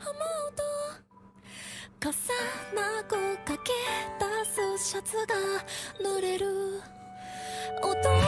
[0.00, 0.62] 思うと
[2.08, 2.12] 重
[2.74, 3.12] なく
[3.44, 3.72] かけ
[4.18, 5.34] 出すシャツが
[6.00, 6.46] 濡れる
[7.82, 8.27] 大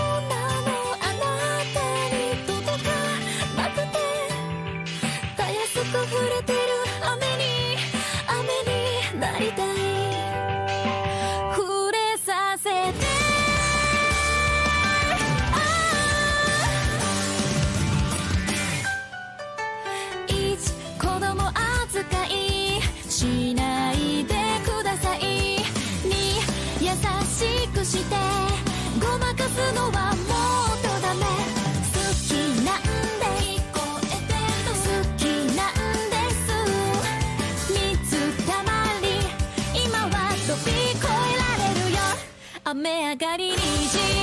[42.82, 44.21] 雨上がり虹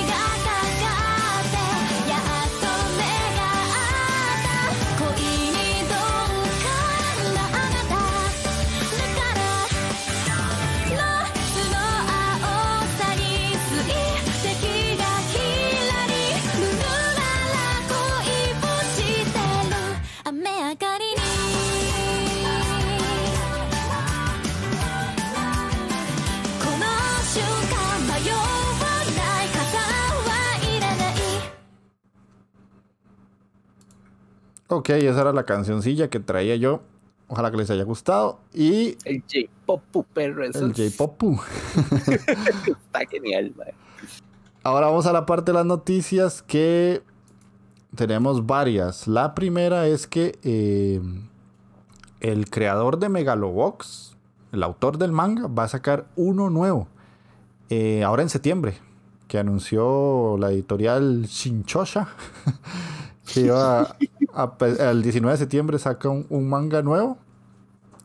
[34.69, 36.81] Ok, esa era la cancioncilla que traía yo.
[37.27, 38.39] Ojalá que les haya gustado.
[38.53, 41.21] Y El J-Pop, perro, eso el J-Pop.
[42.67, 43.73] está genial, mae.
[44.63, 47.01] Ahora vamos a la parte de las noticias que
[47.95, 49.07] tenemos varias.
[49.07, 51.01] La primera es que eh,
[52.19, 54.15] el creador de Megalobox,
[54.51, 56.87] el autor del manga, va a sacar uno nuevo.
[57.69, 58.77] eh, ahora en septiembre.
[59.27, 62.07] Que anunció la editorial Shinchosha.
[63.33, 63.87] que iba a-
[64.33, 67.17] a- el 19 de septiembre saca un, un manga nuevo.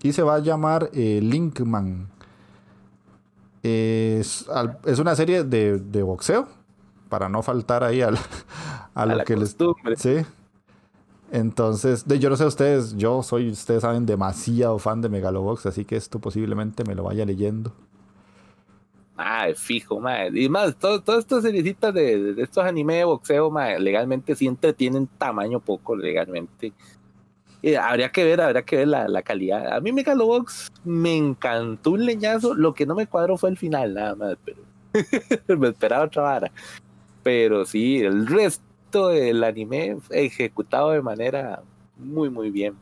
[0.02, 2.08] Y se va a llamar eh, Linkman.
[3.62, 6.46] Es, al- es una serie de, de boxeo,
[7.08, 8.18] para no faltar ahí al-
[8.94, 9.56] a, A lo la que les...
[9.56, 9.96] costumbre.
[9.96, 10.24] Sí.
[11.32, 15.84] Entonces, de, yo no sé ustedes, yo soy, ustedes saben, demasiado fan de Megalobox, así
[15.84, 17.72] que esto posiblemente me lo vaya leyendo.
[19.16, 20.30] Ah, fijo, mae.
[20.34, 25.06] Y más, todo- todas estas seriecitas de, estos anime de boxeo, mae, legalmente sí entretienen
[25.18, 26.72] tamaño poco, legalmente.
[27.80, 29.72] Habría que ver, habría que ver la, la calidad.
[29.72, 32.54] A mí Megalobox me encantó un leñazo.
[32.54, 34.58] Lo que no me cuadró fue el final, nada más, pero
[35.58, 36.52] me esperaba otra vara.
[37.22, 41.62] Pero sí, el resto del anime ejecutado de manera
[41.96, 42.74] muy, muy bien.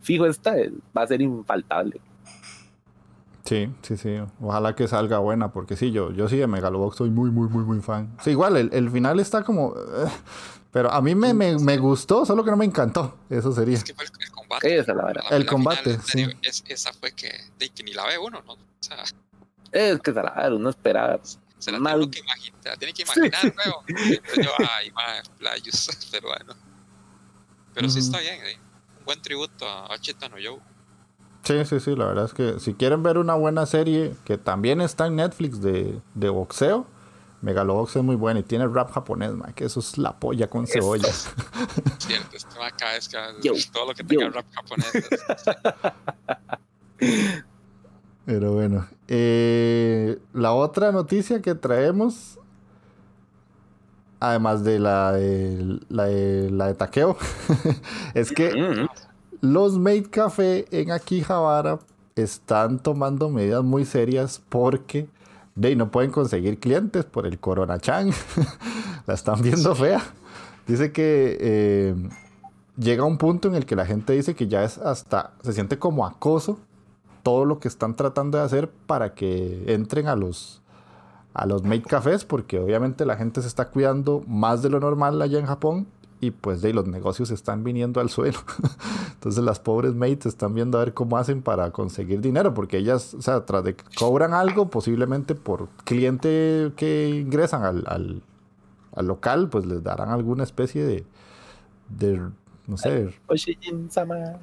[0.00, 0.54] Fijo, esta
[0.96, 2.00] va a ser infaltable.
[3.46, 4.18] Sí, sí, sí.
[4.40, 7.64] Ojalá que salga buena, porque sí, yo, yo sí de Megalobox soy muy, muy, muy,
[7.64, 8.16] muy fan.
[8.22, 9.74] Sí, igual, el, el final está como...
[9.76, 10.08] eh,
[10.72, 13.16] pero a mí me, me, me gustó, solo que no me encantó.
[13.30, 13.76] Eso sería.
[13.78, 14.78] Es que fue el, el combate.
[14.78, 15.04] Esa es la.
[15.04, 16.36] La- El la combate, final, en serio, sí.
[16.42, 18.52] es- esa fue que, de que ni la ve uno, ¿no?
[18.54, 19.02] O sea,
[19.72, 21.18] Es que se la vara, uno esperaba.
[21.58, 23.82] se la tiene que imaginar, se la tiene que imaginar, luego.
[23.88, 26.54] Entonces yo, ay, madre, playos, pero bueno.
[27.72, 28.58] Pero sí está bien, eh.
[28.98, 30.58] Un buen tributo a Ochita no Joe.
[31.46, 34.80] Sí, sí, sí, la verdad es que si quieren ver una buena serie que también
[34.80, 36.86] está en Netflix de, de boxeo,
[37.42, 40.66] Megalobox es muy buena y tiene rap japonés, man, que eso es la polla con
[40.66, 41.08] cebolla.
[41.98, 44.30] Cierto, este va cada vez que Yo, todo lo que tenga yo.
[44.30, 44.94] rap japonés.
[44.94, 45.24] es-
[48.24, 48.88] Pero bueno.
[49.06, 52.38] Eh, la otra noticia que traemos,
[54.18, 57.16] además de la de, la de, la de taqueo,
[58.14, 58.86] es que Mm,
[59.52, 61.78] los Made Café en Akihabara
[62.14, 65.08] están tomando medidas muy serias porque
[65.54, 68.10] de, no pueden conseguir clientes por el Corona Chan.
[69.06, 70.02] la están viendo fea.
[70.66, 71.94] Dice que eh,
[72.76, 75.78] llega un punto en el que la gente dice que ya es hasta, se siente
[75.78, 76.58] como acoso
[77.22, 80.62] todo lo que están tratando de hacer para que entren a los
[81.34, 85.20] a los maid cafés porque obviamente la gente se está cuidando más de lo normal
[85.20, 85.86] allá en Japón
[86.20, 88.38] y pues de los negocios están viniendo al suelo.
[89.14, 93.14] Entonces las pobres maids están viendo a ver cómo hacen para conseguir dinero porque ellas,
[93.14, 98.22] o sea, tras de cobran algo posiblemente por cliente que ingresan al, al,
[98.94, 101.06] al local, pues les darán alguna especie de,
[101.88, 102.20] de
[102.66, 104.40] no sé, Oshijin-sama.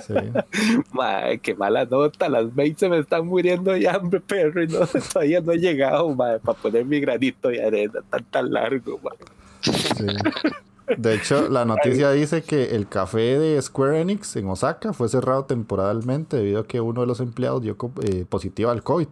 [0.00, 0.14] sí.
[0.92, 4.80] Mae, qué mala nota, las mates se me están muriendo de hambre, perro, y no,
[5.12, 9.16] todavía no he llegado, mae, para poner mi granito de arena tan tan largo, mae.
[9.60, 10.06] Sí.
[10.96, 15.44] De hecho, la noticia dice que el café de Square Enix en Osaka fue cerrado
[15.44, 19.08] temporalmente debido a que uno de los empleados dio eh, positivo al COVID.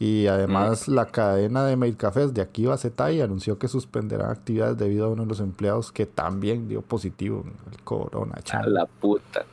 [0.00, 5.06] Y además la cadena de maid cafés de Akiba Setai anunció que suspenderán actividades debido
[5.06, 8.34] a uno de los empleados que también dio positivo al corona.
[8.52, 9.46] A la puta.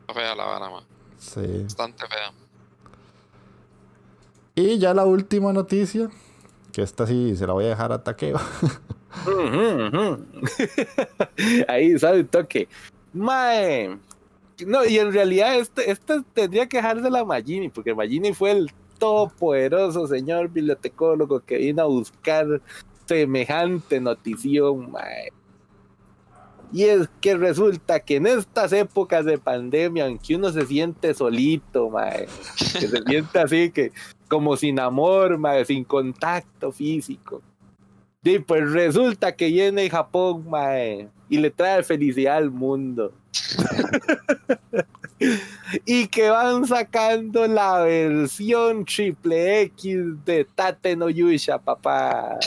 [0.00, 0.84] Está fea la vara, man.
[1.18, 1.62] Sí.
[1.62, 2.32] Bastante fea.
[4.56, 6.10] Y ya la última noticia,
[6.78, 7.96] que esta sí se la voy a dejar a
[9.26, 10.24] ujú.
[11.66, 12.68] Ahí sale un toque.
[13.12, 13.98] Mae.
[14.64, 18.70] No, y en realidad este, este tendría que dejarse la Magini, porque Magini fue el
[18.96, 22.46] todopoderoso señor bibliotecólogo que vino a buscar
[23.06, 25.32] semejante notición, mae.
[26.72, 31.90] Y es que resulta que en estas épocas de pandemia, aunque uno se siente solito,
[31.90, 33.90] mae, que se siente así que
[34.28, 37.42] como sin amor, mae, sin contacto físico.
[38.22, 43.12] Y pues resulta que viene Japón, mae, y le trae felicidad al mundo.
[45.86, 52.38] y que van sacando la versión triple X de Tate no Yusha, papá.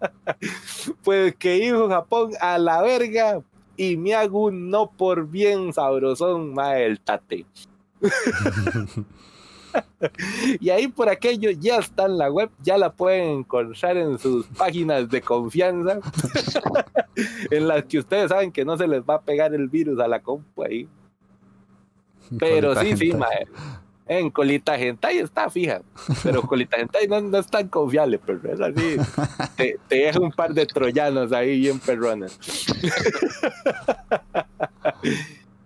[1.04, 3.40] pues que dijo Japón a la verga
[3.76, 7.46] y me hago un no por bien sabrosón, mae, el Tate.
[10.60, 14.46] Y ahí por aquello ya está en la web, ya la pueden encontrar en sus
[14.46, 16.00] páginas de confianza,
[17.50, 20.08] en las que ustedes saben que no se les va a pegar el virus a
[20.08, 20.88] la compu ahí.
[22.38, 23.46] Pero Colita sí, sí, mae.
[24.06, 25.82] En Colita Hentai está fija,
[26.24, 28.96] pero Colita Hentai no, no es tan confiable, pero es así.
[29.56, 32.36] Te, te deja un par de troyanos ahí bien perrones.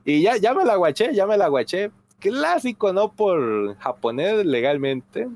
[0.04, 1.90] y ya, ya me la guaché, ya me la guaché.
[2.18, 3.12] Clásico, ¿no?
[3.12, 5.28] Por japonés legalmente.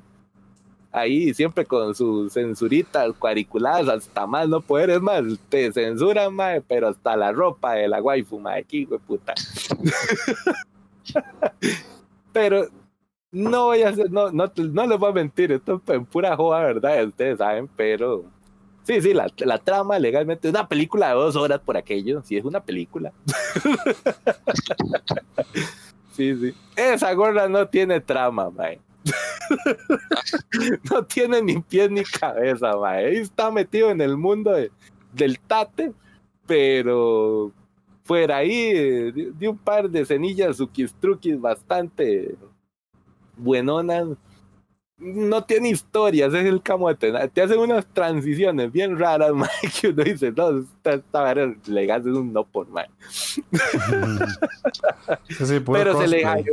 [0.90, 5.00] Ahí siempre con sus censuritas cuadriculadas hasta más no poder.
[5.00, 9.34] Más, te censuran, mae, pero hasta la ropa de la waifu, mae, aquí, güey, puta.
[12.32, 12.68] pero
[13.30, 16.34] no voy a hacer, no, no, no les voy a mentir, esto es en pura
[16.36, 17.04] joda, ¿verdad?
[17.04, 18.24] Ustedes saben, pero
[18.84, 22.36] sí, sí, la, la trama legalmente es una película de dos horas por aquello, sí,
[22.36, 23.12] es una película.
[26.18, 26.54] sí, sí.
[26.76, 28.78] Esa gorra no tiene trama, mae.
[30.90, 33.18] no tiene ni pies ni cabeza, mae.
[33.18, 34.70] Está metido en el mundo de-
[35.14, 35.92] del tate,
[36.46, 37.50] pero
[38.04, 40.60] fuera ahí eh, de, de un par de cenillas
[41.00, 42.34] truquis bastante
[43.36, 44.08] buenonas.
[44.98, 47.12] No tiene historias, es el camote.
[47.32, 49.48] Te hacen unas transiciones bien raras, mae,
[49.80, 52.88] que uno dice, no, esta, esta vara legal es un no por mae.
[55.28, 56.44] Sí, sí, puro Pero se les cosplay.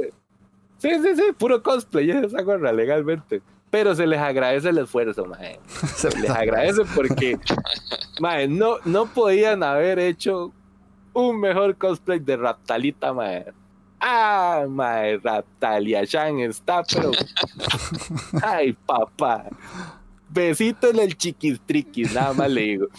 [0.78, 3.42] Sí, sí, sí, puro cosplay, esa gorra legalmente.
[3.72, 5.60] Pero se les agradece el esfuerzo, mae.
[5.96, 7.38] Se Les agradece porque,
[8.20, 10.54] mae, no, no podían haber hecho
[11.14, 13.46] un mejor cosplay de Raptalita, mae.
[14.00, 17.12] Ah, mae, Raptalia Shan está, pero.
[18.44, 19.46] Ay, papá.
[20.30, 22.88] Besito en el chiquistriquis, nada más le digo.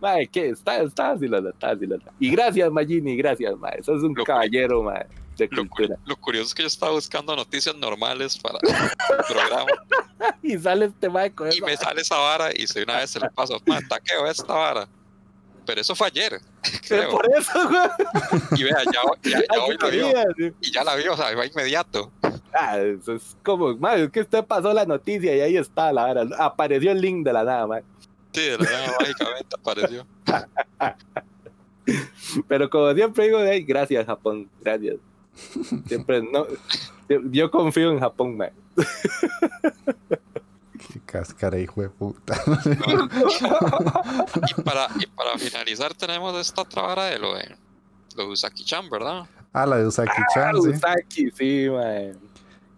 [0.00, 0.48] Mae, ¿qué?
[0.50, 2.04] Está, está vacilando, está vacilando.
[2.18, 3.82] Y gracias, Magini, gracias, mae.
[3.82, 5.06] Sos un Lo- caballero, mae,
[5.36, 9.70] de Lo, cu- lo curioso es que yo estaba buscando noticias normales para el programa
[10.42, 13.10] Y sale este mae con y esa- me sale esa vara y si una vez
[13.10, 14.88] se le paso, man, taqueo esta vara.
[15.68, 16.40] Pero eso fue ayer,
[16.88, 17.10] Pero creo.
[17.10, 17.80] por eso, güey.
[18.56, 20.08] Y vea, ya, ya, ya Ay, hoy la vio.
[20.38, 20.52] sí.
[20.62, 22.10] Y ya la vio, o sea, va inmediato.
[22.54, 26.04] Ah, eso es como, mae, es que usted pasó la noticia y ahí está la
[26.04, 26.26] vara.
[26.38, 27.82] Apareció el link de la nada, mae.
[28.32, 30.06] Sí, de la nada mágicamente apareció.
[32.48, 34.96] Pero como siempre digo, "Ey, gracias, Japón, gracias.
[35.86, 36.46] Siempre, no.
[37.30, 38.52] Yo, confío en Japón, mae.
[40.92, 42.34] Qué cáscara, hijo de puta.
[44.48, 47.56] Y para, y para finalizar tenemos esta otra vara de lo de,
[48.16, 49.24] lo de Usaki-chan, ¿verdad?
[49.52, 50.68] ah, la de Ah, Usaki-chan, sí.
[50.70, 52.14] Usaki, sí, mae.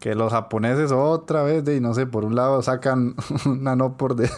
[0.01, 3.15] Que los japoneses otra vez, de, no sé, por un lado sacan
[3.45, 4.31] una no por de,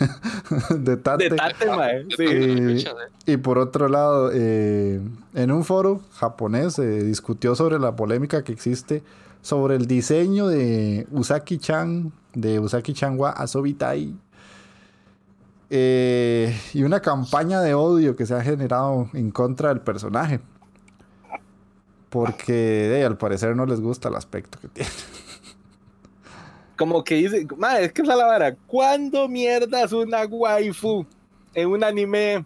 [0.71, 1.31] de tate.
[1.31, 2.05] De tate, mae.
[2.09, 2.25] Yo Sí.
[2.25, 2.85] de-
[3.27, 5.01] Y por otro lado, eh,
[5.35, 9.03] en un foro japonés se discutió sobre la polémica que existe
[9.41, 14.15] sobre el diseño de Usaki-chan, de Usaki-chan wa Asobitai.
[15.75, 20.41] Eh, y una campaña de odio que se ha generado en contra del personaje.
[22.11, 24.91] Porque al parecer no les gusta el aspecto que tiene.
[26.77, 28.55] Como que dice, madre, es que es la vara.
[28.67, 31.07] ¿Cuándo mierdas una waifu
[31.55, 32.45] en un anime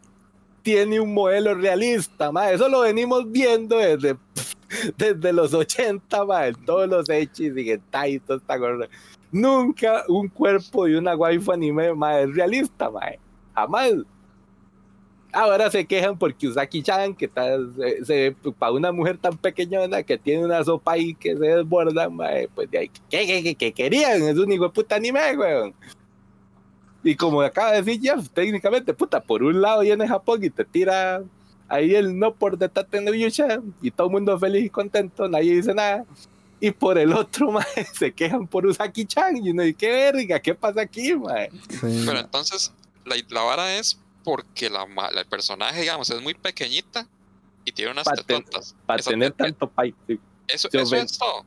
[0.63, 2.31] tiene un modelo realista?
[2.31, 2.55] Madre?
[2.55, 4.17] Eso lo venimos viendo desde,
[4.99, 6.53] desde los 80, madre.
[6.65, 8.57] Todos los hechis y hentai y toda esta.
[9.33, 13.19] Nunca un cuerpo de una waifu anime, madre, es realista, madre.
[13.55, 13.93] Jamás.
[15.33, 20.17] Ahora se quejan porque Usaki-chan, que está, se, se- para una mujer tan pequeñona que
[20.17, 24.23] tiene una sopa ahí que se desborda, mae, pues de ahí, ¿qué, qué, qué- querían?
[24.23, 25.75] Es un hijo de puta anime, weón.
[27.05, 30.65] Y como acaba de decir Jeff, técnicamente, puta, por un lado viene Japón y te
[30.65, 31.23] tira
[31.69, 35.29] ahí el no por de Tate no Yusha, y todo el mundo feliz y contento,
[35.29, 36.05] nadie dice nada.
[36.61, 37.65] Y por el otro, mae,
[37.95, 40.41] se quejan por Usaki-chan, y uno dice, ¿qué verga?
[40.41, 41.51] ¿Qué pasa aquí, mae?
[41.69, 42.03] Sí.
[42.07, 42.73] Pero entonces,
[43.05, 47.07] la, la vara es porque la, el personaje, digamos, es muy pequeñita
[47.65, 48.75] y tiene unas Pa' ten- tetotas.
[48.87, 49.95] Para Eso- tener tanto pay.
[50.07, 50.19] sí.
[50.49, 51.45] Eso, es todo.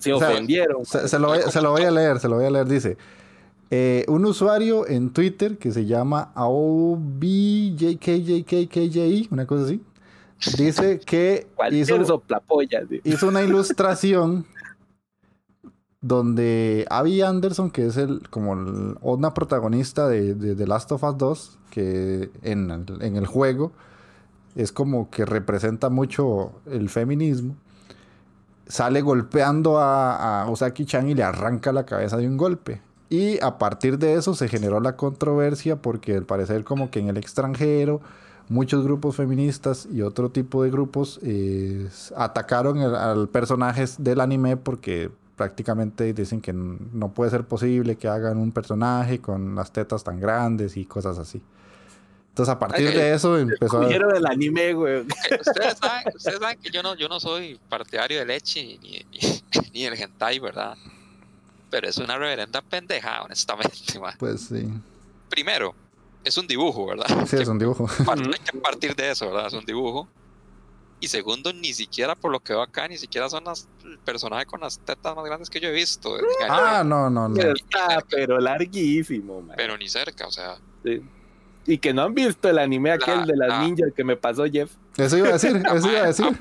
[0.00, 0.84] Se O sea, ofendieron.
[0.84, 2.66] Se, se lo voy, se lo voy a leer, se lo voy a leer.
[2.66, 2.98] Dice,
[3.70, 6.32] eh, un usuario en Twitter que se llama
[7.96, 9.80] AOBJKJKKJI, una cosa así,
[10.58, 12.82] dice que hizo, soplapolla.
[13.04, 14.44] hizo una ilustración
[16.00, 21.02] donde Abby Anderson, que es el como el- una protagonista de, de The Last of
[21.02, 23.72] Us 2, que en, el- en el juego
[24.54, 27.56] es como que representa mucho el feminismo,
[28.66, 32.80] sale golpeando a, a Usaki-chan y le arranca la cabeza de un golpe.
[33.08, 37.08] Y a partir de eso se generó la controversia porque al parecer como que en
[37.08, 38.00] el extranjero
[38.48, 44.56] muchos grupos feministas y otro tipo de grupos eh, atacaron el- al personaje del anime
[44.56, 50.02] porque prácticamente dicen que no puede ser posible que hagan un personaje con las tetas
[50.04, 51.42] tan grandes y cosas así.
[52.30, 53.82] Entonces a partir de eso empezó a...
[53.84, 55.00] Cogieron el anime, güey.
[55.00, 59.00] Ustedes saben, ustedes saben que yo no, yo no soy partidario de leche ni, ni,
[59.72, 60.76] ni el hentai, ¿verdad?
[61.70, 64.14] Pero es una reverenda pendeja, honestamente, man.
[64.18, 64.68] Pues sí,
[65.28, 65.74] Primero,
[66.26, 67.06] es un dibujo, ¿verdad?
[67.26, 67.84] sí es un dibujo.
[67.84, 68.10] Ujú.
[68.10, 69.46] Hay que partir de eso, ¿verdad?
[69.46, 70.08] Es un dibujo.
[70.98, 74.46] Y segundo, ni siquiera por lo que veo acá, ni siquiera son las, el personaje
[74.46, 76.14] con las tetas más grandes que yo he visto.
[76.14, 77.36] anime, Ah, no, no, no.
[77.40, 79.56] Está, pero larguísimo, man.
[79.58, 80.56] Pero ni cerca, o sea.
[80.84, 81.02] Sí.
[81.66, 84.16] Y que no han visto el anime aquel La- de las la- ninjas que me
[84.16, 84.70] pasó Jeff.
[84.96, 86.26] Eso iba a decir, eso iba a decir.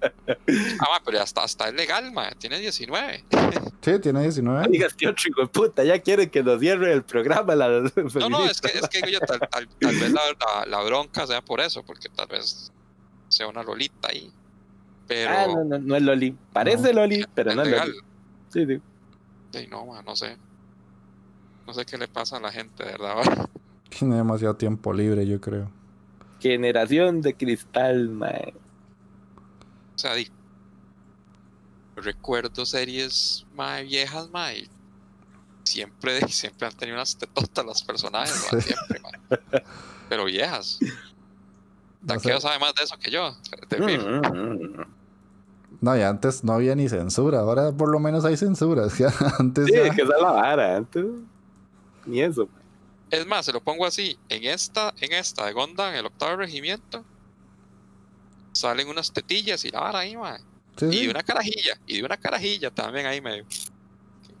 [0.00, 2.30] Ah, ma, pero ya está, está legal, ma.
[2.38, 3.24] Tiene 19.
[3.80, 7.54] Sí, tiene 19 No digas hijo de puta, ya quieren que nos cierre el programa.
[7.54, 10.82] La, No, no, es que, es que yo tal, tal- tal vez la, la- la
[10.82, 12.70] bronca sea por eso, porque tal vez
[13.28, 14.30] sea una lolita ahí.
[15.06, 15.30] Pero.
[15.30, 16.36] Ah, no, no, no es Loli.
[16.52, 17.88] Parece Loli, pero no es legal.
[17.88, 18.00] Loli.
[18.50, 18.66] Sí,
[19.52, 19.66] sí.
[19.70, 20.36] No, ma, no sé.
[21.66, 23.48] No sé qué le pasa a la gente, de verdad.
[23.88, 25.70] Tiene demasiado tiempo libre, yo creo.
[26.40, 28.52] Generación de cristal, man.
[29.94, 30.30] O sea, di-
[31.96, 34.68] recuerdo series más viejas, ma, y
[35.64, 38.68] siempre, siempre han tenido unas tetotas los personajes, ma, Sí.
[38.72, 39.10] siempre, ma.
[40.08, 40.78] Pero viejas.
[42.00, 42.46] No Taqueo sé.
[42.46, 43.32] sabe más de eso que yo.
[43.76, 44.86] Mm, mm, mm.
[45.80, 47.40] No, y antes no había ni censura.
[47.40, 48.86] Ahora por lo menos hay censura.
[48.86, 49.06] es que
[49.38, 50.76] antes Sí, ya- es que esa es la vara.
[50.76, 51.04] Antes,
[52.06, 52.48] ni eso.
[53.10, 57.04] Es más, se lo pongo así, en esta, en esta de Gondam, el octavo regimiento,
[58.52, 60.38] salen unas tetillas y la vara ahí, ma.
[60.76, 61.04] Sí, Y sí.
[61.06, 63.46] de una carajilla, y de una carajilla también ahí medio.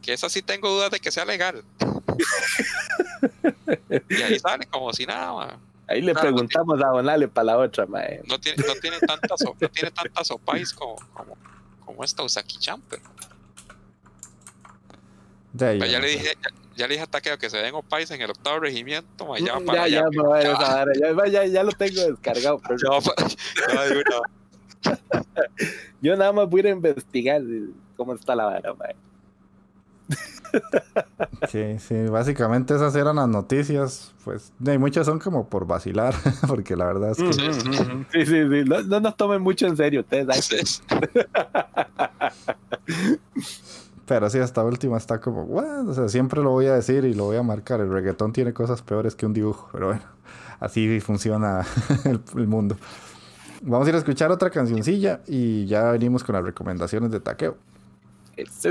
[0.02, 1.64] Que esa sí tengo dudas de que sea legal.
[4.08, 5.58] y ahí sale como si nada.
[5.86, 8.02] Ahí le preguntamos a Donale para la otra, man.
[8.26, 11.36] No tiene, no tiene tantas so- no tiene tantas opais como, como,
[11.84, 13.02] como esta Usaki-chan, pero
[15.54, 16.36] Ya, ya, ya, no le dije,
[16.78, 19.58] ya, ya le dije a que se den opais en el octavo regimiento, ma, ya,
[19.58, 22.60] Mm, para ya, ya, allá, ya, esa vara, ya, ya, ya lo tengo descargado.
[22.66, 22.78] pero
[23.90, 24.20] una.
[26.00, 28.72] yo nada más voy a ir a investigar eh, cómo está la vara.
[31.48, 34.14] Sí, sí, básicamente esas eran las noticias.
[34.24, 36.14] Pues y muchas son como por vacilar,
[36.48, 37.24] porque la verdad es que.
[37.24, 38.04] Ujú, ujú, ujú.
[38.12, 38.64] Sí, sí, sí.
[38.66, 40.82] No, no nos tomen mucho en serio ustedes.
[44.08, 47.12] Pero sí, esta última está como, bueno, o sea, siempre lo voy a decir y
[47.12, 47.80] lo voy a marcar.
[47.80, 50.02] El reggaetón tiene cosas peores que un dibujo, pero bueno,
[50.60, 51.64] así funciona
[52.04, 52.76] el, el mundo.
[53.60, 57.56] Vamos a ir a escuchar otra cancioncilla y ya venimos con las recomendaciones de taqueo.
[58.36, 58.70] Eso.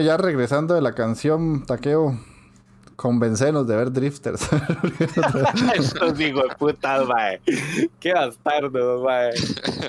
[0.00, 2.18] Bueno, ya regresando de la canción, taqueo,
[2.96, 4.48] convencenos de ver Drifters.
[5.74, 7.38] Estos de putas, mae.
[8.00, 9.30] Qué bastardo, mae.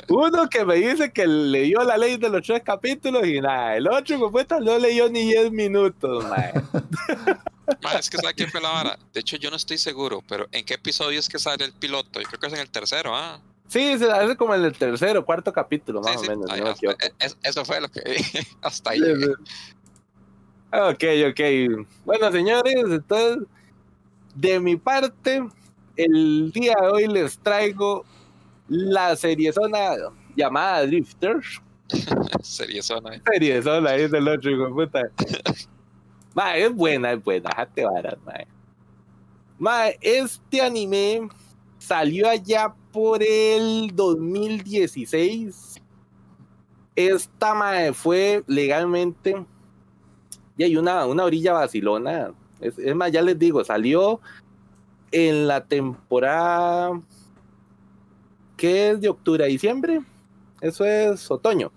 [0.09, 3.77] Uno que me dice que leyó la ley de los tres capítulos y nada.
[3.77, 6.51] El otro, puta, no leyó ni 10 minutos, mae.
[7.81, 8.99] Ma, es que sabe qué fue la vara.
[9.13, 12.19] De hecho, yo no estoy seguro, pero ¿en qué episodio es que sale el piloto?
[12.19, 13.39] Yo creo que es en el tercero, ¿ah?
[13.69, 16.45] Sí, se hace como en el tercero, cuarto capítulo, más Sí, o menos.
[16.59, 18.45] no hasta- e- es- eso fue lo que dije.
[18.61, 18.99] Hasta ahí.
[18.99, 19.25] Sí, llegué.
[19.27, 19.31] sí.
[20.73, 21.85] Ok, ok.
[22.05, 23.47] Bueno, señores, entonces,
[24.35, 25.43] de mi parte,
[25.97, 28.05] el día de hoy les traigo
[28.67, 29.95] la seriezona
[30.35, 31.61] llamada Drifters.
[32.41, 33.15] Seriezona.
[33.15, 33.21] eh.
[33.33, 35.01] Seriezona, es el otro hijo de puta.
[36.33, 38.33] Ma, es buena, es buena, jate varas, ma.
[39.59, 41.27] Ma, este anime
[41.77, 45.81] salió allá por el 2016.
[46.95, 49.45] Esta mae fue legalmente.
[50.61, 52.33] Y hay una, una orilla vacilona.
[52.59, 54.19] Es, es más, ya les digo, salió
[55.11, 57.01] en la temporada.
[58.55, 60.01] ¿Qué es de octubre a diciembre?
[60.61, 61.71] Eso es otoño.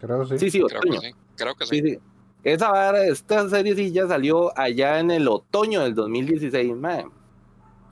[0.00, 0.36] Creo sí.
[0.36, 1.00] Sí, sí, Creo otoño.
[1.00, 1.14] que sí.
[1.36, 1.76] Creo que sí.
[1.80, 1.98] Sí, sí.
[2.42, 7.06] Esa vara, esta seriecilla salió allá en el otoño del 2016, mae.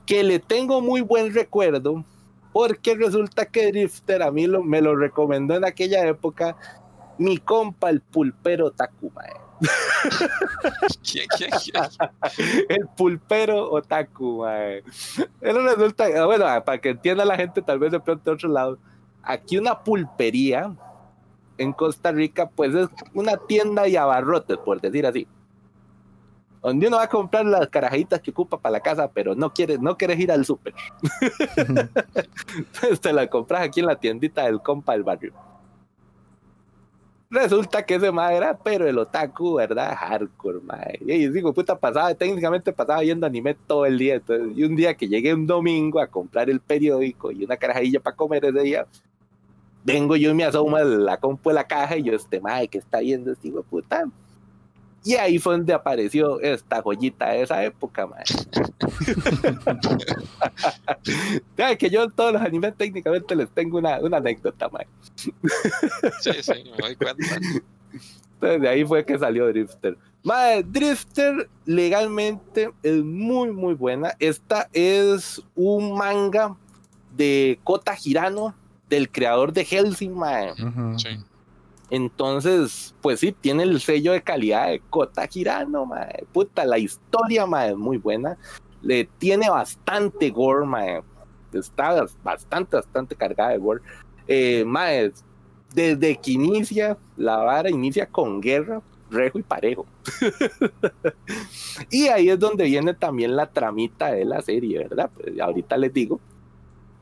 [0.05, 2.03] Que le tengo muy buen recuerdo
[2.51, 6.57] Porque resulta que Drifter a mí lo- me lo recomendó en aquella época
[7.17, 9.47] mi compa, el pulpero Taku, mae.
[11.03, 11.83] ¿Quién, quién, quién?
[12.69, 14.83] El pulpero otaku, mae.
[15.39, 18.49] Pero resulta, ah, bueno, para que entienda la gente, tal vez de pronto de otro
[18.49, 18.77] lado,
[19.23, 20.75] aquí una pulpería
[21.57, 25.27] en Costa Rica, pues es una tienda de abarrotes, por decir así.
[26.61, 29.79] Donde uno va a comprar las carajitas que ocupa para la casa, pero no quieres,
[29.79, 30.73] no quieres ir al súper.
[31.55, 35.33] Entonces te la compras aquí en la tiendita del compa del barrio.
[37.29, 39.93] Resulta que ese mae era, pero el otaku, ¿verdad?
[39.97, 40.97] Hardcore, mae.
[41.01, 44.21] Y digo, puta, pasaba, técnicamente pasaba viendo anime todo el día.
[44.55, 48.15] Y un día que llegué un domingo a comprar el periódico y una carajilla para
[48.15, 48.87] comer ese día,
[49.83, 52.69] vengo yo y me asomo a la compu de la caja y yo, este mae,
[52.69, 54.05] que está viendo este hijo puta?
[55.07, 58.09] Y ahí fue donde apareció esta joyita de esa época.
[61.57, 64.85] Ya, que yo en todos los animes técnicamente les tengo una, una anécdota, mae.
[65.15, 65.31] Sí,
[66.41, 67.39] sí, me doy cuenta.
[68.33, 69.97] Entonces de ahí fue que salió Drifter.
[70.23, 74.13] Madre, Drifter legalmente es muy, muy buena.
[74.19, 76.57] Esta es un manga
[77.15, 78.53] de Kota Hirano,
[78.89, 80.11] del creador de Helsing.
[80.13, 80.99] Ujú.
[80.99, 81.09] Sí.
[81.89, 86.25] Entonces, pues sí, tiene el sello de calidad de Kota Hirano, mae.
[86.33, 88.37] Puta, la historia, mae, es muy buena.
[88.81, 91.01] Le tiene bastante gore, mae.
[91.53, 93.81] Está bastante, bastante cargada de gore.
[94.27, 95.13] Eh, mae,
[95.73, 99.85] desde que inicia, la vara inicia con guerra, rejo y parejo.
[101.89, 105.09] y ahí es donde viene también la tramita de la serie, ¿verdad?
[105.13, 106.19] Pues ahorita les digo.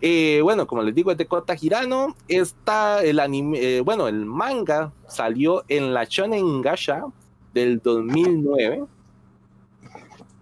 [0.02, 2.16] Eh, bueno, como les digo, es de Kota Hirano.
[2.28, 7.06] Está el anime, eh, bueno, el manga salió en la Shonen Gasha
[7.54, 8.86] del 2009.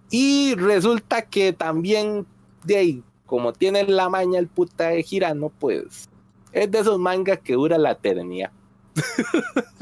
[0.10, 2.26] Y resulta que también,
[2.64, 6.10] de ahí, como tiene la maña el puta de Hirano, pues
[6.52, 8.52] es de esos mangas que dura la eternidad.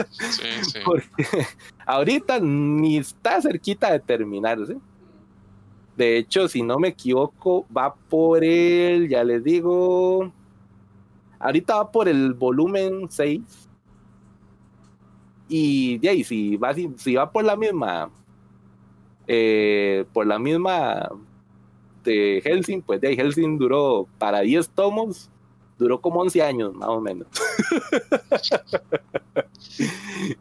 [0.10, 0.80] Sí, sí.
[0.86, 1.26] Porque
[1.86, 4.78] ahorita ni está cerquita de terminarse.
[5.96, 10.32] De hecho, si no me equivoco, va por el, ya les digo,
[11.40, 13.42] ahorita va por el volumen 6.
[15.50, 18.10] Y de ahí, si va, si, va por la misma,
[19.28, 21.10] eh, por la misma
[22.04, 25.30] de Helsing, pues de ahí Helsing duró para 10 tomos,
[25.82, 27.28] duró como 11 años, más o menos.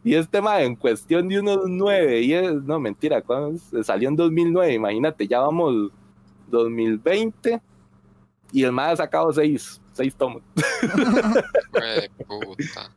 [0.03, 3.85] Y este tema en cuestión de unos nueve, y es, no mentira, ¿cuándo es?
[3.85, 5.91] salió en 2009, imagínate, ya vamos
[6.47, 7.59] 2020
[8.51, 10.43] y el más ha sacado seis, seis tomos.
[11.71, 12.91] Güey, puta.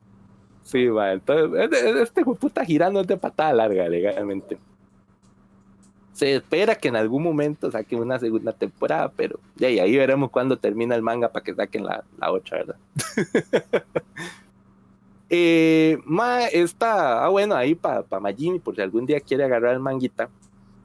[0.63, 1.71] Sí, va, entonces,
[2.03, 4.59] este puta girando es de patada larga, legalmente.
[6.15, 10.31] Se espera que en algún momento saquen una segunda temporada, pero ya y ahí veremos
[10.31, 12.77] cuándo termina el manga para que saquen la, la otra, ¿verdad?
[15.29, 19.75] eh, ma, esta, ah, bueno, ahí para pa Majimi, por si algún día quiere agarrar
[19.75, 20.31] el manguita,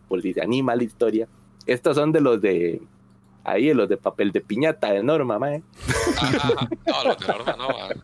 [0.08, 1.28] por si se anima la historia.
[1.66, 2.82] Estos son de los de,
[3.44, 5.64] ahí, los de papel de piñata de Norma, mae.
[6.18, 7.90] Ah, no, los de Norma no, va.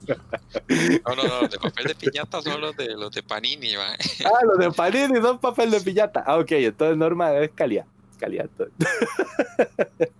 [1.07, 3.94] No, no, no, los de papel de piñata son los de los de Panini, va.
[4.26, 6.24] Ah, los de Panini son papel de piñata.
[6.26, 7.86] Ah, ok, entonces Norma es calidad.
[8.20, 8.45] Calidad.
[8.45, 8.74] entonces.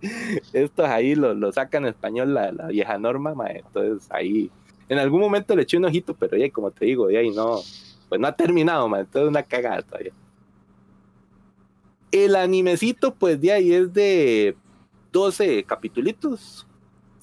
[0.52, 3.58] Estos ahí lo, lo sacan en español la, la vieja Norma, mae.
[3.66, 4.50] Entonces ahí,
[4.88, 7.60] en algún momento le eché un ojito, pero ya, como te digo, de ahí no,
[8.08, 9.00] pues no ha terminado, mae.
[9.02, 10.12] Entonces una cagada todavía.
[12.12, 14.56] El animecito, pues de ahí es de
[15.16, 16.66] 12 capitulitos.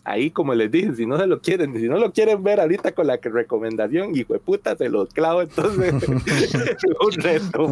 [0.03, 2.91] Ahí, como les dije, si no se lo quieren, si no lo quieren ver ahorita
[2.91, 5.94] con la recomendación, hijo de puta, se los clavo, entonces
[6.99, 7.72] un reto.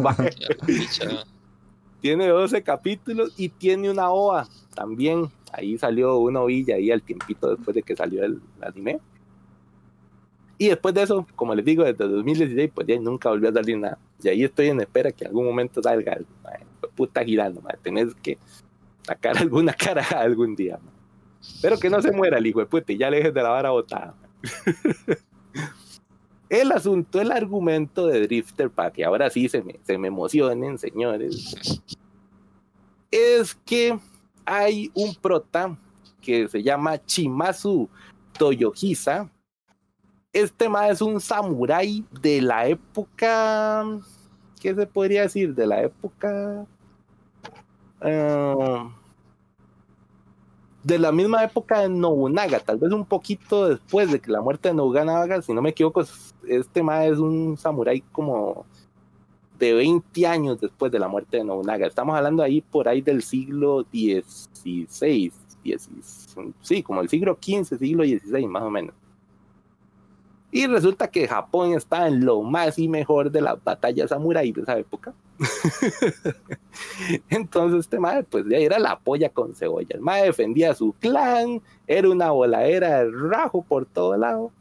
[2.00, 5.28] Tiene 12 capítulos y tiene una OVA también.
[5.52, 9.00] Ahí salió una ovilla ahí al tiempito después de que salió el anime.
[10.58, 13.78] Y después de eso, como les digo, desde 2016, pues ya nunca volvió a salir
[13.78, 13.98] nada.
[14.22, 16.24] Y ahí estoy en espera que algún momento salga de
[16.96, 17.76] puta girando, mae.
[17.82, 18.38] Tenés que
[19.02, 20.78] sacar alguna cara algún día.
[21.60, 23.48] Pero que no se muera el hijo de puta y ya le dejes de la
[23.48, 24.14] vara botada.
[26.48, 30.76] El asunto, el argumento de Drifter, para que ahora sí se me, se me emocionen,
[30.76, 31.80] señores,
[33.10, 33.98] es que
[34.44, 35.78] hay un prota
[36.20, 37.88] que se llama Chimazu
[38.38, 39.30] Toyohisa.
[40.30, 43.84] Este más es un samurái de la época.
[44.60, 45.54] ¿Qué se podría decir?
[45.54, 46.66] De la época.
[48.02, 48.90] Ah,
[50.82, 54.68] de la misma época de Nobunaga, tal vez un poquito después de que la muerte
[54.68, 56.02] de Nobunaga, si no me equivoco,
[56.48, 58.66] este más es un samurái como
[59.58, 61.86] de 20 años después de la muerte de Nobunaga.
[61.86, 65.32] Estamos hablando ahí por ahí del siglo XVI, XVI,
[66.60, 68.94] sí, como el siglo XV, siglo XVI, más o menos.
[70.54, 74.60] Y resulta que Japón está en lo más y mejor de las batallas samurái de
[74.60, 75.14] esa época.
[77.30, 79.88] Entonces este mae, pues ya era la polla con cebolla.
[79.88, 84.52] El mae defendía a su clan, era una voladera de rajo por todo lado.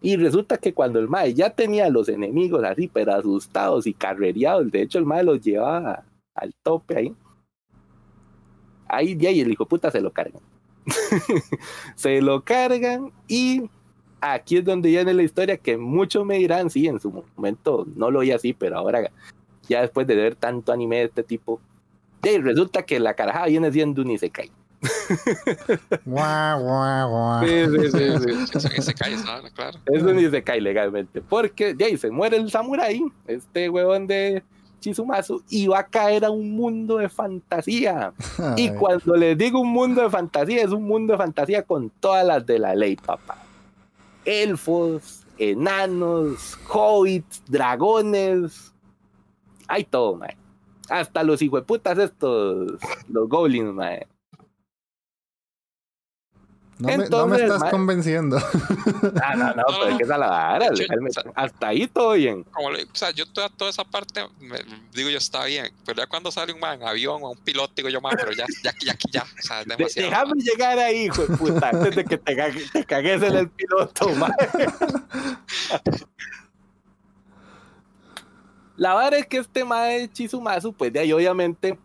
[0.00, 3.94] Y resulta que cuando el mae ya tenía a los enemigos así, pero asustados y
[3.94, 6.02] carrereados, de hecho el mae los llevaba
[6.34, 7.14] al tope ahí.
[8.88, 10.42] Ahí ya y el hijo puta se lo cargan.
[11.94, 13.70] se lo cargan y
[14.20, 18.10] aquí es donde viene la historia que muchos me dirán, sí, en su momento no
[18.10, 19.10] lo oí así, pero ahora
[19.68, 21.60] ya después de ver tanto anime de este tipo,
[22.22, 24.50] y resulta que la carajada viene siendo un Isekai.
[26.04, 27.44] Guau, guau, guau.
[27.44, 28.58] Sí, sí, sí, sí.
[28.58, 29.52] Eso que se cae, ¿sabes?
[29.52, 29.78] Claro.
[29.86, 31.20] Es un Isekai legalmente.
[31.20, 34.44] Porque de ahí se muere el samurái, este huevón de
[34.80, 38.12] Chizumasu, y va a caer a un mundo de fantasía.
[38.56, 41.90] Y Ay, cuando les digo un mundo de fantasía, es un mundo de fantasía con
[41.90, 43.47] todas las de la ley, papá.
[44.28, 48.74] Elfos, enanos, hobbits, dragones.
[49.66, 50.36] Hay todo, mae.
[50.90, 52.78] Hasta los hijueputas estos,
[53.08, 54.06] los goblins, mae.
[56.78, 58.38] No, me, no me estás convenciendo.
[59.22, 60.68] Ah, no, no, pero es que esa es la vara,
[61.34, 62.44] Hasta ahí todo bien.
[62.44, 64.58] Como le- o sea, yo toda, toda esa parte, me-
[64.92, 65.72] digo yo, está bien.
[65.84, 68.32] Pero ya cuando sale un man en avión o un piloto, digo yo, man, pero
[68.32, 70.10] ya, ya, ya, ya, o sea, es De- demasiado.
[70.10, 73.48] déjame llegar ahí, hijo de puta, antes de que te, cague- te cagues en el
[73.50, 74.32] piloto, mae.
[78.76, 81.76] La vara es que este mae Chizumasu, pues de ahí obviamente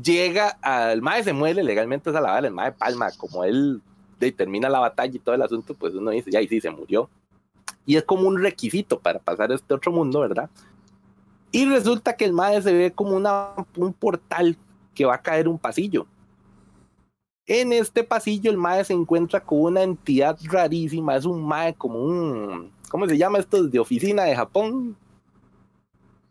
[0.00, 3.82] llega al mae se muere legalmente esa la vara, el mae palma, como él
[4.18, 6.70] de, termina la batalla y todo el asunto, pues uno dice, ya, y sí, se
[6.70, 7.08] murió.
[7.86, 10.50] Y es como un requisito para pasar a este otro mundo, ¿verdad?
[11.50, 14.56] Y resulta que el mae se ve como una, un portal
[14.94, 16.06] que va a caer un pasillo.
[17.46, 22.02] En este pasillo el mae se encuentra con una entidad rarísima, es un mae como
[22.02, 23.64] un, ¿cómo se llama esto?
[23.64, 24.96] De oficina de Japón,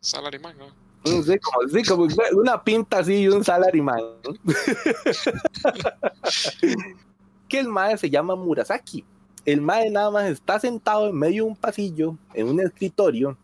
[0.00, 0.66] Salaryman, ¿no?
[1.22, 4.00] sé, como, sí, como una pinta así y un salaryman.
[7.48, 9.04] que el mae se llama Murasaki.
[9.44, 13.36] El mae nada más está sentado en medio de un pasillo, en un escritorio,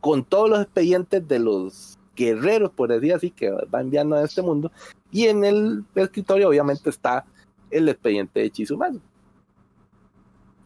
[0.00, 4.42] con todos los expedientes de los guerreros, por decir así, que va enviando a este
[4.42, 4.70] mundo.
[5.10, 7.24] Y en el escritorio obviamente está
[7.70, 9.00] el expediente de Chizumasu.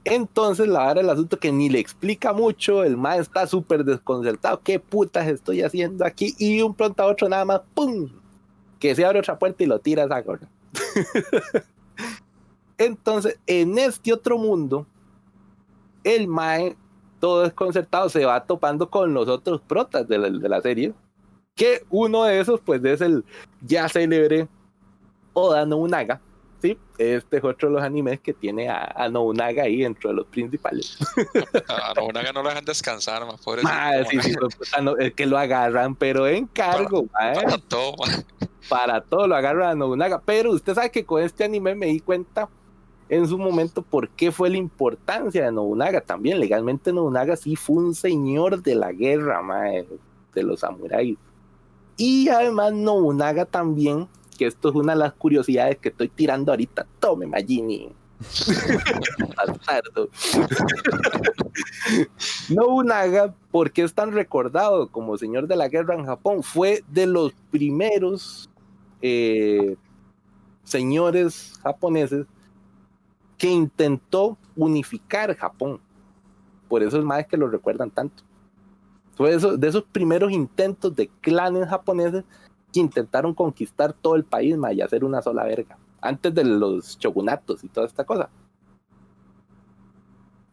[0.04, 4.60] Entonces, la verdad, el asunto que ni le explica mucho, el mae está súper desconcertado.
[4.64, 6.34] ¿Qué putas estoy haciendo aquí?
[6.38, 8.08] Y un pronto a otro, nada más, ¡pum!
[8.80, 10.48] Que se abre otra puerta y lo tira a gorra.
[12.84, 14.86] Entonces, en este otro mundo,
[16.04, 16.76] el mae,
[17.20, 20.92] todo desconcertado, se va topando con los otros protas de la, de la serie.
[21.54, 23.24] Que uno de esos, pues, es el
[23.60, 24.48] ya célebre
[25.32, 26.20] Oda Nobunaga.
[26.60, 30.16] Sí, este es otro de los animes que tiene a, a Nobunaga ahí dentro de
[30.16, 30.96] los principales.
[31.68, 33.40] A Nobunaga no lo dejan descansar, más.
[33.64, 38.24] Mae, sí, sí, puta, no, es que lo agarran, pero en cargo, Para todo, man.
[38.68, 40.22] para todo lo agarran a Nobunaga.
[40.24, 42.48] Pero usted sabe que con este anime me di cuenta
[43.12, 46.00] en su momento por qué fue la importancia de Nobunaga.
[46.00, 49.86] También legalmente Nobunaga sí fue un señor de la guerra, mae,
[50.34, 51.18] de los samuráis.
[51.98, 54.08] Y además Nobunaga también,
[54.38, 56.86] que esto es una de las curiosidades que estoy tirando ahorita.
[57.00, 57.92] Tome, Magini.
[62.48, 66.42] Nobunaga, ¿por qué es tan recordado como señor de la guerra en Japón?
[66.42, 68.48] Fue de los primeros
[69.02, 69.76] eh,
[70.64, 72.24] señores japoneses
[73.42, 75.80] que intentó unificar Japón.
[76.68, 78.22] Por eso es más que lo recuerdan tanto.
[79.16, 82.22] Fue de esos, primeros intentos de clanes japoneses
[82.72, 85.76] que intentaron conquistar todo el país ma, y hacer una sola verga.
[86.00, 88.30] Antes de los shogunatos y toda esta cosa.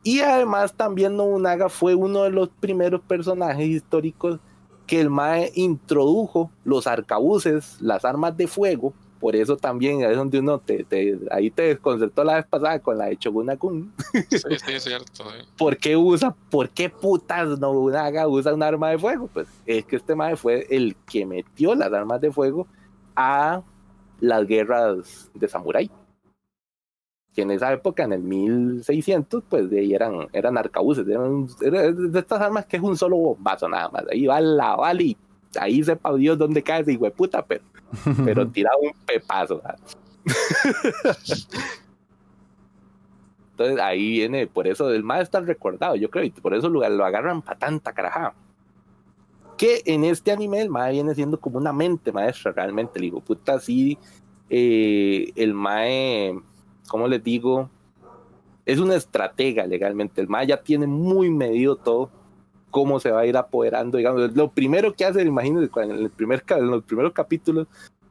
[0.01, 4.39] Y además también Nobunaga fue uno de los primeros personajes históricos
[4.87, 8.95] que el Mae introdujo los arcabuces, las armas de fuego.
[9.19, 12.97] Por eso también es donde uno te, te- ahí te desconcertó la vez pasada con
[12.97, 13.91] la de Shogunakun.
[14.13, 15.25] Sí, sí, es cierto.
[15.57, 19.29] ¿Por qué usa, por qué putas Nobunaga usa un arma de fuego?
[19.33, 22.65] Pues es que este Mae fue el que metió las armas de fuego
[23.15, 23.61] a
[24.21, 25.91] las guerras de samurái.
[27.35, 32.11] Que en esa época, en el 1600, pues de ahí eran, eran arcabuces, eran, eran
[32.11, 34.03] de estas armas que es un solo bombazo nada más.
[34.11, 35.15] Ahí va la bala y
[35.59, 37.63] ahí sepa Dios dónde cae ese puta, pero,
[38.25, 39.61] pero tira un pepazo.
[43.51, 46.87] Entonces ahí viene, por eso el más está recordado, yo creo, y por eso lo,
[46.87, 48.33] lo agarran para tanta carajada.
[49.57, 53.21] Que en este anime el mae viene siendo como una mente maestra realmente, hijo de
[53.23, 53.97] puta sí
[54.49, 56.39] eh, el Mae,
[56.87, 57.69] ¿cómo les digo?
[58.65, 60.21] Es una estratega legalmente.
[60.21, 62.09] El Mae ya tiene muy medido todo
[62.69, 64.35] cómo se va a ir apoderando, digamos.
[64.35, 67.67] Lo primero que hace, imagínense, en, el primer, en los primeros capítulos,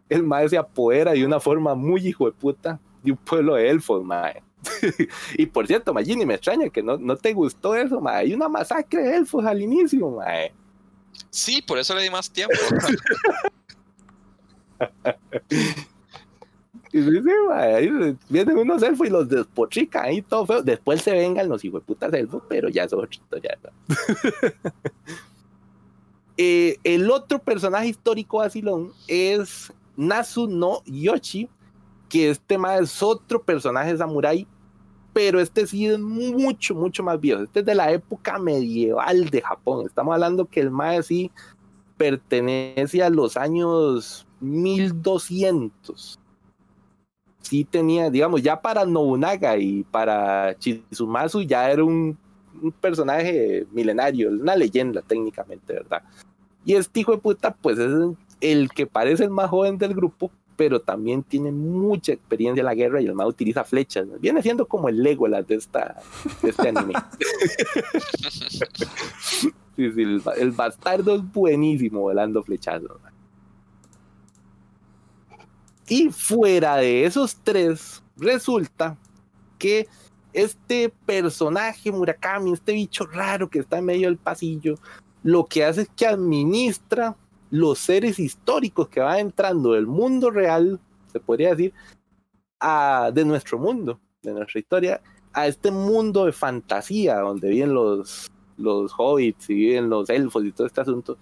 [0.09, 3.69] el Mae se apodera de una forma muy hijo de puta de un pueblo de
[3.69, 4.43] elfos, Mae.
[5.35, 8.27] y por cierto, Magini, me extraña que no, no te gustó eso, Mae.
[8.27, 10.53] Hay una masacre de elfos al inicio, Mae.
[11.31, 12.55] Sí, por eso le di más tiempo.
[16.93, 17.01] Y
[17.53, 20.63] ahí vienen unos elfos y los despochican ahí todo feo.
[20.63, 23.59] Después se vengan los hijueputas elfos, pero ya es historia.
[23.63, 23.71] ¿no?
[26.41, 31.49] Eh, el otro personaje histórico vacilón es Nasu no Yoshi,
[32.09, 34.47] que este más es otro personaje samurái,
[35.13, 37.43] pero este sí es mucho, mucho más viejo.
[37.43, 39.87] Este es de la época medieval de Japón.
[39.87, 41.33] Estamos hablando que el más sí
[41.97, 46.21] pertenece a los años 1200
[47.41, 52.19] sí tenía, digamos, ya para Nobunaga y para Chizumasu ya era un,
[52.63, 56.03] un personaje milenario, una leyenda técnicamente, ¿verdad?
[56.65, 57.91] Y este hijo de puta, pues es
[58.41, 62.75] el que parece el más joven del grupo, pero también tiene mucha experiencia en la
[62.75, 64.07] guerra y el más utiliza flechas.
[64.07, 64.19] ¿no?
[64.19, 66.01] Viene siendo como el Legolas de, esta,
[66.43, 66.95] de este anime.
[69.77, 72.91] sí, sí, el, el bastardo es buenísimo volando flechazos.
[75.89, 78.99] Y fuera de esos tres, resulta
[79.59, 79.89] que
[80.33, 84.75] este personaje Murakami, este bicho raro que está en medio del pasillo,
[85.23, 87.17] lo que hace es que administra
[87.51, 90.79] los seres históricos que van entrando del mundo real,
[91.11, 91.73] se podría decir,
[92.61, 95.01] a, de nuestro mundo, de nuestra historia,
[95.33, 100.53] a este mundo de fantasía donde viven los, los hobbits y viven los elfos y
[100.53, 101.17] todo este asunto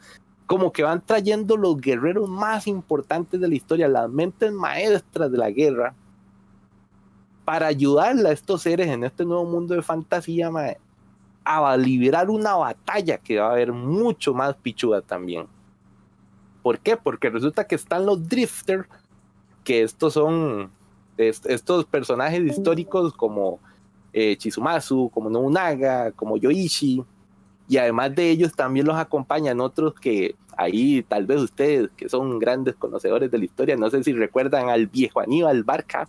[0.46, 5.38] como que van trayendo los guerreros más importantes de la historia, las mentes maestras de
[5.38, 5.94] la guerra,
[7.44, 10.50] para ayudarle a estos seres en este nuevo mundo de fantasía
[11.72, 15.46] a liberar una batalla que va a haber mucho más pichuda también.
[16.62, 16.96] ¿Por qué?
[16.96, 18.88] Porque resulta que están los Drifter,
[19.62, 20.70] que estos son
[21.16, 23.60] est- estos personajes históricos como
[24.12, 24.36] eh,
[25.10, 27.04] como Nobunaga, como Yoichi,
[27.68, 32.38] y además de ellos también los acompañan otros que ahí tal vez ustedes que son
[32.38, 36.08] grandes conocedores de la historia, no sé si recuerdan al viejo Aníbal Barca,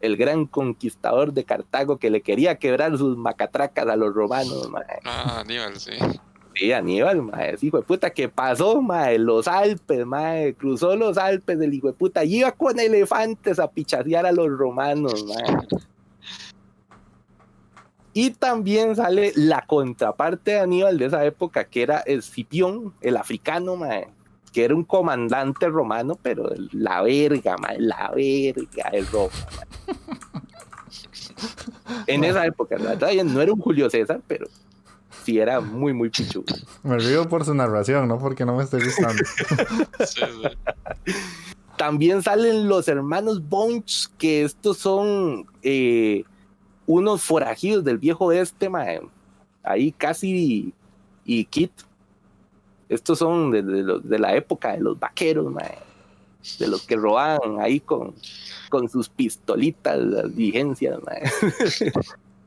[0.00, 5.00] el gran conquistador de Cartago que le quería quebrar sus macatracas a los romanos, mae.
[5.04, 5.92] Ah, Aníbal, sí.
[6.54, 11.58] Sí, Aníbal, mae, hijo de puta que pasó, mae, los Alpes, mae, cruzó los Alpes
[11.58, 15.66] del hijo de puta, y iba con elefantes a pichasear a los romanos, mae.
[18.12, 23.76] Y también sale la contraparte de Aníbal de esa época, que era Escipión, el africano,
[23.76, 24.08] mae,
[24.52, 29.30] que era un comandante romano, pero la verga, mae, la verga de Roma.
[29.56, 29.96] mae.
[32.06, 34.46] En esa época, verdad, no era un Julio César, pero
[35.24, 36.54] sí era muy, muy pichudo.
[36.82, 39.22] Me río por su narración, no porque no me esté gustando.
[40.06, 40.22] Sí,
[41.04, 41.12] sí.
[41.76, 46.24] También salen los hermanos Bunch, que estos son eh,
[46.92, 49.00] unos forajidos del viejo oeste, mae.
[49.62, 50.72] Ahí casi
[51.24, 51.70] y Kit.
[52.88, 55.78] Estos son de, de los- de la época de los vaqueros, mae.
[56.58, 58.14] De los que robaban ahí con,
[58.70, 61.22] con sus pistolitas, las diligencias, mae.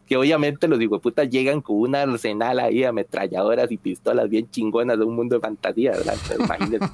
[0.08, 5.06] que obviamente los putas llegan con un arsenal ahí ametralladoras y pistolas bien chingonas de
[5.06, 6.16] un mundo de fantasía, ¿verdad?
[6.22, 6.90] Entonces, imagínense.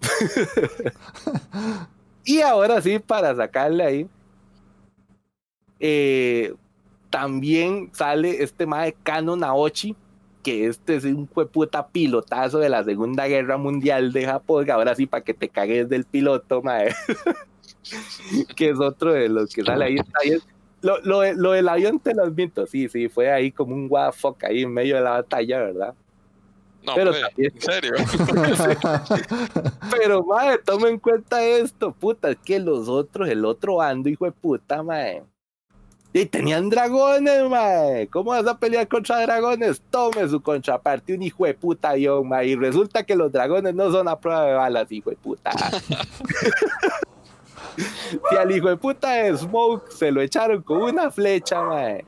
[2.24, 4.06] Y ahora sí, para sacarle ahí,
[5.80, 6.54] eh,
[7.10, 9.94] también sale este mae Kano Naochi,
[10.42, 15.06] que este es un puta pilotazo de la Segunda Guerra Mundial de Japón, ahora sí,
[15.06, 16.94] para que te cagues del piloto, mae.
[18.56, 19.96] que es otro de los que sale ahí.
[20.80, 23.86] Lo, lo, de- lo del avión te lo admito, sí, sí, fue ahí como un
[23.90, 25.94] what the fuck ahí en medio de la batalla, ¿verdad?
[26.84, 27.92] No, Pero también- en serio.
[29.90, 34.24] Pero, mae, toma en cuenta esto, puta, es que los otros, el otro bando, hijo
[34.24, 35.22] de puta, mae.
[36.12, 38.08] Y tenían dragones, mae.
[38.08, 39.82] ¿Cómo vas a pelear contra dragones?
[39.90, 42.46] Tome su contraparte, un hijo de puta avión, mae.
[42.46, 45.50] Y resulta que los dragones no son a prueba de balas, hijo de puta.
[47.76, 52.06] si al hijo de puta de Smoke se lo echaron con una flecha, mae.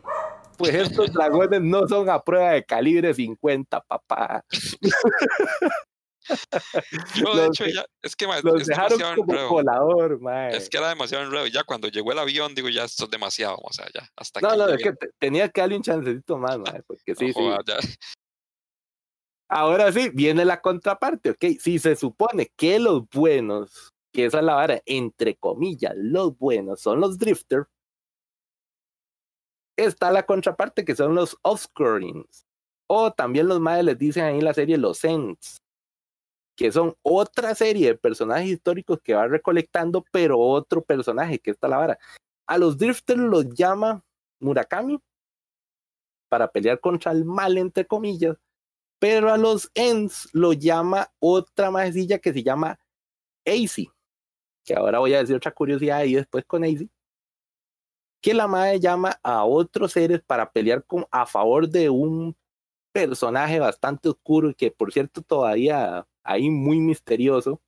[0.56, 4.44] Pues estos dragones no son a prueba de calibre 50, papá.
[7.14, 10.56] Yo, de Los hecho, ya, es que ma, Los es dejaron demasiado como colador, mae.
[10.56, 11.46] Es que era demasiado enredo.
[11.46, 13.58] Ya cuando llegó el avión, digo, ya esto es demasiado.
[13.62, 14.08] O sea, ya.
[14.16, 17.32] Hasta No, no, es que te- tenía que darle un chancecito más, mae, porque sí,
[17.36, 17.96] No sí.
[19.48, 21.44] Ahora sí, viene la contraparte, ¿ok?
[21.58, 26.80] Si se supone que los buenos que esa es la vara, entre comillas, los buenos
[26.80, 27.66] son los Drifter,
[29.76, 32.44] está la contraparte que son los Offscurings.
[32.88, 35.58] O también los madres les dicen ahí en la serie los Ents,
[36.60, 41.68] que son otra serie de personajes históricos que va recolectando, pero otro personaje, que está
[41.68, 41.98] la vara.
[42.46, 44.04] A los Drifters los llama
[44.40, 45.00] Murakami
[46.28, 48.36] para pelear contra el mal, entre comillas,
[48.98, 52.78] pero a los Ents lo llama otra majecilla que se llama
[53.46, 53.90] AC,
[54.62, 56.90] que ahora voy a decir otra curiosidad ahí después con AC,
[58.20, 62.36] que la madre llama a otros seres para pelear con, a favor de un
[62.92, 67.60] personaje bastante oscuro y que por cierto todavía ahí muy misterioso,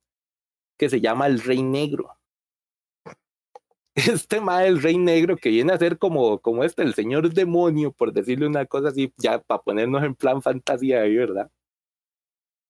[0.77, 2.17] que se llama el Rey Negro.
[3.95, 7.91] Este mae, el Rey Negro, que viene a ser como, como este, el señor demonio,
[7.91, 11.51] por decirle una cosa así, ya para ponernos en plan fantasía ahí, ¿verdad?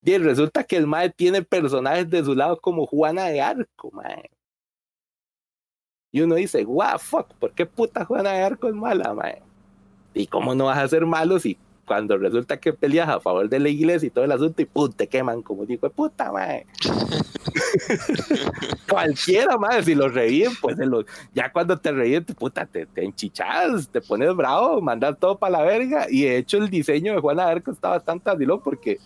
[0.03, 4.30] Y resulta que el mae tiene personajes de su lado como Juana de Arco, mae.
[6.11, 9.41] Y uno dice, wow, fuck, ¿por qué puta Juana de Arco es mala, mae?
[10.14, 13.60] ¿Y cómo no vas a ser malo si cuando resulta que peleas a favor de
[13.60, 16.65] la iglesia y todo el asunto y pum, te queman como digo, puta, mae?
[18.89, 22.85] Cualquiera, mae, si los reviven, pues se los- ya cuando te reviven, te- puta, te,
[22.85, 26.07] te enchichas, te pones bravo, mandas todo para la verga.
[26.10, 28.99] Y de hecho, el diseño de Juana Arco está bastante adilón porque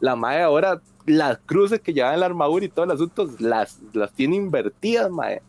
[0.00, 4.12] la mae ahora, las cruces que llevan la armadura y todo el asunto, las, las
[4.12, 5.42] tiene invertidas, mae.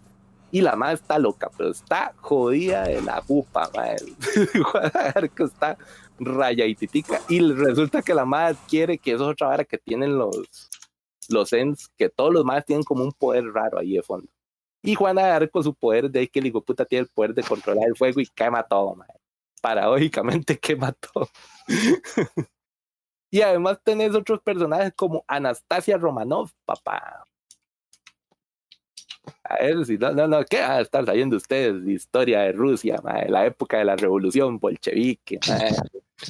[0.52, 4.14] Y la madre está loca, pero está jodida de la pupa, madre.
[4.72, 5.78] Juana de Arco está
[6.20, 7.22] raya y titica.
[7.30, 10.70] Y resulta que la madre quiere que eso es otra vara que tienen los,
[11.30, 14.32] los Ents, que todos los madres tienen como un poder raro ahí de fondo.
[14.82, 17.44] Y Juana de Arco, su poder de que el hijo puta tiene el poder de
[17.44, 19.20] controlar el fuego y quema todo, madre.
[19.62, 21.30] Paradójicamente quema todo.
[23.32, 27.26] y además tenés otros personajes como Anastasia Romanov, papá.
[29.44, 32.52] A ver, si no, no, no, ¿qué van a estar sabiendo ustedes de historia de
[32.52, 33.30] Rusia, mae?
[33.30, 35.40] la época de la revolución bolchevique?
[35.48, 35.72] mae?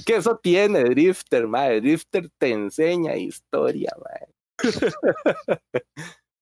[0.05, 1.81] Que eso tiene Drifter, mae.
[1.81, 4.27] Drifter te enseña historia, mae.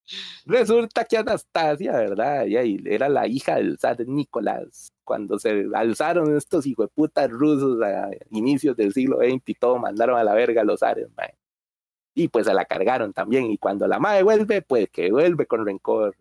[0.45, 2.45] Resulta que Anastasia, ¿verdad?
[2.45, 4.91] Y era la hija del zar Nicolás.
[5.03, 10.23] Cuando se alzaron estos hijueputas rusos a inicios del siglo XX y todo mandaron a
[10.23, 11.35] la verga a los zares, mae.
[12.13, 13.45] Y pues se la cargaron también.
[13.51, 16.15] Y cuando la madre vuelve, pues que vuelve con rencor.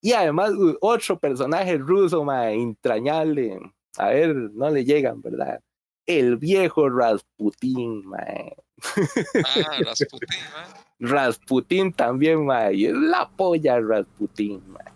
[0.00, 3.58] Y además, otro personaje ruso, mae, entrañable.
[3.96, 5.60] A ver, no le llegan, ¿verdad?
[6.06, 8.56] El viejo Rasputín, mae.
[9.44, 11.10] Ah, Rasputin, mae.
[11.10, 12.74] Rasputín también, mae.
[12.74, 14.94] y Es la polla Rasputín, mae.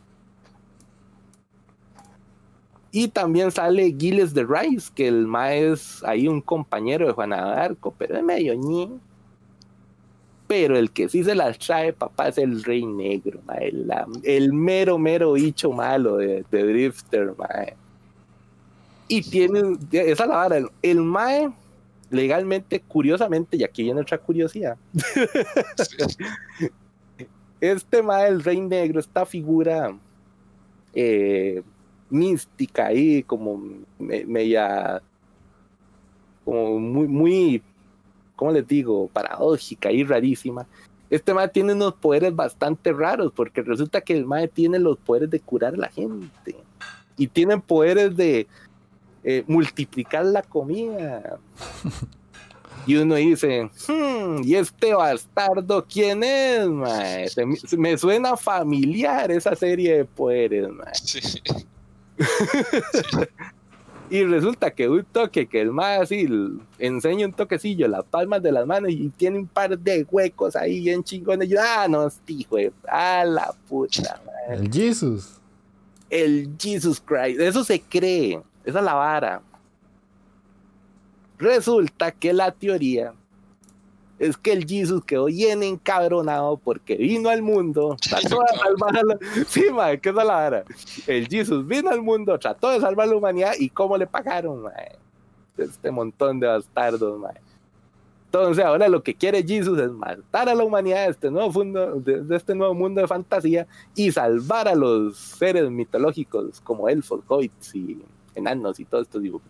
[2.90, 7.55] Y también sale Gilles de Rice, que el mae es ahí un compañero de Juana
[7.55, 8.99] de Arco, pero es medio ñi.
[10.49, 14.99] Pero el que sí se las trae, papá, es el Rey Negro, la- el mero,
[14.99, 17.35] mero bicho malo de, de Drifter.
[19.09, 21.51] Y tiene, esa es la vara, el, el mae,
[22.11, 24.77] legalmente, curiosamente, y aquí viene otra curiosidad,
[27.61, 29.97] este mae, el Rey Negro, esta figura
[30.95, 31.62] eh,
[32.11, 33.62] mística ahí, como
[33.99, 35.03] me- media,
[36.45, 37.62] como muy, muy,
[38.39, 39.09] ¿cómo les digo?
[39.09, 40.65] Paradójica y rarísima.
[41.10, 45.28] Este mae tiene unos poderes bastante raros, porque resulta que el mae tiene los poderes
[45.28, 46.55] de curar a la gente.
[47.16, 48.47] Y tiene poderes de
[49.24, 51.40] eh, multiplicar la comida.
[52.86, 57.28] Y uno dice, "Hmm, ¿y este bastardo quién es, mae?
[57.28, 57.44] Se
[57.77, 60.94] me, suena familiar esa serie de poderes, mae.
[60.94, 61.20] Sí.
[64.10, 66.26] Y resulta que un toque que el mae así
[66.78, 70.80] enseña un toquecillo las palmas de las manos y tiene un par de huecos ahí
[70.80, 71.48] bien chingones.
[71.48, 72.56] Y yo, ah, no, este hijo
[72.89, 74.59] a la puta, mae.
[74.59, 75.39] El Jesus.
[76.09, 77.40] el Jesus Christ.
[77.40, 78.40] Eso se cree.
[78.64, 79.43] Esa es la vara.
[81.39, 83.12] Resulta que la teoría
[84.19, 89.03] es que el Jesus quedó bien encabronado porque vino al mundo, trató de salvar a
[89.03, 89.19] la...
[89.47, 90.65] Sí, mae, que es la vara.
[91.07, 94.62] El Jesus vino al mundo, trató de salvar a la humanidad y cómo le pagaron,
[94.62, 94.97] mae.
[95.57, 97.40] Este montón de bastardos, mae.
[98.27, 101.95] Entonces ahora lo que quiere Jesus es matar a la humanidad de este nuevo, fundo,
[101.95, 107.23] de, de este nuevo mundo de fantasía y salvar a los seres mitológicos como elfos,
[107.27, 108.03] hobbits y
[108.35, 109.49] enanos y todos estos dibujos.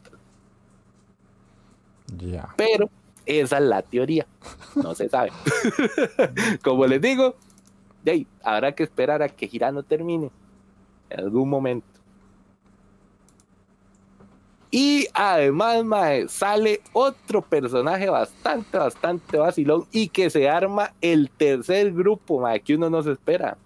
[2.16, 2.54] Ya.
[2.56, 2.88] Pero
[3.28, 4.26] esa es la teoría,
[4.74, 5.30] no se sabe.
[6.62, 7.36] como les digo,
[8.06, 10.30] ahí, habrá que esperar a que Girano termine
[11.10, 11.86] en algún momento.
[14.70, 21.92] Y Además, mae, sale otro personaje bastante, bastante vacilón y que se arma el tercer
[21.92, 23.56] grupo, mae, que uno no se espera.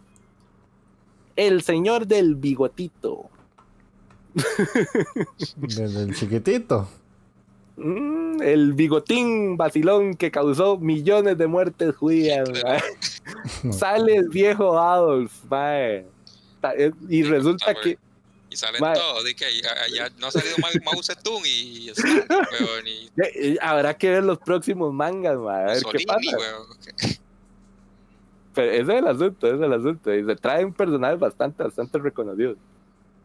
[1.37, 3.29] El señor del bigotito.
[5.57, 6.89] Desde el chiquitito.
[7.77, 12.49] Mm, el bigotín vacilón que causó millones de muertes judías.
[13.71, 16.07] Sale el viejo Adolf, mae.
[16.77, 17.99] Eh, Y resulta que
[18.51, 18.95] Y salen Mae.
[18.95, 23.33] todos, de que ya, ya no ha salido Mao, Zedong y Stalin, weón, y eh,
[23.35, 26.37] eh, habrá que ver los próximos mangas, mae, a ver qué pasa.
[26.37, 26.67] weón.
[28.55, 30.15] Pero ese es el asunto, ese es el asunto.
[30.15, 32.59] Y se traen personajes bastante, bastante reconocidos.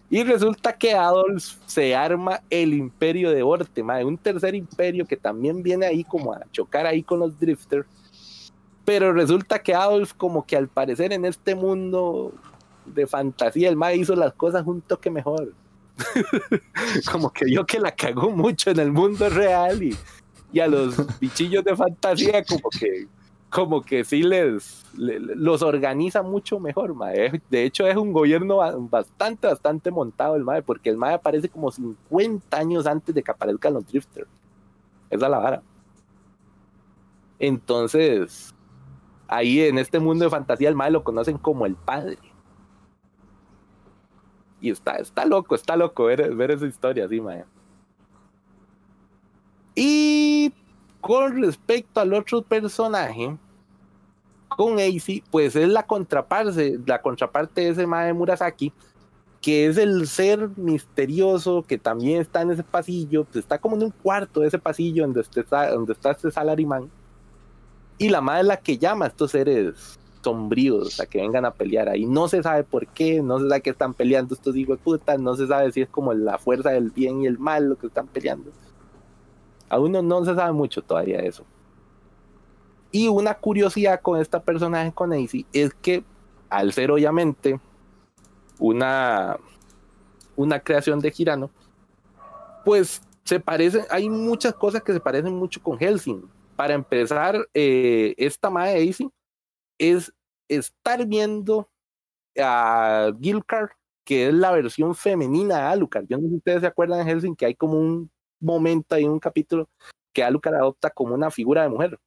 [0.09, 5.17] Y resulta que Adolf se arma el imperio de Orte, mae, un tercer imperio que
[5.17, 7.87] también viene ahí como a chocar ahí con los drifters.
[8.85, 12.33] Pero resulta que Adolf como que al parecer en este mundo
[12.85, 15.53] de fantasía, el mae hizo las cosas un toque mejor.
[17.11, 21.63] como que vio que la cagó mucho en el mundo real y a los bichillos
[21.63, 23.07] de fantasía como que
[23.49, 27.41] como que sí les, le- los organiza mucho mejor, mae.
[27.49, 31.49] De hecho, es un gobierno ba- bastante, bastante montado el mae, porque el mae aparece
[31.49, 34.27] como 50 años antes de que aparezcan los drifters.
[35.09, 35.63] Esa es la vara.
[37.39, 38.53] Entonces,
[39.27, 42.17] ahí en este mundo de fantasía, el mae lo conocen como el padre.
[44.59, 47.45] Y está, está loco, está loco ver, ver esa historia así, mae.
[49.75, 50.51] Y
[51.07, 53.37] con respecto al otro personaje,
[54.49, 58.73] con AC, pues es la contraparte, la contraparte de ese Mae Murasaki,
[59.41, 63.83] que es el ser misterioso que también está en ese pasillo, pues está como en
[63.83, 66.91] un cuarto de ese pasillo donde está, donde está este salarimán.
[67.97, 71.51] Y la madre es la que llama a estos seres sombríos a que vengan a
[71.51, 72.05] pelear ahí.
[72.05, 75.17] No se sabe por qué, no se sabe qué están peleando estos hijos de puta,
[75.17, 77.87] no se sabe si es como la fuerza del bien y el mal lo que
[77.87, 78.51] están peleando.
[79.69, 81.45] Aún no, no se sabe mucho todavía de eso.
[82.91, 86.03] Y una curiosidad con esta personaje con AC es que
[86.49, 87.59] al ser obviamente
[88.59, 89.37] una,
[90.35, 91.49] una creación de Girano,
[92.63, 96.29] pues se parecen, hay muchas cosas que se parecen mucho con Helsing.
[96.55, 99.09] Para empezar, eh, esta madre AC
[99.77, 100.13] es
[100.47, 101.69] estar viendo
[102.39, 103.71] a Gilkar,
[104.05, 106.05] que es la versión femenina de Alucard.
[106.07, 109.05] Yo no sé si ustedes se acuerdan de Helsing que hay como un momento ahí,
[109.05, 109.69] un capítulo
[110.13, 111.99] que Alucard adopta como una figura de mujer.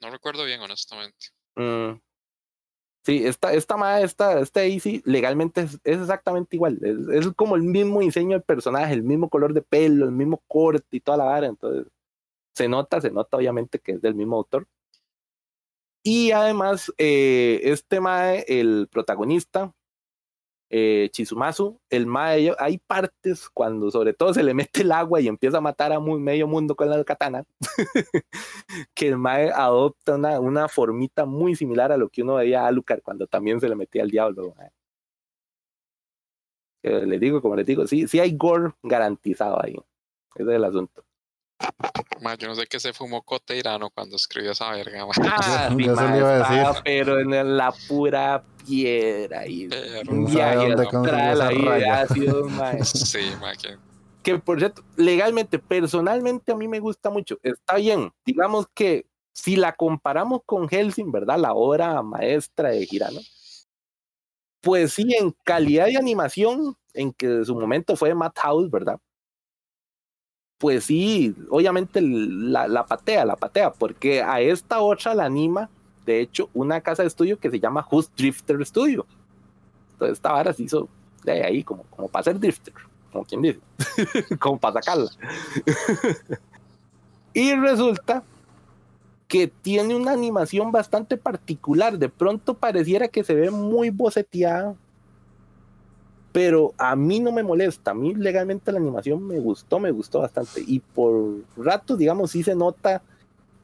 [0.00, 1.28] No recuerdo bien, honestamente.
[1.54, 2.00] Mm.
[3.04, 6.78] Sí, esta, esta madre, esta, esta Daisy, legalmente es, es exactamente igual.
[6.82, 10.42] Es, es como el mismo diseño del personaje, el mismo color de pelo, el mismo
[10.46, 11.46] corte y toda la vara.
[11.48, 11.86] Entonces,
[12.54, 14.68] se nota, se nota obviamente que es del mismo autor.
[16.04, 19.72] Y además, eh, este mae, el protagonista,
[20.74, 25.28] eh, Chizumasu, el mae, hay partes cuando sobre todo se le mete el agua y
[25.28, 27.44] empieza a matar a mu- medio mundo con la katana,
[28.94, 33.02] que el mae adopta una, formita muy similar a lo que uno veía a Alucard
[33.02, 34.54] cuando también se le metía al diablo.
[36.82, 39.76] Eh, le digo, como les digo, sí, sí hay gore garantizado ahí.
[40.34, 41.04] Ese es el asunto.
[42.38, 45.06] Yo no sé qué se fumó Coteirano cuando escribió esa verga.
[45.24, 49.68] Ah, sí, yo iba a pero en la pura piedra y
[50.08, 52.84] un viaje astral ahí de ácido, mae.
[52.84, 53.18] sí,
[53.62, 53.78] que
[54.22, 57.38] que por cierto, legalmente, personalmente a mí me gusta mucho.
[57.42, 61.38] Está bien, digamos que si la comparamos con Helsing, ¿verdad?
[61.38, 63.20] La obra maestra de Girano,
[64.60, 68.98] pues sí, en calidad de animación, en que en su momento fue Madhouse, ¿verdad?
[70.62, 75.68] Pues sí, obviamente la, patea, la patea, porque a esta otra la anima,
[76.06, 79.04] de hecho, una casa de estudio que se llama Who's Drifter Studio.
[79.94, 80.88] Entonces esta vara se hizo
[81.24, 82.72] de ahí como, como para ser drifter,
[83.10, 83.58] como quien dice
[84.38, 85.10] como para sacarla.
[87.34, 88.22] y resulta
[89.26, 91.98] que tiene una animación bastante particular.
[91.98, 94.76] De pronto pareciera que se ve muy boceteada,
[96.32, 97.90] pero a mí no me molesta.
[97.90, 100.62] A mí legalmente la animación me gustó, me gustó bastante.
[100.66, 103.02] Y por rato, digamos, sí se nota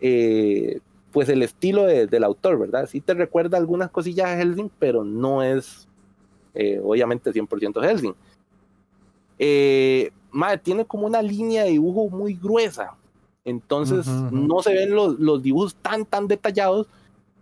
[0.01, 0.81] eh,
[1.11, 2.87] pues el estilo de- del autor, ¿verdad?
[2.89, 5.89] Sí te recuerda algunas cosillas a Helsing, pero no es
[6.55, 8.15] eh, obviamente 100% Helsing.
[9.39, 12.95] Eh, madre, tiene como una línea de dibujo muy gruesa.
[13.45, 16.87] Entonces no se ven los, los dibujos tan, tan detallados,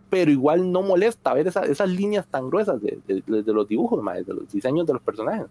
[0.09, 4.01] pero igual no molesta ver esa- esas líneas tan gruesas de, de- de- los dibujos,
[4.03, 5.47] madre, de los diseños de los personajes.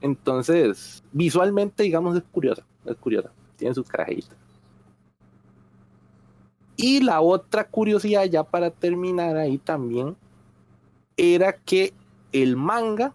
[0.00, 4.36] Entonces, visualmente, digamos, es curiosa, es curiosa, tiene sus carajitas.
[6.76, 10.16] Y la otra curiosidad, ya para terminar ahí también,
[11.16, 11.94] era que
[12.32, 13.14] el manga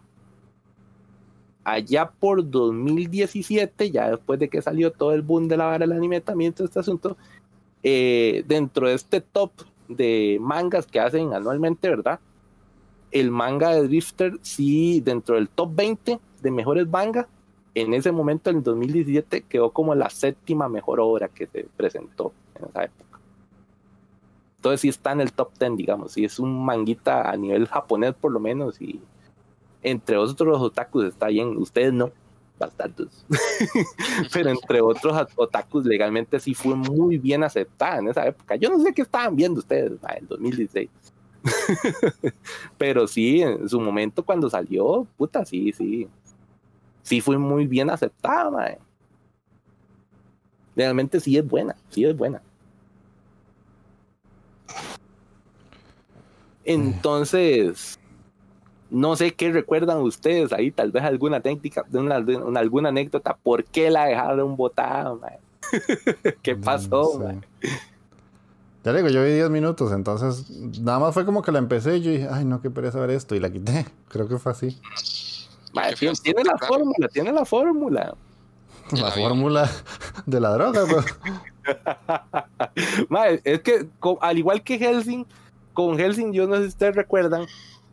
[1.64, 5.92] allá por 2017, ya después de que salió todo el boom de la vara del
[5.98, 7.18] anime también, todo este asunto,
[7.84, 9.52] eh, dentro de este top
[9.88, 12.20] de mangas que hacen anualmente, ¿verdad?
[13.12, 17.28] El manga de Drifter, sí, dentro del top 20 de mejores mangas,
[17.74, 22.34] en ese momento, en el 2017, quedó como la séptima mejor obra que se presentó
[22.56, 23.20] en esa época.
[24.58, 28.16] Entonces sí está en el top 10, digamos, sí es un manguita a nivel japonés
[28.16, 29.00] por lo menos y
[29.84, 32.12] entre otros otakus está bien, ustedes no,
[32.58, 33.26] bastantes,
[34.34, 38.56] pero entre otros otakus legalmente sí fue muy bien aceptada en esa época.
[38.56, 40.90] Yo no sé qué estaban viendo ustedes en 2016.
[42.78, 46.08] pero sí, en su momento cuando salió, puta, sí, sí.
[47.04, 48.80] Sí fue muy bien aceptada, mae.
[50.76, 52.42] Realmente sí es buena, sí es buena.
[56.66, 57.97] Entonces,
[58.90, 62.16] no sé qué recuerdan ustedes ahí, tal vez alguna técnica, una,
[62.60, 65.16] alguna anécdota, ¿por qué la dejaron botada?
[65.16, 65.40] mae?
[66.42, 67.20] ¿Qué pasó?
[67.20, 67.42] Mae?
[68.88, 70.50] Ya le digo, yo vi 10 minutos, entonces
[70.80, 73.10] nada más fue como que la empecé y yo dije, ay, no, qué pereza ver
[73.10, 73.86] esto, y la quité.
[74.08, 74.80] Creo que fue así.
[76.00, 78.16] Tiene, tiene la fórmula, tiene la fórmula.
[78.92, 79.70] La fórmula
[80.26, 80.86] de la droga.
[83.10, 83.88] Mae, es que
[84.22, 85.26] al igual que Helsing,
[85.74, 87.46] con Helsing, yo no sé si ustedes recuerdan,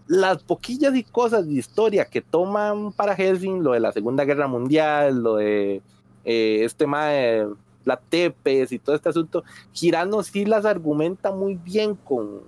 [0.06, 4.46] las poquillas y cosas de historia que toman para Helsing, lo de la Segunda Guerra
[4.46, 5.82] Mundial, lo de
[6.24, 7.46] eh, este mae,
[7.84, 12.42] la Tepes y todo este asunto, Girano sí las argumenta muy bien con,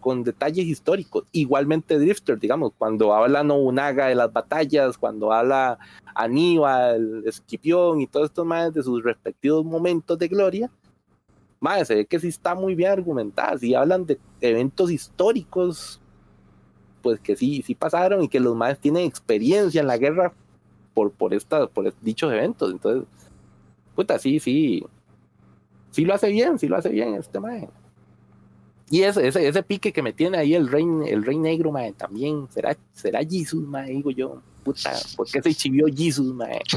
[0.00, 1.24] con detalles históricos.
[1.32, 5.78] Igualmente Drifter, digamos, cuando habla Nobunaga de las batallas, cuando habla
[6.14, 10.70] Aníbal, Esquipión y todos estos maes de sus respectivos momentos de gloria,
[11.60, 13.56] Mae, se ve que sí está muy bien argumentada.
[13.56, 15.98] Si hablan de eventos históricos,
[17.04, 20.32] pues que sí, sí pasaron y que los más tienen experiencia en la guerra
[20.94, 22.72] por, por, esta, por dichos eventos.
[22.72, 23.06] Entonces,
[23.94, 24.82] puta, sí, sí.
[25.90, 27.68] Sí lo hace bien, sí lo hace bien este mae.
[28.88, 31.92] Y ese, ese, ese pique que me tiene ahí el rey, el rey negro, mae,
[31.92, 32.48] también.
[32.50, 33.90] ¿Será, será Jesus, mae?
[33.90, 34.40] Digo yo.
[34.64, 36.62] Puta, ¿por qué se chivió Jesus, mae?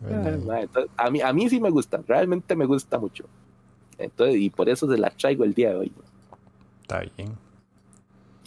[0.00, 3.24] Bueno, entonces, a, mí, a mí sí me gusta, realmente me gusta mucho.
[4.04, 5.92] Entonces, y por eso se las traigo el día de hoy.
[6.82, 7.32] está bien.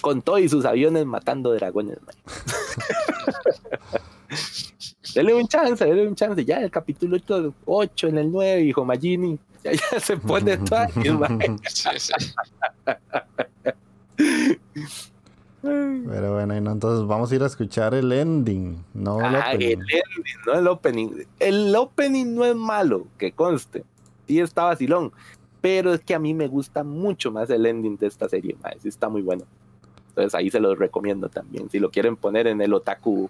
[0.01, 1.97] Con todo y sus aviones matando dragones.
[2.05, 2.15] man.
[5.15, 6.45] dele un chance, dele un chance.
[6.45, 7.17] Ya el capítulo
[7.65, 9.37] 8 en el 9, hijo Magini.
[9.63, 10.87] Ya, ya se pone todo.
[11.19, 11.59] man.
[11.67, 12.13] Sí, sí.
[15.61, 19.51] Pero bueno, y no, entonces vamos a ir a escuchar el ending, no el Ah,
[19.53, 19.79] el opening.
[19.79, 21.09] ending, no el opening.
[21.39, 23.83] El opening no es malo, que conste.
[24.27, 25.11] Sí está vacilón.
[25.67, 28.55] Pero es que a mí me gusta mucho más el ending de esta serie.
[28.81, 29.43] Sí está muy bueno.
[30.09, 31.69] Entonces ahí se los recomiendo también.
[31.69, 33.29] Si lo quieren poner en el otaku,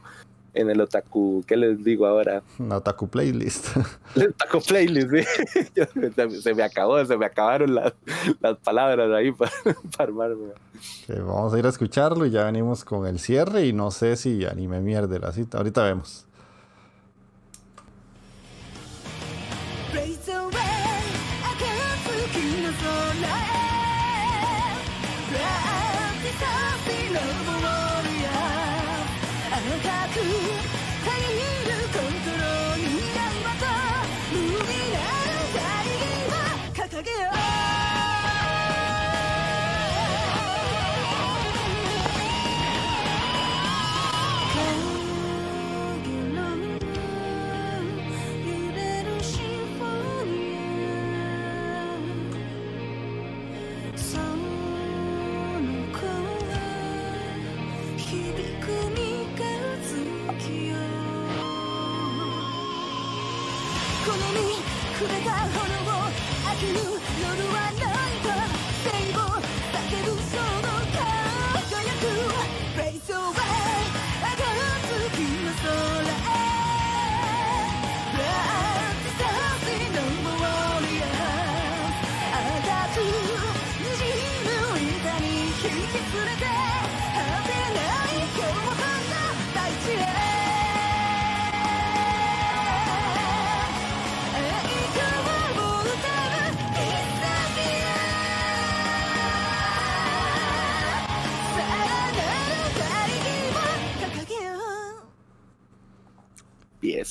[0.54, 2.44] en el otaku, ¿qué les digo ahora?
[2.60, 3.76] Una Otaku Playlist.
[4.16, 5.66] El otaku playlist, ¿sí?
[5.76, 5.86] Yo-
[6.42, 7.94] se, me acabó, se me acabaron las,
[8.40, 9.52] las palabras ahí para,
[9.98, 10.50] para armarme.
[11.08, 14.46] Vamos a ir a escucharlo y ya venimos con el cierre y no sé si
[14.46, 15.58] anime mierda la cita.
[15.58, 16.27] Ahorita vemos.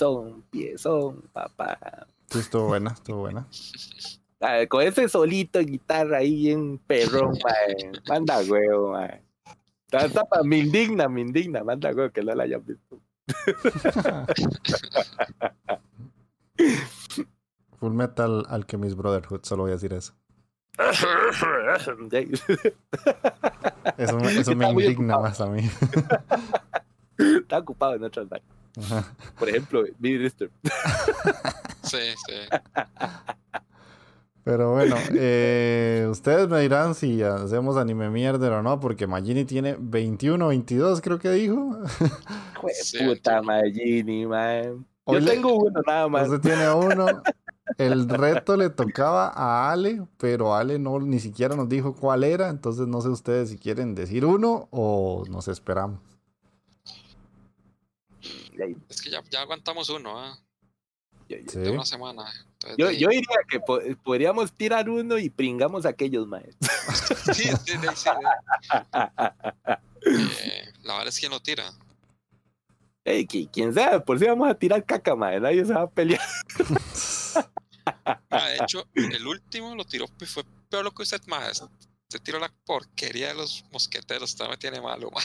[0.00, 1.78] Piezón, piezón, papá.
[2.28, 3.46] Sí, estuvo buena, estuvo buena.
[4.40, 7.92] Ah, con ese solito de guitarra ahí en perrón, mae.
[8.06, 9.22] Manda huevo, mae.
[9.88, 11.64] Ta- ta- ta- Me indigna, me indigna.
[11.64, 13.00] Manda güey, que no la hayan visto.
[17.78, 20.12] Full Metal Alchemist Brotherhood, solo voy a decir eso.
[23.96, 25.22] Eso, me- eso me indigna ocupado.
[25.22, 25.70] más a mí.
[27.18, 28.50] Está ocupado en otras vainas.
[28.76, 29.14] Ajá.
[29.38, 30.28] Por ejemplo, Billy.
[31.82, 32.34] Sí, sí.
[34.42, 39.76] Pero bueno, eh, ustedes me dirán si hacemos anime mierder o no, porque Magini tiene
[39.78, 41.78] 21, 22, creo que dijo.
[42.72, 43.42] Sí, puta.
[43.42, 44.86] Magini, man.
[45.06, 46.28] Yo le- tengo uno nada más.
[46.28, 47.06] Usted tiene uno.
[47.78, 52.48] El reto le tocaba a Ale, pero Ale no ni siquiera nos dijo cuál era,
[52.48, 56.00] entonces no sé ustedes si quieren decir uno o nos esperamos.
[58.62, 60.38] Ahí, Es que ya, ya aguantamos uno, ¿ah?
[61.28, 61.58] yo- yo- Sí.
[61.58, 62.24] De una semana.
[62.52, 66.44] Entonces, Yo, de- yo diría que po- podríamos tirar uno y pringamos a aquellos, man.
[67.36, 68.10] Sí, sí, sí, sí,
[70.08, 71.72] Eh, la verdad es que no tira.
[73.04, 75.42] Ey, qui- quien sea, por si vamos a tirar caca, man.
[75.42, 76.20] Nadie se va a pelear.
[78.30, 81.64] Ah, de hecho, el último lo tiró, pues, fue peor lo que usted más.
[82.08, 85.20] Se tiró la porquería de los mosqueteros, me tiene malo, ma.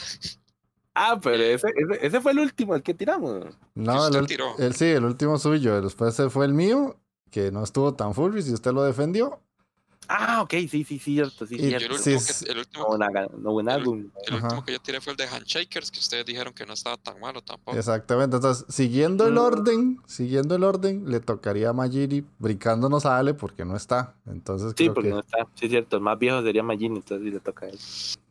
[0.94, 3.46] Ah, pero ese, ese, ese fue el último, el que tiramos.
[3.74, 4.56] No, el, tiró.
[4.58, 5.80] el- sí, el último suyo.
[5.80, 6.96] Después ese fue el mío,
[7.30, 9.40] que no estuvo tan full, y si usted lo defendió.
[10.08, 11.94] Ah, ok, sí, sí, cierto, sí, Y- Yo el cierto.
[11.96, 13.08] último, sí, que, el último, No,
[13.38, 14.10] no, buen álbum.
[14.26, 16.96] el último que yo tiré fue el de Handshakers, que ustedes dijeron que no estaba
[16.98, 17.78] tan malo tampoco.
[17.78, 18.36] Exactamente.
[18.36, 19.38] Entonces, siguiendo el Mm.
[19.38, 24.14] orden, siguiendo el orden, le tocaría a Magiri brincándonos a Ale porque no está.
[24.26, 25.14] Entonces Sí, creo porque que.
[25.14, 25.38] no está.
[25.54, 27.78] Sí, cierto, el más viejo sería Magini, entonces sí le toca a él.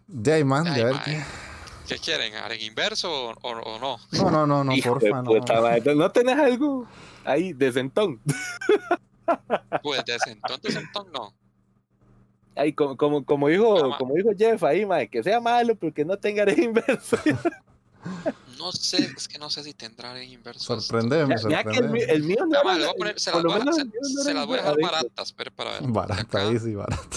[0.07, 1.23] De ahí, man, de a ver qué-
[1.91, 2.33] ¿Qué quieren?
[2.33, 3.97] ¿En inverso o, o- o no?
[4.13, 5.61] No, no, no, no, Hijo porfa, no.
[5.61, 5.93] madre.
[5.95, 6.87] ¿No tenés algo
[7.25, 8.19] ahí de sentón?
[9.83, 11.33] Pues de sentón, de sentón no.
[12.55, 15.93] Ahí, como, como, como, dijo, Ah, como dijo Jeff ahí, madre, que sea malo, pero
[15.93, 17.17] que no tenga de inverso.
[18.57, 20.79] No sé, es que no sé si tendrá en inverso.
[20.79, 22.13] Sorprendeme, Ya, ya que el, mío- sorprendeme.
[22.13, 24.57] el mío no era- poner- se las voy se- el mío no se las voy
[24.59, 25.81] a dejar baratas, espere para ver.
[25.87, 27.07] Barata, ahí sí, barata.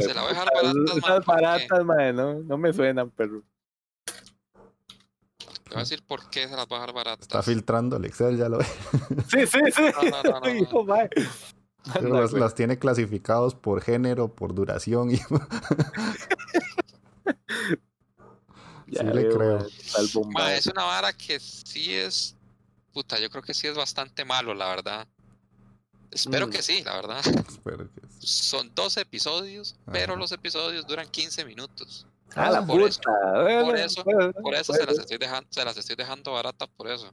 [0.00, 3.42] Se la voy a dejar baratas, madre, no, no me suenan, pero.
[5.78, 7.22] Voy a decir por qué se las voy a dejar baratas.
[7.22, 8.66] Está filtrando el Excel, ya lo ve.
[9.30, 9.82] Sí, sí, sí.
[9.82, 11.10] No, no, no, no, Hijo, madre.
[11.94, 15.18] Pero Anda, las, tiene clasificados por género, por duración y
[18.86, 19.66] Ya sí le veo, creo.
[20.32, 22.34] Ma, es una vara que sí es.
[22.92, 25.06] Puta, yo creo que sí es bastante malo, la verdad.
[26.10, 26.50] Espero Mm.
[26.50, 27.20] que sí, la verdad.
[27.26, 28.26] Espero que sí.
[28.26, 32.06] Son 12 episodios, pero los episodios duran 15 minutos.
[32.34, 33.42] A la por eso- puta.
[33.42, 34.04] bueno, por eso-
[34.42, 37.12] Por eso se las estoy dejando, se las estoy dejando baratas por eso.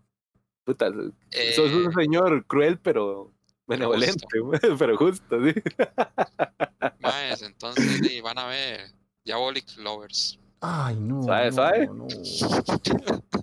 [0.63, 0.87] Puta,
[1.31, 3.31] Eh, sos un señor cruel, pero
[3.67, 4.25] benevolente,
[4.79, 5.53] pero justo, sí.
[7.01, 8.91] maes, entonces sí, van a ver
[9.23, 10.39] Diabolic Lovers.
[10.61, 11.21] Ay, no.
[11.23, 11.87] Suave, no, suave.
[11.87, 12.07] no.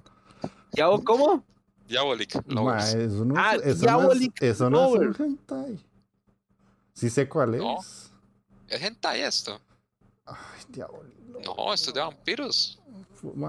[0.72, 1.44] ¿Ya vos cómo?
[1.86, 2.94] Diabolic Ma, Lovers.
[2.94, 5.78] eso no, Ah, eso no es, Diabolic eso no es un hentai.
[6.94, 7.60] Sí sé cuál es.
[7.60, 7.76] No.
[8.68, 9.60] ¿Es hentai esto?
[10.24, 10.36] Ay,
[10.68, 11.02] diablo.
[11.44, 12.78] No, esto es de vampiros.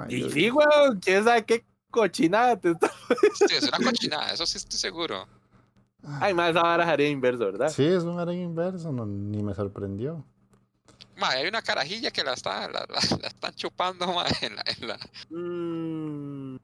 [0.09, 2.91] Y sí, weón, quién sabe qué cochinada te está.
[3.47, 5.27] Sí, es una cochinada, eso sí estoy seguro.
[6.19, 7.69] Ay, más vara haría inverso, ¿verdad?
[7.69, 10.23] Sí, es un área inverso, no, ni me sorprendió.
[11.17, 14.63] Ma, hay una carajilla que la, está, la, la- la están chupando ma, en la,
[14.65, 14.97] en la...
[15.29, 16.57] Mm,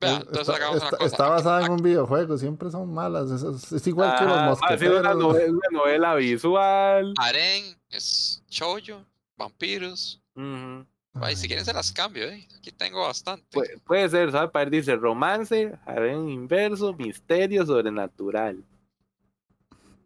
[0.00, 1.06] Vea, Es- entonces está, hagamos una está- cosa.
[1.10, 3.30] está basada en un videojuego, siempre son malas.
[3.30, 5.16] Es, es- es igual que los ah, ah, sí, una mosqueteros.
[5.18, 7.14] novela, una novela visual.
[7.18, 9.04] Harén es chollo,
[9.38, 10.20] vampiros.
[10.34, 10.84] Ujú.
[11.14, 12.46] Ay, si quieren se las cambio, eh.
[12.58, 13.44] Aquí tengo bastante.
[13.58, 14.50] Pu- puede ser, ¿sabes?
[14.50, 18.62] Para él dice romance, harén inverso, misterio sobrenatural.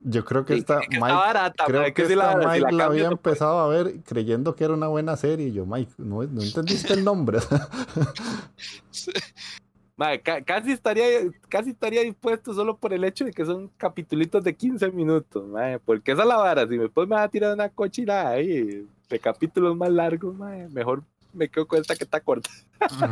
[0.04, 2.60] Yo creo que Sí, esta que Mike, barata, creo que que si esta la- si
[2.60, 3.32] Mike la había no puede.
[3.34, 5.48] empezado a ver creyendo que era una buena serie.
[5.48, 7.38] Y yo, Mike, no, no entendiste el nombre.
[10.02, 11.04] Mae, ca- casi estaría
[11.48, 15.78] casi estaría dispuesto solo por el hecho de que son capitulitos de 15 minutos, mae,
[15.78, 19.18] porque esa es la vara, si después me va a tirar una cochinada ahí de
[19.20, 22.50] capítulos más largos, mae, mejor me quedo con esta que está corta.
[22.88, 23.04] Sí,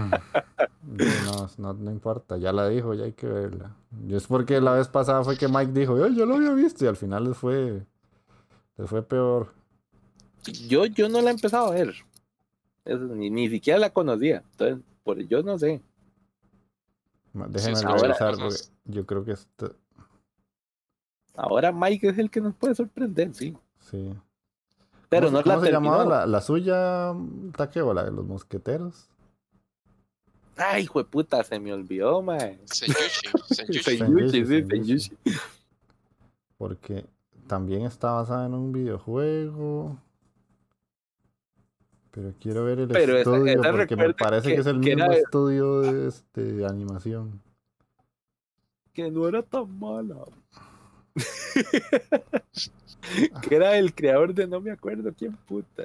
[0.82, 3.76] no, no, no importa, ya la dijo, ya hay que verla.
[4.08, 6.84] Y es porque la vez pasada fue que Mike dijo, yo, yo lo había visto
[6.84, 7.86] y al final les fue,
[8.76, 9.52] les fue peor.
[10.66, 11.94] Yo yo no la he empezado a ver.
[12.84, 14.42] Eso, ni, ni siquiera la conocía.
[14.52, 15.82] Entonces, por yo no sé.
[17.32, 19.76] Déjenme sí, revisar porque yo creo que esto,
[21.34, 23.56] Ahora Mike es el que nos puede sorprender, sí.
[23.78, 24.12] sí.
[25.08, 27.14] Pero ¿Cómo no se- la ¿Cómo se llamaba la, la suya,
[27.56, 29.08] Taqueo, la de los mosqueteros?
[30.56, 32.58] Ay, hijo de puta, se me olvidó, mae.
[32.66, 33.82] Senyushi, Senyushi.
[33.82, 34.64] Senyushi, sí.
[34.68, 35.18] Senyushi.
[36.58, 37.06] Porque
[37.46, 39.96] también está basada en un videojuego.
[42.12, 44.80] Pero quiero ver el Pero esa- estudio esa porque me parece que, que- es el
[44.80, 47.40] que mismo era- estudio de este, animación.
[48.92, 50.16] Que no era tan mala.
[53.42, 55.84] que era el creador de no me acuerdo quién puta.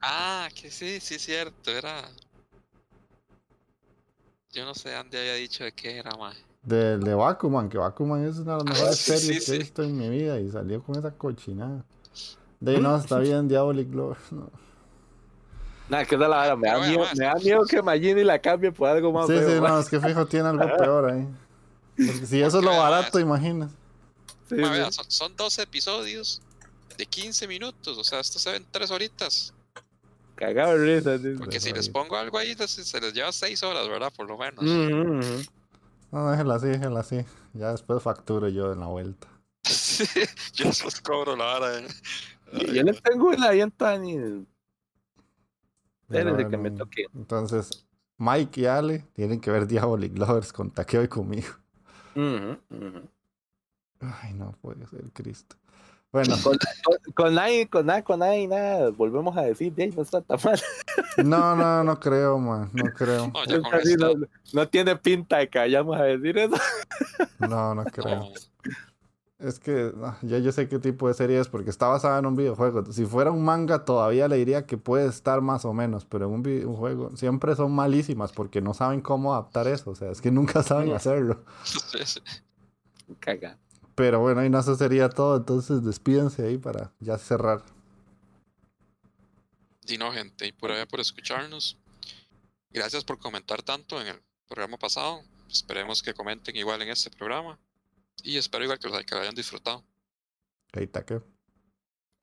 [0.00, 2.08] Ah, que sí, sí es cierto, era.
[4.52, 6.36] Yo no sé, Andy había dicho de qué era, más.
[6.62, 9.56] Del de Bakuman, que Bakuman es una de las mejores sí, series sí, que he
[9.56, 9.62] sí.
[9.62, 11.84] visto en mi vida y salió con esa cochinada.
[12.58, 14.20] De ahí no, está bien, Diabolic Lovers.
[14.32, 14.50] No.
[15.90, 16.54] Nada, que es la vara.
[16.56, 19.60] Me da, miedo, me da miedo que Magini la cambie por algo más Sí, sí,
[19.60, 21.26] no, es que fijo tiene algo peor ahí.
[21.96, 23.72] Porque si eso es lo barato, imaginas.
[24.48, 24.72] Sí, Ma, sí.
[24.72, 26.40] vea, son, son dos episodios
[26.96, 29.52] de 15 minutos, o sea, esto se ven 3 horitas.
[30.36, 31.18] Cagado de risa.
[31.18, 31.34] sí.
[31.36, 31.92] Porque si les ahí.
[31.92, 34.12] pongo algo ahí, se les lleva 6 horas, ¿verdad?
[34.16, 34.64] Por lo menos.
[34.64, 35.42] Ujú, ujú.
[36.12, 37.24] No, déjela así, déjela así.
[37.52, 39.26] Ya después facturo yo en la vuelta.
[40.54, 41.78] Yo después cobro la hora.
[41.78, 41.86] eh.
[42.72, 44.46] Yo les tengo una bien tan.
[46.10, 47.06] Pero Espérense que me toque.
[47.14, 47.86] Entonces,
[48.18, 51.48] Mike y Ale tienen que ver Diabolic Lovers con Takeo y conmigo.
[54.00, 55.56] Ay, no puede ser Cristo.
[56.12, 58.90] Bueno, Con, con, con nadie, con nada, con nadie, nada.
[58.90, 60.60] Volvemos a decir, "Ey, no está tan mal.
[61.18, 62.68] no, no, no creo, man.
[62.72, 63.30] No creo.
[63.98, 66.56] No, no tiene pinta de que vayamos a decir eso.
[67.38, 68.24] No, no creo.
[69.40, 72.26] Es que ah, ya yo sé qué tipo de serie es porque está basada en
[72.26, 72.92] un videojuego.
[72.92, 76.32] Si fuera un manga todavía le diría que puede estar más o menos, pero en
[76.32, 79.90] un videojuego siempre son malísimas porque no saben cómo adaptar eso.
[79.90, 81.42] O sea, es que nunca saben hacerlo.
[83.18, 83.58] Caga.
[83.94, 85.38] Pero bueno, y no eso sería todo.
[85.38, 87.62] Entonces despídense ahí para ya cerrar.
[89.86, 91.78] Y no, gente, y por allá por escucharnos.
[92.70, 95.22] Gracias por comentar tanto en el programa pasado.
[95.48, 97.58] Esperemos que comenten igual en este programa.
[98.24, 99.84] Y espero igual que lo, que lo hayan disfrutado.
[100.72, 101.20] Ahí está que.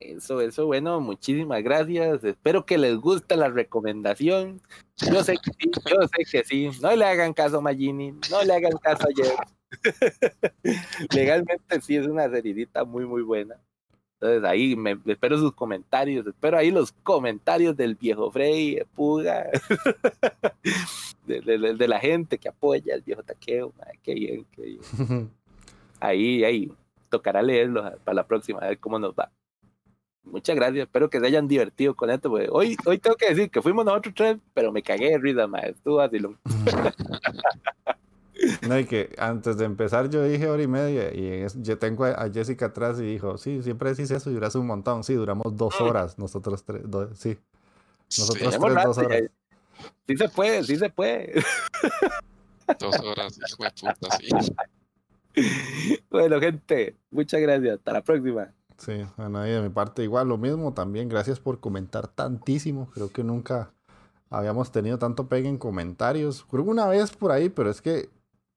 [0.00, 2.22] Eso, eso, bueno, muchísimas gracias.
[2.22, 4.60] Espero que les guste la recomendación.
[4.96, 6.70] Yo sé que sí, yo sé que sí.
[6.80, 9.38] No le hagan caso a Magini, no le hagan caso a Jeff.
[11.14, 13.56] Legalmente sí es una seridita muy, muy buena.
[14.20, 19.46] Entonces ahí me espero sus comentarios, espero ahí los comentarios del viejo Frey, de Puga,
[21.26, 23.72] de, de- de- de la gente que apoya al viejo Taqueo.
[23.86, 24.80] Ay, qué bien, qué bien.
[26.00, 26.72] ahí, ahí,
[27.08, 29.30] tocará leerlos para la próxima, a ver cómo nos va.
[30.24, 33.50] Muchas gracias, espero que se hayan divertido con esto, porque hoy, hoy tengo que decir
[33.50, 36.18] que fuimos nosotros tres, pero me cagué de risa, mae, estuvo así.
[36.18, 36.34] lo-
[38.68, 42.04] No, y que antes de empezar yo dije hora y media y es- yo tengo
[42.04, 45.02] a a Jessica atrás y dijo, sí, siempre decís eso y duras un montón.
[45.02, 47.36] Sí, duramos dos horas, nosotros tres, do- sí.
[48.16, 49.22] Nosotros Sí, tres, dos rato, ya- horas.
[50.06, 51.42] Sí se puede, sí se puede.
[52.78, 54.28] dos horas, hijo de puta, sí.
[56.10, 57.78] Bueno, gente, muchas gracias.
[57.78, 58.52] Hasta la próxima.
[58.78, 61.08] Sí, bueno, y de mi parte igual lo mismo también.
[61.08, 62.88] Gracias por comentar tantísimo.
[62.94, 63.72] Creo que nunca
[64.30, 66.46] habíamos tenido tanto pegue en comentarios.
[66.50, 68.08] Creo una vez por ahí, pero es que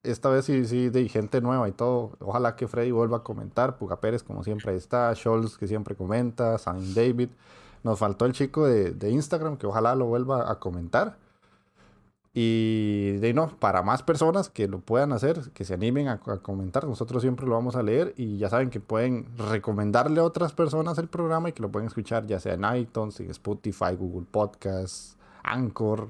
[0.04, 2.14] esta vez sí, sí, de gente nueva y todo.
[2.20, 3.78] Ojalá que Freddy vuelva a comentar.
[3.78, 5.14] Puga Pérez, como siempre, ahí está.
[5.16, 6.58] Scholz, que siempre comenta.
[6.58, 7.30] San David.
[7.84, 11.18] Nos faltó el chico de Instagram, que ojalá lo vuelva a comentar.
[12.34, 16.38] Y de no, para más personas que lo puedan hacer, que se animen a, a
[16.38, 20.54] comentar, nosotros siempre lo vamos a leer y ya saben que pueden recomendarle a otras
[20.54, 24.26] personas el programa y que lo pueden escuchar ya sea en iTunes, en Spotify, Google
[24.32, 26.10] Podcasts, Anchor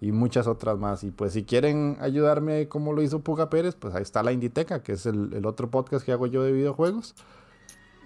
[0.00, 1.02] y muchas otras más.
[1.02, 4.84] Y pues si quieren ayudarme como lo hizo Puga Pérez, pues ahí está la Inditeca,
[4.84, 7.16] que es el, el otro podcast que hago yo de videojuegos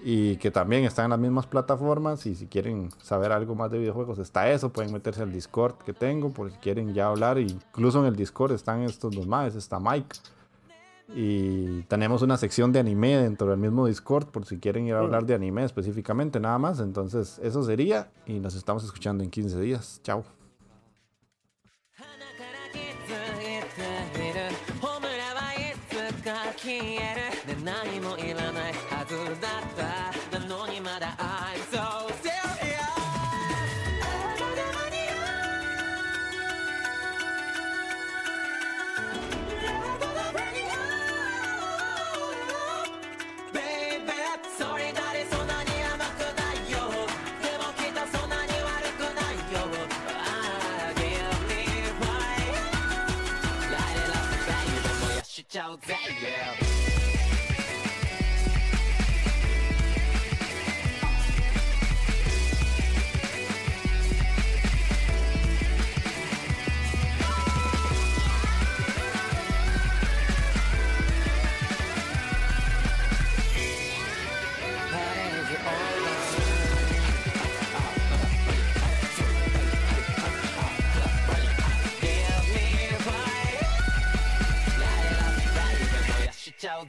[0.03, 3.79] y que también está en las mismas plataformas y si quieren saber algo más de
[3.79, 7.99] videojuegos está eso, pueden meterse al Discord que tengo por si quieren ya hablar, incluso
[7.99, 10.17] en el Discord están estos dos más, está Mike
[11.15, 14.99] y tenemos una sección de anime dentro del mismo Discord por si quieren ir a
[14.99, 19.59] hablar de anime específicamente nada más, entonces eso sería y nos estamos escuchando en 15
[19.59, 20.23] días, chao.
[21.97, 23.63] 鼻から気づい
[24.11, 24.39] ている
[24.81, 29.88] ホムラはいつか消えるで何もいらないはずだった
[30.98, 31.29] な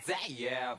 [0.08, 0.76] That yeah.